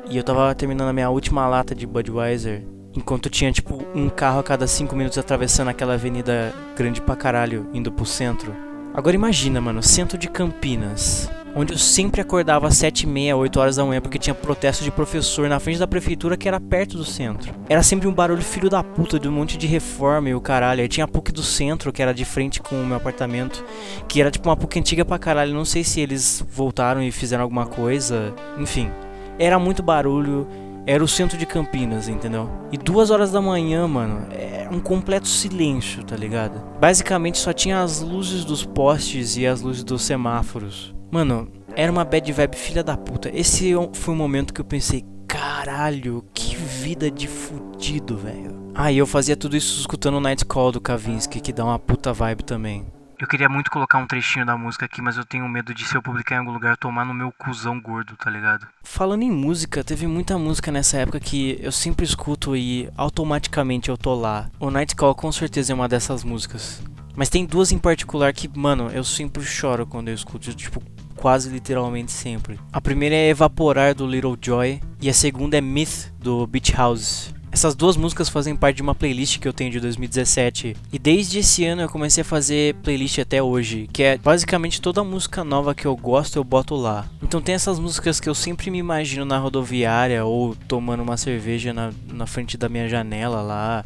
e 0.09 0.17
eu 0.17 0.23
tava 0.23 0.55
terminando 0.55 0.89
a 0.89 0.93
minha 0.93 1.11
última 1.11 1.47
lata 1.49 1.75
de 1.75 1.87
Budweiser. 1.87 2.76
Enquanto 2.97 3.29
tinha 3.29 3.53
tipo 3.53 3.85
um 3.95 4.09
carro 4.09 4.41
a 4.41 4.43
cada 4.43 4.67
5 4.67 4.97
minutos 4.97 5.19
atravessando 5.19 5.69
aquela 5.69 5.95
avenida 5.95 6.55
grande 6.75 7.01
pra 7.01 7.15
caralho, 7.15 7.69
indo 7.75 7.93
pro 7.93 8.07
centro. 8.07 8.55
Agora 8.95 9.15
imagina, 9.15 9.61
mano, 9.61 9.83
centro 9.83 10.17
de 10.17 10.27
Campinas. 10.27 11.31
Onde 11.55 11.75
eu 11.75 11.79
sempre 11.79 12.21
acordava 12.21 12.69
às 12.69 12.77
7 12.77 13.03
e 13.03 13.07
meia, 13.07 13.37
8 13.37 13.61
horas 13.61 13.77
da 13.77 13.85
manhã, 13.85 14.01
porque 14.01 14.19
tinha 14.19 14.35
protesto 14.35 14.83
de 14.83 14.91
professor 14.91 15.49
na 15.49 15.61
frente 15.61 15.79
da 15.79 15.87
prefeitura 15.87 16.37
que 16.37 16.49
era 16.49 16.59
perto 16.59 16.97
do 16.97 17.05
centro. 17.05 17.55
Era 17.69 17.83
sempre 17.83 18.09
um 18.09 18.13
barulho 18.13 18.43
filho 18.43 18.71
da 18.71 18.83
puta 18.83 19.19
de 19.19 19.29
um 19.29 19.33
monte 19.33 19.59
de 19.59 19.67
reforma 19.67 20.31
e 20.31 20.35
o 20.35 20.41
caralho. 20.41 20.81
Aí 20.81 20.89
tinha 20.89 21.05
a 21.05 21.09
PUC 21.09 21.33
do 21.33 21.43
centro, 21.43 21.93
que 21.93 22.01
era 22.01 22.15
de 22.15 22.25
frente 22.25 22.61
com 22.61 22.77
o 22.77 22.87
meu 22.87 22.97
apartamento, 22.97 23.63
que 24.09 24.21
era 24.21 24.31
tipo 24.31 24.49
uma 24.49 24.57
PUC 24.57 24.79
antiga 24.79 25.05
pra 25.05 25.19
caralho. 25.19 25.53
Não 25.53 25.65
sei 25.67 25.85
se 25.85 26.01
eles 26.01 26.43
voltaram 26.51 27.03
e 27.03 27.11
fizeram 27.11 27.43
alguma 27.43 27.67
coisa. 27.67 28.35
Enfim, 28.59 28.91
era 29.39 29.59
muito 29.59 29.83
barulho. 29.83 30.47
Era 30.87 31.03
o 31.03 31.09
centro 31.09 31.37
de 31.37 31.45
Campinas, 31.45 32.09
entendeu? 32.09 32.49
E 32.71 32.79
duas 32.79 33.11
horas 33.11 33.33
da 33.33 33.41
manhã, 33.41 33.89
mano, 33.89 34.29
era 34.31 34.71
um 34.71 34.79
completo 34.79 35.27
silêncio, 35.27 36.05
tá 36.05 36.15
ligado? 36.15 36.63
Basicamente 36.79 37.39
só 37.39 37.53
tinha 37.53 37.83
as 37.83 38.01
luzes 38.01 38.45
dos 38.45 38.65
postes 38.65 39.37
e 39.37 39.47
as 39.47 39.61
luzes 39.63 39.83
dos 39.83 40.03
semáforos. 40.03 40.95
Mano, 41.11 41.51
era 41.75 41.91
uma 41.91 42.05
bad 42.05 42.33
vibe 42.33 42.57
filha 42.57 42.85
da 42.85 42.97
puta. 42.97 43.31
Esse 43.35 43.75
foi 43.95 44.15
um 44.15 44.17
momento 44.17 44.55
que 44.55 44.61
eu 44.61 44.65
pensei, 44.65 45.05
caralho, 45.27 46.25
que 46.33 46.55
vida 46.55 47.11
de 47.11 47.27
fudido, 47.27 48.17
velho. 48.17 48.57
Ah, 48.73 48.93
e 48.93 48.99
eu 48.99 49.07
fazia 49.07 49.37
tudo 49.37 49.57
isso 49.57 49.81
escutando 49.81 50.17
o 50.19 50.21
Night 50.21 50.45
Call 50.45 50.71
do 50.71 50.81
Kavinsky, 50.81 51.41
que 51.41 51.53
dá 51.53 51.65
uma 51.65 51.79
puta 51.79 52.13
vibe 52.13 52.45
também. 52.45 52.87
Eu 53.19 53.27
queria 53.27 53.49
muito 53.49 53.71
colocar 53.71 53.97
um 53.97 54.07
trechinho 54.07 54.45
da 54.45 54.59
música 54.59 54.85
aqui, 54.85 55.01
mas 55.01 55.17
eu 55.17 55.25
tenho 55.25 55.49
medo 55.49 55.73
de 55.73 55.87
se 55.87 55.95
eu 55.97 56.03
publicar 56.03 56.35
em 56.35 56.39
algum 56.39 56.53
lugar 56.53 56.77
tomar 56.77 57.03
no 57.03 57.15
meu 57.15 57.33
cuzão 57.33 57.81
gordo, 57.81 58.15
tá 58.15 58.29
ligado? 58.29 58.67
Falando 58.83 59.23
em 59.23 59.31
música, 59.31 59.83
teve 59.83 60.07
muita 60.07 60.37
música 60.37 60.71
nessa 60.71 60.99
época 60.99 61.19
que 61.19 61.59
eu 61.63 61.73
sempre 61.73 62.05
escuto 62.05 62.55
e 62.55 62.91
automaticamente 62.95 63.89
eu 63.89 63.97
tô 63.97 64.15
lá. 64.15 64.51
O 64.61 64.71
Night 64.71 64.95
Call 64.95 65.15
com 65.15 65.33
certeza 65.33 65.73
é 65.73 65.75
uma 65.75 65.89
dessas 65.89 66.23
músicas. 66.23 66.83
Mas 67.17 67.31
tem 67.31 67.47
duas 67.47 67.73
em 67.73 67.79
particular 67.79 68.35
que, 68.35 68.51
mano, 68.55 68.91
eu 68.91 69.03
sempre 69.03 69.43
choro 69.43 69.87
quando 69.87 70.09
eu 70.09 70.15
escuto, 70.15 70.53
tipo, 70.53 70.83
quase 71.17 71.49
literalmente 71.49 72.13
sempre. 72.13 72.61
A 72.71 72.83
primeira 72.83 73.15
é 73.15 73.31
Evaporar 73.31 73.95
do 73.95 74.07
Little 74.07 74.37
Joy 74.39 74.83
e 75.01 75.09
a 75.09 75.15
segunda 75.15 75.57
é 75.57 75.63
Myth 75.63 76.13
do 76.21 76.47
Beach 76.47 76.73
House. 76.73 77.35
Essas 77.51 77.75
duas 77.75 77.97
músicas 77.97 78.29
fazem 78.29 78.55
parte 78.55 78.77
de 78.77 78.83
uma 78.83 78.95
playlist 78.95 79.39
que 79.39 79.49
eu 79.49 79.53
tenho 79.53 79.71
de 79.71 79.81
2017. 79.81 80.77
E 80.93 80.99
desde 80.99 81.39
esse 81.39 81.65
ano 81.65 81.83
eu 81.83 81.89
comecei 81.89 82.21
a 82.23 82.25
fazer 82.25 82.75
playlist 82.77 83.19
até 83.19 83.43
hoje, 83.43 83.89
que 83.93 84.03
é 84.03 84.19
basicamente 84.19 84.81
toda 84.81 85.03
música 85.03 85.43
nova 85.43 85.75
que 85.75 85.87
eu 85.87 85.97
gosto 85.97 86.37
eu 86.37 86.45
boto 86.45 86.75
lá. 86.75 87.09
Então 87.23 87.41
tem 87.41 87.55
essas 87.55 87.79
músicas 87.79 88.21
que 88.21 88.29
eu 88.29 88.35
sempre 88.35 88.71
me 88.71 88.79
imagino 88.79 89.25
na 89.25 89.39
rodoviária 89.39 90.25
ou 90.25 90.55
tomando 90.69 91.03
uma 91.03 91.17
cerveja 91.17 91.73
na, 91.73 91.93
na 92.13 92.27
frente 92.27 92.59
da 92.59 92.69
minha 92.69 92.89
janela 92.89 93.41
lá. 93.41 93.85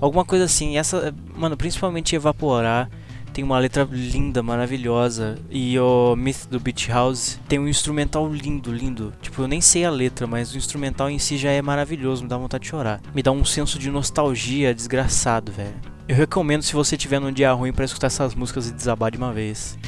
Alguma 0.00 0.24
coisa 0.24 0.44
assim. 0.44 0.76
Essa, 0.76 1.14
mano, 1.34 1.56
principalmente 1.56 2.14
Evaporar 2.14 2.90
tem 3.36 3.44
uma 3.44 3.58
letra 3.58 3.86
linda, 3.92 4.42
maravilhosa. 4.42 5.38
E 5.50 5.78
o 5.78 6.16
Myth 6.16 6.46
do 6.50 6.58
Beach 6.58 6.90
House 6.90 7.38
tem 7.46 7.58
um 7.58 7.68
instrumental 7.68 8.26
lindo, 8.32 8.72
lindo. 8.72 9.12
Tipo, 9.20 9.42
eu 9.42 9.46
nem 9.46 9.60
sei 9.60 9.84
a 9.84 9.90
letra, 9.90 10.26
mas 10.26 10.54
o 10.54 10.56
instrumental 10.56 11.10
em 11.10 11.18
si 11.18 11.36
já 11.36 11.50
é 11.50 11.60
maravilhoso, 11.60 12.22
me 12.22 12.30
dá 12.30 12.38
vontade 12.38 12.62
de 12.62 12.70
chorar. 12.70 12.98
Me 13.14 13.22
dá 13.22 13.30
um 13.30 13.44
senso 13.44 13.78
de 13.78 13.90
nostalgia 13.90 14.74
desgraçado, 14.74 15.52
velho. 15.52 15.74
Eu 16.08 16.16
recomendo 16.16 16.62
se 16.62 16.72
você 16.72 16.96
tiver 16.96 17.20
num 17.20 17.30
dia 17.30 17.52
ruim 17.52 17.74
pra 17.74 17.84
escutar 17.84 18.06
essas 18.06 18.34
músicas 18.34 18.70
e 18.70 18.72
desabar 18.72 19.10
de 19.10 19.18
uma 19.18 19.34
vez. 19.34 19.78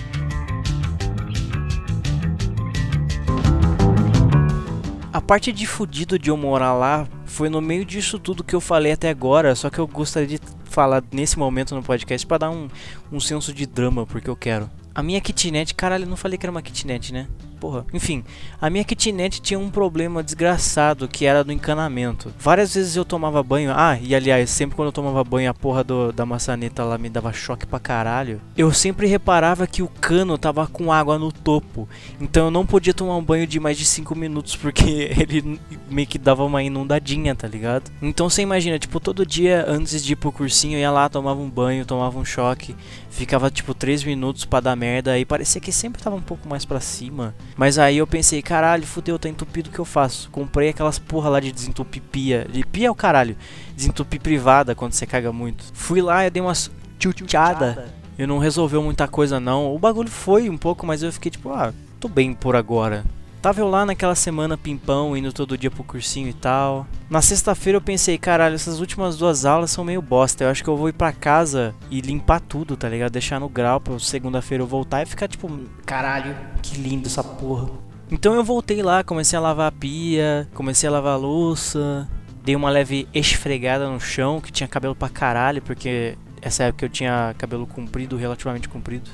A 5.10 5.22
parte 5.22 5.54
de 5.54 5.66
fudido 5.66 6.18
de 6.18 6.28
eu 6.28 6.36
morar 6.36 6.74
lá 6.74 7.08
foi 7.24 7.48
no 7.48 7.62
meio 7.62 7.84
disso 7.84 8.18
tudo 8.18 8.44
que 8.44 8.54
eu 8.54 8.60
falei 8.60 8.92
até 8.92 9.08
agora, 9.08 9.54
só 9.54 9.70
que 9.70 9.78
eu 9.78 9.86
gostaria 9.86 10.28
de 10.28 10.38
falar 10.78 11.02
nesse 11.10 11.36
momento 11.36 11.74
no 11.74 11.82
podcast 11.82 12.24
pra 12.24 12.38
dar 12.38 12.50
um, 12.50 12.68
um 13.10 13.18
senso 13.18 13.52
de 13.52 13.66
drama, 13.66 14.06
porque 14.06 14.30
eu 14.30 14.36
quero. 14.36 14.70
A 14.94 15.02
minha 15.02 15.20
kitnet, 15.20 15.74
caralho, 15.74 16.04
eu 16.04 16.08
não 16.08 16.16
falei 16.16 16.38
que 16.38 16.46
era 16.46 16.52
uma 16.52 16.62
kitnet, 16.62 17.12
né? 17.12 17.26
Porra. 17.60 17.84
Enfim, 17.92 18.24
a 18.60 18.70
minha 18.70 18.84
kitnet 18.84 19.40
tinha 19.40 19.58
um 19.58 19.70
problema 19.70 20.22
desgraçado 20.22 21.08
que 21.08 21.24
era 21.24 21.42
do 21.42 21.52
encanamento. 21.52 22.32
Várias 22.38 22.74
vezes 22.74 22.96
eu 22.96 23.04
tomava 23.04 23.42
banho. 23.42 23.72
Ah, 23.74 23.98
e 24.00 24.14
aliás, 24.14 24.50
sempre 24.50 24.76
quando 24.76 24.86
eu 24.86 24.92
tomava 24.92 25.22
banho, 25.24 25.50
a 25.50 25.54
porra 25.54 25.82
do, 25.82 26.12
da 26.12 26.24
maçaneta 26.24 26.84
lá 26.84 26.96
me 26.96 27.08
dava 27.08 27.32
choque 27.32 27.66
pra 27.66 27.80
caralho. 27.80 28.40
Eu 28.56 28.72
sempre 28.72 29.06
reparava 29.06 29.66
que 29.66 29.82
o 29.82 29.88
cano 29.88 30.38
tava 30.38 30.66
com 30.66 30.92
água 30.92 31.18
no 31.18 31.32
topo. 31.32 31.88
Então 32.20 32.46
eu 32.46 32.50
não 32.50 32.64
podia 32.64 32.94
tomar 32.94 33.16
um 33.16 33.24
banho 33.24 33.46
de 33.46 33.58
mais 33.58 33.76
de 33.76 33.84
5 33.84 34.14
minutos 34.14 34.54
porque 34.56 35.10
ele 35.18 35.60
meio 35.90 36.06
que 36.06 36.18
dava 36.18 36.44
uma 36.44 36.62
inundadinha, 36.62 37.34
tá 37.34 37.48
ligado? 37.48 37.90
Então 38.00 38.30
você 38.30 38.42
imagina, 38.42 38.78
tipo, 38.78 39.00
todo 39.00 39.26
dia 39.26 39.64
antes 39.66 40.04
de 40.04 40.12
ir 40.12 40.16
pro 40.16 40.32
cursinho 40.32 40.76
eu 40.76 40.80
ia 40.80 40.90
lá, 40.90 41.08
tomava 41.08 41.40
um 41.40 41.50
banho, 41.50 41.84
tomava 41.84 42.18
um 42.18 42.24
choque, 42.24 42.76
ficava 43.10 43.50
tipo 43.50 43.74
3 43.74 44.04
minutos 44.04 44.44
pra 44.44 44.60
dar 44.60 44.76
merda 44.76 45.18
e 45.18 45.24
parecia 45.24 45.60
que 45.60 45.72
sempre 45.72 46.02
tava 46.02 46.16
um 46.16 46.22
pouco 46.22 46.48
mais 46.48 46.64
pra 46.64 46.80
cima. 46.80 47.34
Mas 47.58 47.76
aí 47.76 47.98
eu 47.98 48.06
pensei, 48.06 48.40
caralho, 48.40 48.86
fudeu, 48.86 49.18
tá 49.18 49.28
entupido 49.28 49.68
o 49.68 49.72
que 49.72 49.80
eu 49.80 49.84
faço? 49.84 50.30
Comprei 50.30 50.68
aquelas 50.68 50.96
porra 50.96 51.28
lá 51.28 51.40
de 51.40 51.50
desentupir 51.50 52.00
pia. 52.00 52.46
De 52.48 52.64
pia 52.64 52.86
é 52.86 52.90
o 52.90 52.94
caralho. 52.94 53.36
Desentupir 53.74 54.20
privada 54.20 54.76
quando 54.76 54.92
você 54.92 55.04
caga 55.04 55.32
muito. 55.32 55.64
Fui 55.74 56.00
lá 56.00 56.24
e 56.24 56.30
dei 56.30 56.40
umas 56.40 56.70
tchutchada. 57.00 57.92
E 58.16 58.24
não 58.26 58.38
resolveu 58.38 58.80
muita 58.80 59.08
coisa 59.08 59.40
não. 59.40 59.74
O 59.74 59.78
bagulho 59.78 60.08
foi 60.08 60.48
um 60.48 60.56
pouco, 60.56 60.86
mas 60.86 61.02
eu 61.02 61.12
fiquei 61.12 61.32
tipo, 61.32 61.50
ah, 61.50 61.74
tô 61.98 62.06
bem 62.06 62.32
por 62.32 62.54
agora. 62.54 63.04
Tava 63.40 63.60
eu 63.60 63.68
lá 63.68 63.86
naquela 63.86 64.16
semana 64.16 64.58
pimpão, 64.58 65.16
indo 65.16 65.32
todo 65.32 65.56
dia 65.56 65.70
pro 65.70 65.84
cursinho 65.84 66.28
e 66.28 66.32
tal. 66.32 66.84
Na 67.08 67.22
sexta-feira 67.22 67.76
eu 67.76 67.80
pensei, 67.80 68.18
caralho, 68.18 68.56
essas 68.56 68.80
últimas 68.80 69.16
duas 69.16 69.44
aulas 69.44 69.70
são 69.70 69.84
meio 69.84 70.02
bosta. 70.02 70.42
Eu 70.42 70.50
acho 70.50 70.64
que 70.64 70.68
eu 70.68 70.76
vou 70.76 70.88
ir 70.88 70.92
pra 70.92 71.12
casa 71.12 71.72
e 71.88 72.00
limpar 72.00 72.40
tudo, 72.40 72.76
tá 72.76 72.88
ligado? 72.88 73.12
Deixar 73.12 73.38
no 73.38 73.48
grau 73.48 73.80
pra 73.80 73.96
segunda-feira 74.00 74.62
eu 74.62 74.66
voltar 74.66 75.02
e 75.02 75.06
ficar 75.06 75.28
tipo, 75.28 75.48
caralho, 75.86 76.36
que 76.60 76.78
lindo 76.78 77.06
essa 77.06 77.22
porra. 77.22 77.68
Então 78.10 78.34
eu 78.34 78.42
voltei 78.42 78.82
lá, 78.82 79.04
comecei 79.04 79.36
a 79.36 79.40
lavar 79.40 79.68
a 79.68 79.72
pia, 79.72 80.48
comecei 80.52 80.88
a 80.88 80.92
lavar 80.92 81.12
a 81.12 81.16
louça, 81.16 82.08
dei 82.42 82.56
uma 82.56 82.70
leve 82.70 83.06
esfregada 83.14 83.88
no 83.88 84.00
chão, 84.00 84.40
que 84.40 84.50
tinha 84.50 84.66
cabelo 84.66 84.96
pra 84.96 85.08
caralho, 85.08 85.62
porque 85.62 86.18
essa 86.42 86.64
época 86.64 86.86
eu 86.86 86.88
tinha 86.88 87.34
cabelo 87.38 87.66
comprido, 87.68 88.16
relativamente 88.16 88.68
comprido 88.68 89.08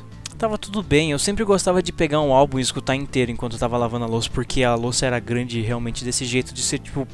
tava 0.44 0.58
tudo 0.58 0.82
bem. 0.82 1.10
Eu 1.10 1.18
sempre 1.18 1.42
gostava 1.42 1.82
de 1.82 1.90
pegar 1.90 2.20
um 2.20 2.32
álbum 2.32 2.58
e 2.58 2.62
escutar 2.62 2.94
inteiro 2.94 3.30
enquanto 3.30 3.54
eu 3.54 3.58
tava 3.58 3.78
lavando 3.78 4.04
a 4.04 4.08
louça, 4.08 4.28
porque 4.30 4.62
a 4.62 4.74
louça 4.74 5.06
era 5.06 5.18
grande 5.18 5.62
realmente 5.62 6.04
desse 6.04 6.26
jeito 6.26 6.52
de 6.52 6.60
ser 6.60 6.80
tipo 6.80 7.08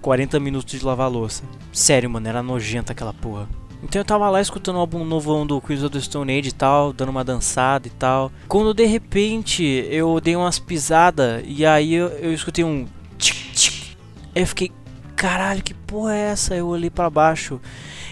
40 0.00 0.38
minutos 0.38 0.78
de 0.78 0.84
lavar 0.84 1.06
a 1.06 1.10
louça. 1.10 1.42
Sério, 1.72 2.08
mano, 2.08 2.28
era 2.28 2.44
nojenta 2.44 2.92
aquela 2.92 3.12
porra. 3.12 3.48
Então 3.82 4.00
eu 4.00 4.04
tava 4.04 4.30
lá 4.30 4.40
escutando 4.40 4.76
o 4.76 4.78
álbum 4.78 5.04
novo 5.04 5.44
do 5.44 5.60
Queens 5.60 5.82
of 5.82 5.92
the 5.92 6.00
Stone 6.00 6.38
Age 6.38 6.48
e 6.48 6.52
tal, 6.52 6.92
dando 6.92 7.08
uma 7.08 7.24
dançada 7.24 7.88
e 7.88 7.90
tal. 7.90 8.30
Quando 8.46 8.72
de 8.72 8.86
repente 8.86 9.64
eu 9.90 10.20
dei 10.20 10.36
umas 10.36 10.60
pisadas 10.60 11.42
e 11.44 11.66
aí 11.66 11.92
eu, 11.92 12.06
eu 12.08 12.32
escutei 12.32 12.64
um 12.64 12.86
tchic 13.18 13.50
tchic. 13.52 13.96
Eu 14.32 14.46
fiquei, 14.46 14.70
caralho, 15.16 15.62
que 15.62 15.74
porra 15.74 16.14
é 16.14 16.20
essa? 16.30 16.54
Eu 16.54 16.68
olhei 16.68 16.90
para 16.90 17.10
baixo 17.10 17.60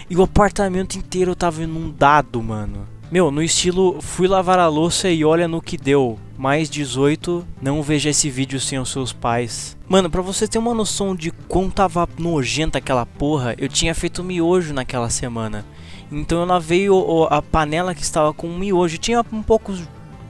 e 0.09 0.17
o 0.17 0.23
apartamento 0.23 0.97
inteiro 0.97 1.33
tava 1.33 1.63
inundado, 1.63 2.43
mano. 2.43 2.94
Meu, 3.11 3.29
no 3.29 3.43
estilo 3.43 4.01
fui 4.01 4.27
lavar 4.27 4.57
a 4.57 4.67
louça 4.67 5.09
e 5.09 5.23
olha 5.23 5.47
no 5.47 5.61
que 5.61 5.77
deu. 5.77 6.17
Mais 6.37 6.69
18, 6.69 7.45
não 7.61 7.81
veja 7.81 8.09
esse 8.09 8.29
vídeo 8.29 8.59
sem 8.59 8.79
os 8.79 8.89
seus 8.91 9.13
pais. 9.13 9.77
Mano, 9.87 10.09
pra 10.09 10.21
você 10.21 10.47
ter 10.47 10.57
uma 10.57 10.73
noção 10.73 11.15
de 11.15 11.31
quão 11.47 11.69
tava 11.69 12.09
nojenta 12.17 12.79
aquela 12.79 13.05
porra, 13.05 13.55
eu 13.57 13.69
tinha 13.69 13.93
feito 13.93 14.23
miojo 14.23 14.73
naquela 14.73 15.09
semana. 15.09 15.63
Então 16.11 16.39
eu 16.39 16.45
lavei 16.45 16.89
o, 16.89 16.95
o, 16.95 17.23
a 17.25 17.41
panela 17.41 17.95
que 17.95 18.01
estava 18.01 18.33
com 18.33 18.47
miojo. 18.49 18.97
Tinha 18.97 19.23
um 19.31 19.43
pouco 19.43 19.73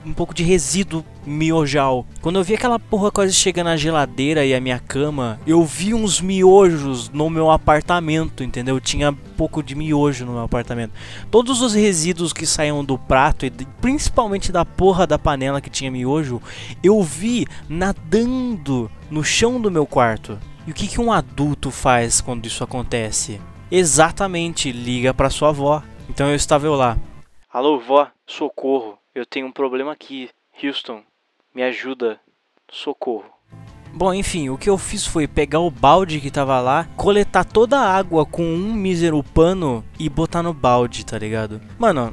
um 0.06 0.12
pouco 0.12 0.32
de 0.32 0.44
resíduo 0.44 1.04
miojal. 1.26 2.06
Quando 2.22 2.38
eu 2.38 2.44
vi 2.44 2.54
aquela 2.54 2.78
porra 2.78 3.10
quase 3.10 3.32
chegando 3.32 3.66
na 3.66 3.76
geladeira 3.76 4.44
e 4.46 4.54
a 4.54 4.60
minha 4.60 4.78
cama, 4.78 5.40
eu 5.44 5.64
vi 5.64 5.92
uns 5.92 6.20
miojos 6.20 7.08
no 7.08 7.28
meu 7.28 7.50
apartamento, 7.50 8.44
entendeu? 8.44 8.80
Tinha 8.80 9.12
pouco 9.36 9.62
de 9.62 9.74
miojo 9.74 10.24
no 10.24 10.32
meu 10.32 10.42
apartamento. 10.42 10.92
Todos 11.30 11.60
os 11.60 11.74
resíduos 11.74 12.32
que 12.32 12.46
saíam 12.46 12.84
do 12.84 12.96
prato 12.96 13.44
e 13.44 13.50
principalmente 13.80 14.52
da 14.52 14.64
porra 14.64 15.06
da 15.06 15.18
panela 15.18 15.60
que 15.60 15.68
tinha 15.68 15.90
miojo, 15.90 16.40
eu 16.82 17.02
vi 17.02 17.46
nadando 17.68 18.88
no 19.10 19.24
chão 19.24 19.60
do 19.60 19.70
meu 19.70 19.86
quarto. 19.86 20.38
E 20.66 20.70
o 20.70 20.74
que, 20.74 20.86
que 20.86 21.00
um 21.00 21.12
adulto 21.12 21.70
faz 21.70 22.20
quando 22.20 22.46
isso 22.46 22.62
acontece? 22.62 23.40
Exatamente, 23.70 24.70
liga 24.70 25.12
para 25.12 25.30
sua 25.30 25.48
avó. 25.48 25.82
Então 26.08 26.28
eu 26.28 26.36
estava 26.36 26.66
eu 26.66 26.74
lá. 26.74 26.96
Alô, 27.52 27.80
vó, 27.80 28.08
socorro. 28.26 28.98
Eu 29.16 29.24
tenho 29.24 29.46
um 29.46 29.50
problema 29.50 29.92
aqui. 29.92 30.28
Houston, 30.62 31.02
me 31.54 31.62
ajuda. 31.62 32.20
Socorro. 32.70 33.24
Bom, 33.90 34.12
enfim, 34.12 34.50
o 34.50 34.58
que 34.58 34.68
eu 34.68 34.76
fiz 34.76 35.06
foi 35.06 35.26
pegar 35.26 35.60
o 35.60 35.70
balde 35.70 36.20
que 36.20 36.30
tava 36.30 36.60
lá, 36.60 36.86
coletar 36.98 37.42
toda 37.42 37.78
a 37.78 37.96
água 37.96 38.26
com 38.26 38.44
um 38.44 38.74
mísero 38.74 39.22
pano 39.22 39.82
e 39.98 40.06
botar 40.10 40.42
no 40.42 40.52
balde, 40.52 41.06
tá 41.06 41.16
ligado? 41.16 41.62
Mano, 41.78 42.12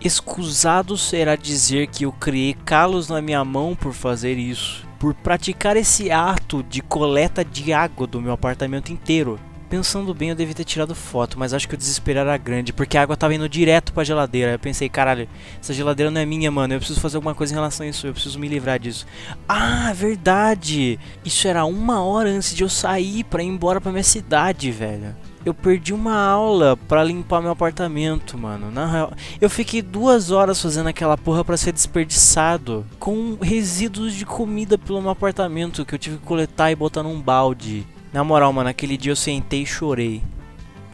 escusado 0.00 0.96
será 0.96 1.34
dizer 1.34 1.88
que 1.88 2.04
eu 2.04 2.12
criei 2.12 2.54
calos 2.54 3.08
na 3.08 3.20
minha 3.20 3.44
mão 3.44 3.74
por 3.74 3.92
fazer 3.92 4.38
isso. 4.38 4.86
Por 5.00 5.12
praticar 5.12 5.76
esse 5.76 6.08
ato 6.12 6.62
de 6.62 6.80
coleta 6.80 7.44
de 7.44 7.72
água 7.72 8.06
do 8.06 8.22
meu 8.22 8.32
apartamento 8.32 8.92
inteiro. 8.92 9.40
Pensando 9.68 10.14
bem, 10.14 10.28
eu 10.28 10.36
devia 10.36 10.54
ter 10.54 10.64
tirado 10.64 10.94
foto, 10.94 11.38
mas 11.38 11.52
acho 11.52 11.66
que 11.66 11.74
o 11.74 11.78
desespero 11.78 12.20
era 12.20 12.36
grande, 12.36 12.72
porque 12.72 12.96
a 12.96 13.02
água 13.02 13.16
tava 13.16 13.34
indo 13.34 13.48
direto 13.48 13.92
pra 13.92 14.04
geladeira. 14.04 14.52
Eu 14.52 14.58
pensei, 14.58 14.88
caralho, 14.88 15.28
essa 15.60 15.72
geladeira 15.72 16.10
não 16.10 16.20
é 16.20 16.26
minha, 16.26 16.50
mano. 16.50 16.74
Eu 16.74 16.78
preciso 16.78 17.00
fazer 17.00 17.16
alguma 17.16 17.34
coisa 17.34 17.52
em 17.52 17.56
relação 17.56 17.84
a 17.84 17.88
isso, 17.88 18.06
eu 18.06 18.12
preciso 18.12 18.38
me 18.38 18.46
livrar 18.46 18.78
disso. 18.78 19.06
Ah, 19.48 19.92
verdade! 19.94 20.98
Isso 21.24 21.48
era 21.48 21.64
uma 21.64 22.04
hora 22.04 22.28
antes 22.28 22.54
de 22.54 22.62
eu 22.62 22.68
sair 22.68 23.24
pra 23.24 23.42
ir 23.42 23.46
embora 23.46 23.80
pra 23.80 23.90
minha 23.90 24.04
cidade, 24.04 24.70
velho. 24.70 25.16
Eu 25.44 25.52
perdi 25.52 25.92
uma 25.92 26.16
aula 26.16 26.76
para 26.88 27.04
limpar 27.04 27.42
meu 27.42 27.50
apartamento, 27.50 28.38
mano. 28.38 28.70
Na 28.70 28.86
real, 28.86 29.12
eu 29.40 29.50
fiquei 29.50 29.82
duas 29.82 30.30
horas 30.30 30.60
fazendo 30.60 30.88
aquela 30.88 31.18
porra 31.18 31.44
para 31.44 31.56
ser 31.56 31.72
desperdiçado. 31.72 32.86
Com 32.98 33.36
resíduos 33.40 34.14
de 34.14 34.24
comida 34.24 34.78
pelo 34.78 35.02
meu 35.02 35.10
apartamento 35.10 35.84
que 35.84 35.94
eu 35.94 35.98
tive 35.98 36.16
que 36.16 36.24
coletar 36.24 36.70
e 36.70 36.76
botar 36.76 37.02
num 37.02 37.20
balde. 37.20 37.86
Na 38.14 38.22
moral, 38.22 38.52
mano, 38.52 38.68
aquele 38.70 38.96
dia 38.96 39.10
eu 39.10 39.16
sentei 39.16 39.62
e 39.62 39.66
chorei. 39.66 40.22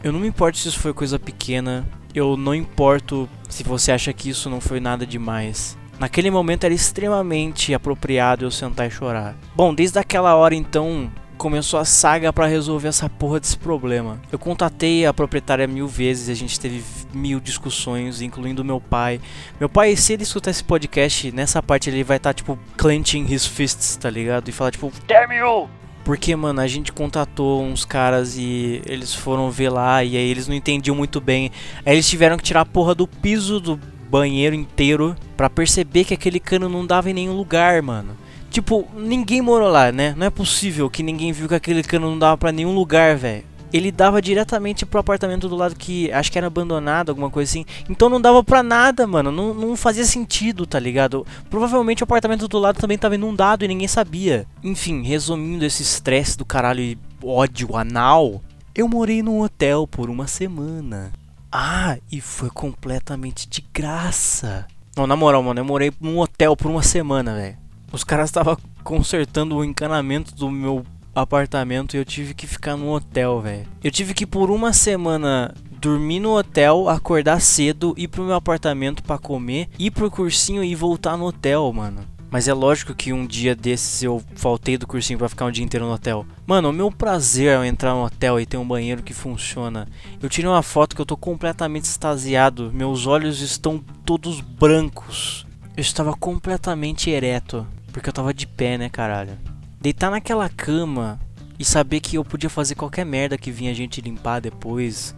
Eu 0.03 0.11
não 0.11 0.19
me 0.19 0.27
importo 0.27 0.57
se 0.57 0.69
isso 0.69 0.79
foi 0.79 0.91
coisa 0.91 1.19
pequena. 1.19 1.87
Eu 2.15 2.35
não 2.35 2.55
importo 2.55 3.29
se 3.47 3.61
você 3.61 3.91
acha 3.91 4.11
que 4.11 4.31
isso 4.31 4.49
não 4.49 4.59
foi 4.59 4.79
nada 4.79 5.05
demais. 5.05 5.77
Naquele 5.99 6.31
momento 6.31 6.63
era 6.63 6.73
extremamente 6.73 7.75
apropriado 7.75 8.43
eu 8.43 8.49
sentar 8.49 8.87
e 8.87 8.89
chorar. 8.89 9.35
Bom, 9.55 9.71
desde 9.71 9.99
aquela 9.99 10.33
hora 10.33 10.55
então 10.55 11.11
começou 11.37 11.79
a 11.79 11.85
saga 11.85 12.33
para 12.33 12.47
resolver 12.47 12.87
essa 12.87 13.07
porra 13.07 13.39
desse 13.39 13.55
problema. 13.55 14.19
Eu 14.31 14.39
contatei 14.39 15.05
a 15.05 15.13
proprietária 15.13 15.67
mil 15.67 15.87
vezes, 15.87 16.27
a 16.27 16.33
gente 16.33 16.59
teve 16.59 16.83
mil 17.13 17.39
discussões, 17.39 18.23
incluindo 18.23 18.65
meu 18.65 18.81
pai. 18.81 19.21
Meu 19.59 19.69
pai, 19.69 19.95
se 19.95 20.13
ele 20.13 20.23
escutar 20.23 20.49
esse 20.49 20.63
podcast, 20.63 21.31
nessa 21.31 21.61
parte 21.61 21.87
ele 21.87 22.03
vai 22.03 22.17
estar 22.17 22.31
tá, 22.31 22.33
tipo 22.33 22.57
clenching 22.75 23.31
his 23.31 23.45
fists, 23.45 23.95
tá 23.95 24.09
ligado? 24.09 24.49
E 24.49 24.51
falar 24.51 24.71
tipo, 24.71 24.91
damn 25.07 25.31
you! 25.31 25.69
Porque, 26.03 26.35
mano, 26.35 26.61
a 26.61 26.67
gente 26.67 26.91
contatou 26.91 27.63
uns 27.63 27.85
caras 27.85 28.35
e 28.37 28.81
eles 28.85 29.13
foram 29.13 29.51
ver 29.51 29.69
lá 29.69 30.03
e 30.03 30.17
aí 30.17 30.29
eles 30.29 30.47
não 30.47 30.55
entendiam 30.55 30.95
muito 30.95 31.21
bem. 31.21 31.51
Aí 31.85 31.93
eles 31.93 32.09
tiveram 32.09 32.37
que 32.37 32.43
tirar 32.43 32.61
a 32.61 32.65
porra 32.65 32.95
do 32.95 33.07
piso 33.07 33.59
do 33.59 33.79
banheiro 34.09 34.55
inteiro 34.55 35.15
para 35.37 35.49
perceber 35.49 36.03
que 36.03 36.13
aquele 36.13 36.39
cano 36.39 36.67
não 36.67 36.85
dava 36.85 37.09
em 37.09 37.13
nenhum 37.13 37.33
lugar, 37.33 37.81
mano. 37.81 38.17
Tipo, 38.49 38.85
ninguém 38.95 39.41
morou 39.41 39.69
lá, 39.69 39.91
né? 39.91 40.13
Não 40.17 40.25
é 40.25 40.29
possível 40.29 40.89
que 40.89 41.01
ninguém 41.01 41.31
viu 41.31 41.47
que 41.47 41.55
aquele 41.55 41.83
cano 41.83 42.09
não 42.09 42.19
dava 42.19 42.37
para 42.37 42.51
nenhum 42.51 42.75
lugar, 42.75 43.15
velho 43.15 43.50
ele 43.71 43.91
dava 43.91 44.21
diretamente 44.21 44.85
pro 44.85 44.99
apartamento 44.99 45.47
do 45.47 45.55
lado 45.55 45.75
que 45.75 46.11
acho 46.11 46.31
que 46.31 46.37
era 46.37 46.47
abandonado, 46.47 47.09
alguma 47.09 47.29
coisa 47.29 47.49
assim. 47.49 47.65
Então 47.89 48.09
não 48.09 48.19
dava 48.19 48.43
pra 48.43 48.61
nada, 48.61 49.07
mano. 49.07 49.31
Não, 49.31 49.53
não 49.53 49.75
fazia 49.75 50.05
sentido, 50.05 50.65
tá 50.65 50.79
ligado? 50.79 51.25
Provavelmente 51.49 52.03
o 52.03 52.05
apartamento 52.05 52.47
do 52.47 52.59
lado 52.59 52.79
também 52.79 52.97
tava 52.97 53.15
inundado 53.15 53.63
e 53.63 53.67
ninguém 53.67 53.87
sabia. 53.87 54.45
Enfim, 54.63 55.03
resumindo 55.03 55.65
esse 55.65 55.81
estresse 55.81 56.37
do 56.37 56.45
caralho 56.45 56.81
e 56.81 56.97
ódio 57.23 57.75
anal, 57.75 58.41
eu 58.73 58.87
morei 58.87 59.21
num 59.21 59.41
hotel 59.41 59.87
por 59.87 60.09
uma 60.09 60.27
semana. 60.27 61.11
Ah, 61.51 61.97
e 62.11 62.21
foi 62.21 62.49
completamente 62.49 63.47
de 63.47 63.61
graça. 63.73 64.65
Não, 64.95 65.05
na 65.05 65.15
moral, 65.15 65.43
mano, 65.43 65.59
eu 65.59 65.65
morei 65.65 65.91
num 65.99 66.19
hotel 66.19 66.55
por 66.55 66.69
uma 66.69 66.83
semana, 66.83 67.35
velho. 67.35 67.57
Os 67.91 68.03
caras 68.03 68.29
estavam 68.29 68.57
consertando 68.83 69.55
o 69.55 69.65
encanamento 69.65 70.33
do 70.33 70.49
meu 70.49 70.85
apartamento 71.15 71.95
e 71.95 71.97
eu 71.97 72.05
tive 72.05 72.33
que 72.33 72.47
ficar 72.47 72.75
no 72.75 72.91
hotel, 72.91 73.41
velho. 73.41 73.67
Eu 73.83 73.91
tive 73.91 74.13
que 74.13 74.25
por 74.25 74.49
uma 74.49 74.73
semana 74.73 75.53
dormir 75.71 76.19
no 76.19 76.37
hotel, 76.37 76.87
acordar 76.87 77.41
cedo, 77.41 77.93
ir 77.97 78.07
pro 78.07 78.23
meu 78.23 78.35
apartamento 78.35 79.03
para 79.03 79.17
comer, 79.17 79.67
ir 79.79 79.91
pro 79.91 80.11
cursinho 80.11 80.63
e 80.63 80.75
voltar 80.75 81.17
no 81.17 81.25
hotel, 81.25 81.71
mano. 81.73 82.05
Mas 82.29 82.47
é 82.47 82.53
lógico 82.53 82.95
que 82.95 83.11
um 83.11 83.25
dia 83.25 83.53
desses 83.53 84.01
eu 84.01 84.23
faltei 84.35 84.77
do 84.77 84.87
cursinho 84.87 85.19
para 85.19 85.27
ficar 85.27 85.45
um 85.45 85.51
dia 85.51 85.65
inteiro 85.65 85.85
no 85.85 85.91
hotel. 85.91 86.25
Mano, 86.47 86.69
o 86.69 86.73
meu 86.73 86.89
prazer 86.89 87.59
é 87.59 87.67
entrar 87.67 87.93
no 87.93 88.05
hotel 88.05 88.39
e 88.39 88.45
ter 88.45 88.55
um 88.55 88.65
banheiro 88.65 89.03
que 89.03 89.13
funciona. 89.13 89.85
Eu 90.21 90.29
tirei 90.29 90.49
uma 90.49 90.63
foto 90.63 90.95
que 90.95 91.01
eu 91.01 91.05
tô 91.05 91.17
completamente 91.17 91.83
extasiado. 91.83 92.71
Meus 92.73 93.05
olhos 93.05 93.41
estão 93.41 93.83
todos 94.05 94.39
brancos. 94.39 95.45
eu 95.75 95.81
estava 95.81 96.13
completamente 96.13 97.09
ereto, 97.09 97.67
porque 97.91 98.07
eu 98.07 98.13
tava 98.13 98.33
de 98.33 98.47
pé, 98.47 98.77
né, 98.77 98.87
caralho. 98.87 99.37
Deitar 99.81 100.11
naquela 100.11 100.47
cama 100.47 101.19
e 101.57 101.65
saber 101.65 101.99
que 101.99 102.15
eu 102.15 102.23
podia 102.23 102.49
fazer 102.49 102.75
qualquer 102.75 103.03
merda 103.03 103.37
que 103.37 103.49
vinha 103.49 103.71
a 103.71 103.73
gente 103.73 103.99
limpar 103.99 104.39
depois. 104.39 105.15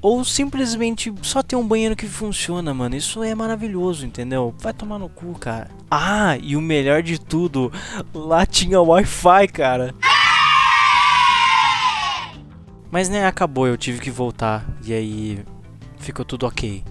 Ou 0.00 0.24
simplesmente 0.24 1.14
só 1.22 1.40
ter 1.40 1.54
um 1.54 1.66
banheiro 1.66 1.94
que 1.94 2.08
funciona, 2.08 2.74
mano. 2.74 2.96
Isso 2.96 3.22
é 3.22 3.32
maravilhoso, 3.32 4.04
entendeu? 4.04 4.52
Vai 4.58 4.72
tomar 4.72 4.98
no 4.98 5.08
cu, 5.08 5.32
cara. 5.38 5.70
Ah, 5.88 6.36
e 6.42 6.56
o 6.56 6.60
melhor 6.60 7.00
de 7.00 7.20
tudo, 7.20 7.72
lá 8.12 8.44
tinha 8.44 8.80
Wi-Fi, 8.80 9.46
cara. 9.46 9.94
Mas 12.90 13.08
né, 13.08 13.24
acabou, 13.24 13.68
eu 13.68 13.76
tive 13.76 14.00
que 14.00 14.10
voltar. 14.10 14.66
E 14.84 14.92
aí 14.92 15.44
ficou 15.98 16.24
tudo 16.24 16.44
ok. 16.44 16.82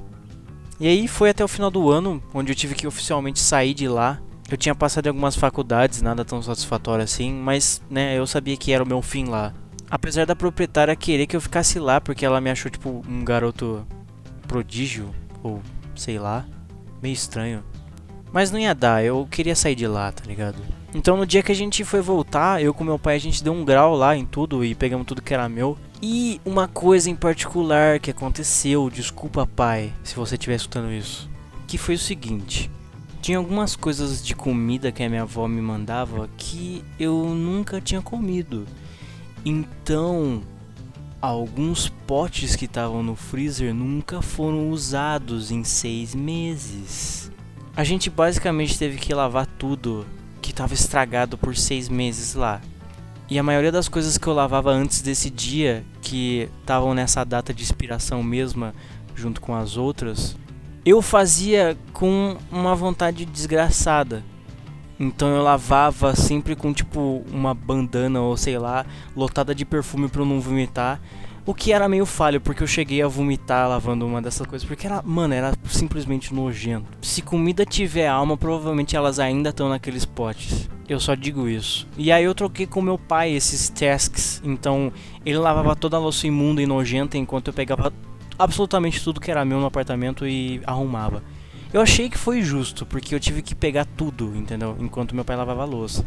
E 0.80 0.88
aí 0.88 1.08
foi 1.08 1.30
até 1.30 1.44
o 1.44 1.48
final 1.50 1.70
do 1.70 1.92
ano, 1.92 2.24
onde 2.34 2.54
eu 2.54 2.56
tive 2.56 2.74
que 2.74 2.88
oficialmente 2.88 3.40
sair 3.40 3.74
de 3.74 3.88
lá. 3.90 4.20
Eu 4.52 4.58
tinha 4.58 4.76
passado 4.76 5.06
em 5.06 5.10
algumas 5.10 5.38
faculdades, 5.38 6.02
nada 6.02 6.26
tão 6.26 6.44
satisfatório 6.44 7.06
assim, 7.06 7.32
mas 7.32 7.82
né, 7.90 8.18
eu 8.18 8.28
sabia 8.28 8.58
que 8.58 8.74
era 8.74 8.84
o 8.84 8.88
meu 8.88 9.02
fim 9.02 9.24
lá. 9.24 9.54
Apesar 9.90 10.26
da 10.26 10.36
proprietária 10.36 10.94
querer 10.94 11.26
que 11.26 11.38
eu 11.38 11.40
ficasse 11.40 11.80
lá, 11.80 12.02
porque 12.02 12.26
ela 12.26 12.42
me 12.42 12.50
achou 12.50 12.70
tipo 12.70 13.02
um 13.08 13.24
garoto 13.24 13.88
prodígio, 14.50 15.10
ou 15.42 15.62
sei 15.96 16.20
lá, 16.20 16.46
meio 17.02 17.14
estranho. 17.14 17.64
Mas 18.34 18.52
não 18.52 18.60
ia 18.60 18.76
dar, 18.76 19.02
eu 19.06 19.26
queria 19.32 19.56
sair 19.56 19.74
de 19.76 19.88
lá, 19.88 20.12
tá 20.12 20.26
ligado? 20.26 20.58
Então 20.94 21.16
no 21.16 21.26
dia 21.26 21.42
que 21.42 21.54
a 21.54 21.56
gente 21.56 21.86
foi 21.86 22.02
voltar, 22.02 22.62
eu 22.62 22.74
com 22.74 22.84
meu 22.84 23.00
pai 23.00 23.16
a 23.16 23.20
gente 23.20 23.42
deu 23.42 23.54
um 23.54 23.64
grau 23.64 23.96
lá 23.96 24.18
em 24.18 24.26
tudo 24.26 24.66
e 24.66 24.76
pegamos 24.76 25.08
tudo 25.08 25.22
que 25.22 25.34
era 25.34 25.48
meu. 25.48 25.78
E 26.02 26.42
uma 26.44 26.68
coisa 26.68 27.10
em 27.10 27.16
particular 27.16 28.02
que 28.02 28.12
aconteceu, 28.12 28.90
desculpa 28.90 29.48
pai, 29.48 29.94
se 30.04 30.14
você 30.14 30.36
estiver 30.36 30.56
escutando 30.56 30.92
isso, 30.92 31.30
que 31.68 31.78
foi 31.78 31.96
o 31.96 32.00
seguinte. 32.00 32.70
Tinha 33.22 33.38
algumas 33.38 33.76
coisas 33.76 34.26
de 34.26 34.36
comida 34.36 34.92
que 34.92 35.04
a 35.04 35.10
minha 35.10 35.22
avó 35.22 35.48
me 35.48 35.62
mandava 35.62 36.28
que 36.38 36.84
eu 37.00 37.36
nunca 37.36 37.80
tinha 37.80 38.02
comido. 38.02 38.66
Então, 39.46 40.42
alguns 41.22 41.88
potes 41.88 42.56
que 42.56 42.66
estavam 42.66 43.04
no 43.04 43.16
freezer 43.16 43.76
nunca 43.76 44.24
foram 44.24 44.72
usados 44.72 45.52
em 45.52 45.64
seis 45.64 46.16
meses. 46.16 47.32
A 47.76 47.84
gente 47.84 48.10
basicamente 48.10 48.78
teve 48.78 48.98
que 48.98 49.14
lavar 49.14 49.46
tudo 49.46 50.06
que 50.42 50.50
estava 50.50 50.74
estragado 50.74 51.38
por 51.38 51.56
seis 51.56 51.88
meses 51.88 52.34
lá. 52.34 52.60
E 53.30 53.38
a 53.38 53.44
maioria 53.44 53.72
das 53.72 53.88
coisas 53.88 54.18
que 54.18 54.28
eu 54.28 54.34
lavava 54.34 54.72
antes 54.72 55.02
desse 55.02 55.30
dia, 55.30 55.86
que 56.02 56.50
estavam 56.60 56.96
nessa 56.96 57.24
data 57.24 57.54
de 57.54 57.64
expiração 57.64 58.24
mesma, 58.24 58.74
junto 59.16 59.40
com 59.40 59.56
as 59.56 59.78
outras, 59.78 60.36
eu 60.86 61.02
fazia 61.02 61.78
com 61.94 62.38
uma 62.52 62.76
vontade 62.76 63.26
desgraçada. 63.26 64.24
Então 65.00 65.30
eu 65.30 65.42
lavava 65.42 66.16
sempre 66.16 66.56
com 66.56 66.72
tipo 66.74 67.24
uma 67.32 67.54
bandana 67.54 68.22
ou 68.22 68.38
sei 68.38 68.58
lá, 68.58 68.86
lotada 69.16 69.54
de 69.54 69.66
perfume 69.66 70.08
para 70.08 70.24
não 70.24 70.40
vomitar. 70.40 71.02
O 71.44 71.56
que 71.56 71.74
era 71.74 71.90
meio 71.90 72.06
falho, 72.06 72.40
porque 72.40 72.62
eu 72.62 72.68
cheguei 72.68 73.02
a 73.02 73.08
vomitar 73.08 73.68
lavando 73.68 74.06
uma 74.06 74.22
dessas 74.22 74.46
coisas, 74.46 74.68
porque 74.68 74.86
era, 74.86 75.02
mano, 75.02 75.34
era 75.34 75.54
simplesmente 75.68 76.32
nojento. 76.34 76.86
Se 77.02 77.24
comida 77.24 77.66
tiver 77.66 78.08
alma, 78.08 78.38
provavelmente 78.38 78.96
elas 78.96 79.18
ainda 79.18 79.50
estão 79.50 79.68
naqueles 79.68 80.06
potes. 80.06 80.70
Eu 80.88 81.00
só 81.00 81.16
digo 81.16 81.50
isso. 81.50 81.88
E 81.98 82.12
aí 82.12 82.26
eu 82.26 82.36
troquei 82.36 82.68
com 82.68 82.80
meu 82.80 82.98
pai 82.98 83.32
esses 83.32 83.70
tasks, 83.70 84.40
então 84.46 84.94
ele 85.26 85.40
lavava 85.40 85.76
toda 85.76 85.98
a 85.98 86.00
louça 86.00 86.28
imunda 86.28 86.62
e 86.62 86.68
nojenta 86.68 87.18
enquanto 87.18 87.48
eu 87.48 87.54
pegava 87.54 87.92
absolutamente 88.44 89.04
tudo 89.04 89.22
que 89.22 89.30
era 89.30 89.46
meu 89.46 89.60
no 89.60 89.66
apartamento 89.66 90.28
e 90.28 90.62
arrumava. 90.66 91.24
Eu 91.74 91.82
achei 91.82 92.10
que 92.10 92.18
foi 92.18 92.42
justo, 92.42 92.86
porque 92.86 93.16
eu 93.16 93.20
tive 93.20 93.42
que 93.42 93.56
pegar 93.56 93.86
tudo, 93.86 94.36
entendeu? 94.36 94.76
Enquanto 94.80 95.16
meu 95.16 95.24
pai 95.24 95.38
lavava 95.38 95.62
a 95.62 95.66
louça. 95.66 96.04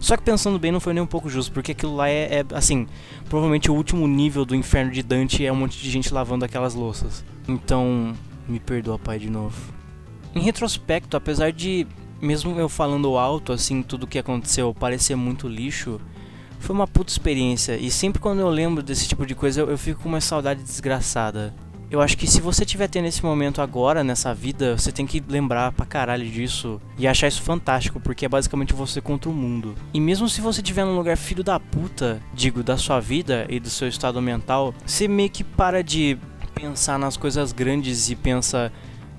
Só 0.00 0.16
que 0.16 0.22
pensando 0.22 0.58
bem, 0.58 0.72
não 0.72 0.80
foi 0.80 0.94
nem 0.94 1.02
um 1.02 1.06
pouco 1.06 1.28
justo, 1.28 1.52
porque 1.52 1.72
aquilo 1.72 1.94
lá 1.94 2.08
é, 2.08 2.40
é, 2.40 2.44
assim, 2.54 2.86
provavelmente 3.28 3.70
o 3.70 3.74
último 3.74 4.08
nível 4.08 4.44
do 4.46 4.56
inferno 4.56 4.90
de 4.90 5.02
Dante 5.02 5.44
é 5.44 5.52
um 5.52 5.56
monte 5.56 5.78
de 5.78 5.90
gente 5.90 6.12
lavando 6.12 6.44
aquelas 6.44 6.74
louças. 6.74 7.22
Então, 7.46 8.16
me 8.48 8.58
perdoa, 8.58 8.98
pai, 8.98 9.18
de 9.18 9.28
novo. 9.28 9.56
Em 10.34 10.40
retrospecto, 10.40 11.16
apesar 11.16 11.52
de, 11.52 11.86
mesmo 12.20 12.58
eu 12.58 12.68
falando 12.68 13.18
alto, 13.18 13.52
assim, 13.52 13.82
tudo 13.82 14.06
que 14.06 14.18
aconteceu 14.18 14.74
parecer 14.74 15.14
muito 15.14 15.46
lixo, 15.46 16.00
foi 16.60 16.74
uma 16.74 16.86
puta 16.86 17.10
experiência. 17.10 17.76
E 17.76 17.90
sempre 17.90 18.20
quando 18.20 18.38
eu 18.38 18.48
lembro 18.48 18.82
desse 18.82 19.08
tipo 19.08 19.26
de 19.26 19.34
coisa, 19.34 19.62
eu, 19.62 19.70
eu 19.70 19.78
fico 19.78 20.02
com 20.02 20.08
uma 20.08 20.20
saudade 20.20 20.62
desgraçada. 20.62 21.52
Eu 21.90 22.00
acho 22.00 22.16
que 22.16 22.24
se 22.24 22.40
você 22.40 22.64
tiver 22.64 22.86
tendo 22.86 23.08
esse 23.08 23.24
momento 23.24 23.60
agora 23.60 24.04
nessa 24.04 24.32
vida, 24.32 24.78
você 24.78 24.92
tem 24.92 25.04
que 25.04 25.20
lembrar 25.28 25.72
pra 25.72 25.84
caralho 25.84 26.24
disso 26.24 26.80
e 26.96 27.08
achar 27.08 27.26
isso 27.26 27.42
fantástico, 27.42 27.98
porque 27.98 28.24
é 28.24 28.28
basicamente 28.28 28.72
você 28.72 29.00
contra 29.00 29.28
o 29.28 29.34
mundo. 29.34 29.74
E 29.92 29.98
mesmo 29.98 30.28
se 30.28 30.40
você 30.40 30.62
tiver 30.62 30.84
num 30.84 30.94
lugar 30.94 31.16
filho 31.16 31.42
da 31.42 31.58
puta, 31.58 32.22
digo, 32.32 32.62
da 32.62 32.76
sua 32.76 33.00
vida 33.00 33.44
e 33.48 33.58
do 33.58 33.68
seu 33.68 33.88
estado 33.88 34.22
mental, 34.22 34.72
você 34.86 35.08
meio 35.08 35.30
que 35.30 35.42
para 35.42 35.82
de 35.82 36.16
pensar 36.54 36.96
nas 36.96 37.16
coisas 37.16 37.50
grandes 37.50 38.08
e 38.08 38.14
pensa: 38.14 38.70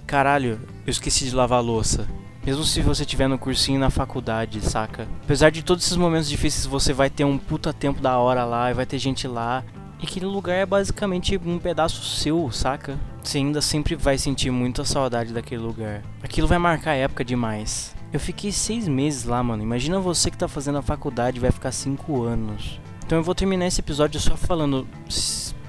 caralho, 0.07 0.57
eu 0.85 0.91
esqueci 0.91 1.25
de 1.25 1.35
lavar 1.35 1.59
a 1.59 1.61
louça. 1.61 2.07
Mesmo 2.43 2.63
se 2.63 2.81
você 2.81 3.05
tiver 3.05 3.27
no 3.27 3.37
cursinho 3.37 3.79
na 3.79 3.91
faculdade, 3.91 4.61
saca? 4.61 5.07
Apesar 5.23 5.51
de 5.51 5.61
todos 5.61 5.85
esses 5.85 5.97
momentos 5.97 6.27
difíceis, 6.27 6.65
você 6.65 6.91
vai 6.91 7.09
ter 7.09 7.23
um 7.23 7.37
puta 7.37 7.71
tempo 7.71 8.01
da 8.01 8.17
hora 8.17 8.43
lá 8.43 8.71
e 8.71 8.73
vai 8.73 8.85
ter 8.85 8.97
gente 8.97 9.27
lá. 9.27 9.63
E 9.99 10.05
aquele 10.05 10.25
lugar 10.25 10.55
é 10.55 10.65
basicamente 10.65 11.39
um 11.45 11.59
pedaço 11.59 12.03
seu, 12.03 12.51
saca? 12.51 12.99
Você 13.21 13.37
ainda 13.37 13.61
sempre 13.61 13.95
vai 13.95 14.17
sentir 14.17 14.49
muita 14.49 14.83
saudade 14.83 15.31
daquele 15.31 15.61
lugar. 15.61 16.01
Aquilo 16.23 16.47
vai 16.47 16.57
marcar 16.57 16.91
a 16.91 16.95
época 16.95 17.23
demais. 17.23 17.95
Eu 18.11 18.19
fiquei 18.19 18.51
seis 18.51 18.87
meses 18.87 19.25
lá, 19.25 19.43
mano. 19.43 19.61
Imagina 19.61 19.99
você 19.99 20.31
que 20.31 20.37
tá 20.37 20.47
fazendo 20.47 20.79
a 20.79 20.81
faculdade 20.81 21.37
e 21.37 21.39
vai 21.39 21.51
ficar 21.51 21.71
cinco 21.71 22.23
anos. 22.23 22.79
Então 23.05 23.19
eu 23.19 23.23
vou 23.23 23.35
terminar 23.35 23.67
esse 23.67 23.81
episódio 23.81 24.19
só 24.19 24.35
falando. 24.35 24.87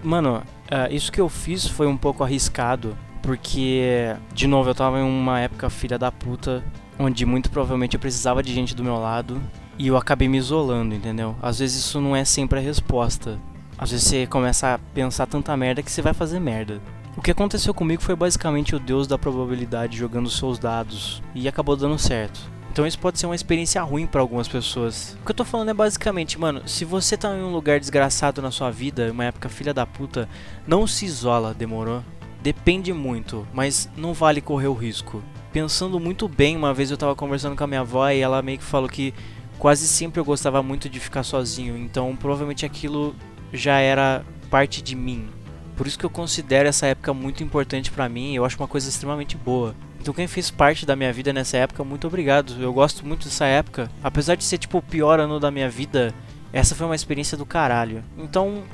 Mano, 0.03 0.39
uh, 0.39 0.91
isso 0.91 1.13
que 1.13 1.21
eu 1.21 1.29
fiz 1.29 1.67
foi 1.67 1.87
um 1.87 1.97
pouco 1.97 2.25
arriscado. 2.25 2.97
Porque, 3.23 4.15
de 4.35 4.47
novo, 4.47 4.71
eu 4.71 4.75
tava 4.75 4.99
em 4.99 5.03
uma 5.03 5.41
época 5.41 5.71
filha 5.71 5.99
da 5.99 6.11
puta. 6.11 6.63
Onde 6.99 7.25
muito 7.25 7.51
provavelmente 7.51 7.95
eu 7.95 8.01
precisava 8.01 8.43
de 8.43 8.53
gente 8.53 8.75
do 8.75 8.85
meu 8.85 8.97
lado. 8.97 9.41
E 9.79 9.89
eu 9.89 9.97
acabei 9.97 10.29
me 10.29 10.39
isolando, 10.39 10.95
entendeu? 10.95 11.35
Às 11.41 11.61
vezes 11.61 11.79
isso 11.79 12.01
não 12.01 12.15
é 12.15 12.25
sempre 12.25 12.59
a 12.59 12.63
resposta. 12.63 13.39
Às 13.79 13.91
vezes 13.91 14.07
você 14.07 14.27
começa 14.27 14.75
a 14.75 14.79
pensar 14.79 15.27
tanta 15.27 15.57
merda 15.57 15.83
que 15.83 15.91
você 15.91 16.03
vai 16.03 16.13
fazer 16.13 16.39
merda. 16.39 16.81
O 17.17 17.21
que 17.21 17.31
aconteceu 17.31 17.75
comigo 17.75 18.03
foi 18.03 18.17
basicamente 18.17 18.75
o 18.75 18.81
deus 18.81 19.07
da 19.07 19.19
probabilidade 19.19 19.99
jogando 19.99 20.31
seus 20.31 20.59
dados 20.59 21.23
e 21.35 21.47
acabou 21.47 21.77
dando 21.77 21.99
certo. 21.99 22.41
Então 22.73 22.87
isso 22.87 22.99
pode 22.99 23.19
ser 23.19 23.27
uma 23.27 23.35
experiência 23.35 23.83
ruim 23.83 24.07
para 24.07 24.23
algumas 24.23 24.49
pessoas. 24.49 25.17
O 25.21 25.27
que 25.27 25.31
eu 25.31 25.35
tô 25.35 25.45
falando 25.45 25.69
é 25.69 25.75
basicamente, 25.75 26.39
mano, 26.39 26.63
se 26.67 26.87
você 26.87 27.19
tá 27.19 27.37
em 27.37 27.43
um 27.43 27.53
lugar 27.53 27.79
desgraçado 27.79 28.41
na 28.41 28.51
sua 28.51 28.71
vida, 28.71 29.13
uma 29.13 29.27
época 29.27 29.51
filha 29.51 29.75
da 29.75 29.85
puta, 29.85 30.27
não 30.67 30.87
se 30.87 31.05
isola, 31.05 31.53
demorou? 31.53 32.03
Depende 32.43 32.93
muito, 32.93 33.47
mas 33.55 33.89
não 33.97 34.13
vale 34.13 34.41
correr 34.41 34.67
o 34.67 34.75
risco. 34.75 35.23
Pensando 35.53 36.01
muito 36.01 36.27
bem, 36.27 36.57
uma 36.57 36.75
vez 36.75 36.91
eu 36.91 36.97
tava 36.97 37.15
conversando 37.15 37.55
com 37.55 37.63
a 37.63 37.67
minha 37.67 37.81
avó 37.81 38.09
e 38.11 38.19
ela 38.19 38.43
meio 38.43 38.59
que 38.59 38.65
falou 38.65 38.89
que 38.89 39.15
quase 39.59 39.87
sempre 39.87 40.19
eu 40.19 40.25
gostava 40.25 40.61
muito 40.61 40.89
de 40.89 40.99
ficar 40.99 41.23
sozinho, 41.23 41.77
então 41.77 42.17
provavelmente 42.17 42.67
aquilo 42.67 43.15
já 43.53 43.79
era 43.79 44.25
parte 44.51 44.83
de 44.83 44.97
mim. 44.97 45.29
Por 45.77 45.87
isso 45.87 45.99
que 45.99 46.05
eu 46.05 46.11
considero 46.11 46.69
essa 46.69 46.87
época 46.87 47.15
muito 47.15 47.45
importante 47.45 47.93
para 47.93 48.09
mim, 48.09 48.35
eu 48.35 48.45
acho 48.45 48.59
uma 48.59 48.67
coisa 48.67 48.89
extremamente 48.89 49.37
boa. 49.37 49.75
Então 50.01 50.13
quem 50.13 50.27
fez 50.27 50.51
parte 50.51 50.85
da 50.85 50.97
minha 50.97 51.13
vida 51.13 51.33
nessa 51.33 51.59
época, 51.59 51.85
muito 51.85 52.09
obrigado. 52.09 52.61
Eu 52.61 52.73
gosto 52.73 53.07
muito 53.07 53.25
dessa 53.29 53.45
época. 53.45 53.89
Apesar 54.03 54.35
de 54.35 54.43
ser 54.43 54.59
tipo 54.59 54.79
o 54.79 54.83
pior 54.83 55.21
ano 55.21 55.39
da 55.39 55.49
minha 55.49 55.71
vida, 55.71 56.13
essa 56.53 56.75
foi 56.75 56.87
uma 56.87 56.97
experiência 56.97 57.39
do 57.39 57.47
caralho. 57.47 58.03
Então 58.19 58.65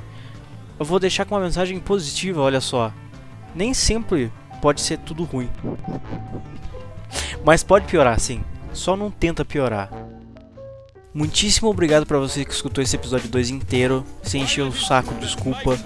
eu 0.79 0.85
vou 0.85 0.99
deixar 0.99 1.25
com 1.25 1.35
uma 1.35 1.41
mensagem 1.41 1.79
positiva, 1.79 2.41
olha 2.41 2.59
só. 2.59 2.91
Nem 3.55 3.73
sempre 3.73 4.31
pode 4.61 4.81
ser 4.81 4.97
tudo 4.97 5.23
ruim. 5.23 5.49
Mas 7.43 7.63
pode 7.63 7.85
piorar 7.85 8.19
sim. 8.19 8.41
Só 8.73 8.95
não 8.95 9.09
tenta 9.09 9.43
piorar. 9.43 9.89
Muitíssimo 11.11 11.69
obrigado 11.69 12.05
para 12.05 12.19
você 12.19 12.45
que 12.45 12.53
escutou 12.53 12.83
esse 12.83 12.95
episódio 12.95 13.27
2 13.29 13.49
inteiro. 13.49 14.05
Se 14.21 14.37
encheu 14.37 14.67
o 14.67 14.71
saco, 14.71 15.13
desculpa. 15.15 15.77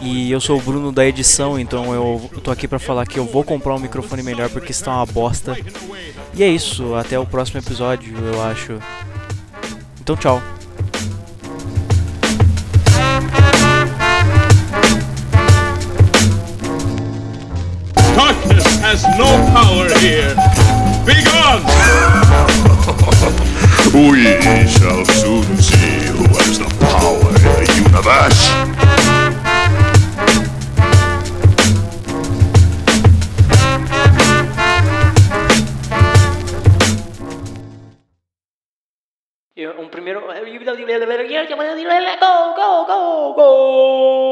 E 0.00 0.30
eu 0.30 0.40
sou 0.40 0.58
o 0.58 0.60
Bruno 0.60 0.90
da 0.90 1.06
edição, 1.06 1.58
então 1.58 1.94
eu 1.94 2.28
tô 2.42 2.50
aqui 2.50 2.66
para 2.66 2.78
falar 2.78 3.06
que 3.06 3.18
eu 3.18 3.24
vou 3.24 3.44
comprar 3.44 3.74
um 3.74 3.78
microfone 3.78 4.22
melhor 4.22 4.50
porque 4.50 4.72
está 4.72 4.96
uma 4.96 5.06
bosta. 5.06 5.56
E 6.34 6.42
é 6.42 6.48
isso, 6.48 6.94
até 6.96 7.18
o 7.18 7.24
próximo 7.24 7.60
episódio, 7.60 8.18
eu 8.18 8.42
acho. 8.42 8.78
Então, 10.00 10.16
tchau. 10.16 10.42
here. 20.06 20.34
Begone! 21.04 21.66
we 23.92 24.22
shall 24.70 25.04
soon 25.18 25.46
see 25.58 25.98
who 26.14 26.22
has 26.38 26.58
the 26.60 26.68
power 26.78 27.30
in 27.34 27.42
the 27.42 27.72
universe. 27.86 28.42
Um 39.56 39.90
primeiro. 39.90 40.20
Go, 42.20 42.84
go, 42.86 43.34
go! 43.36 44.25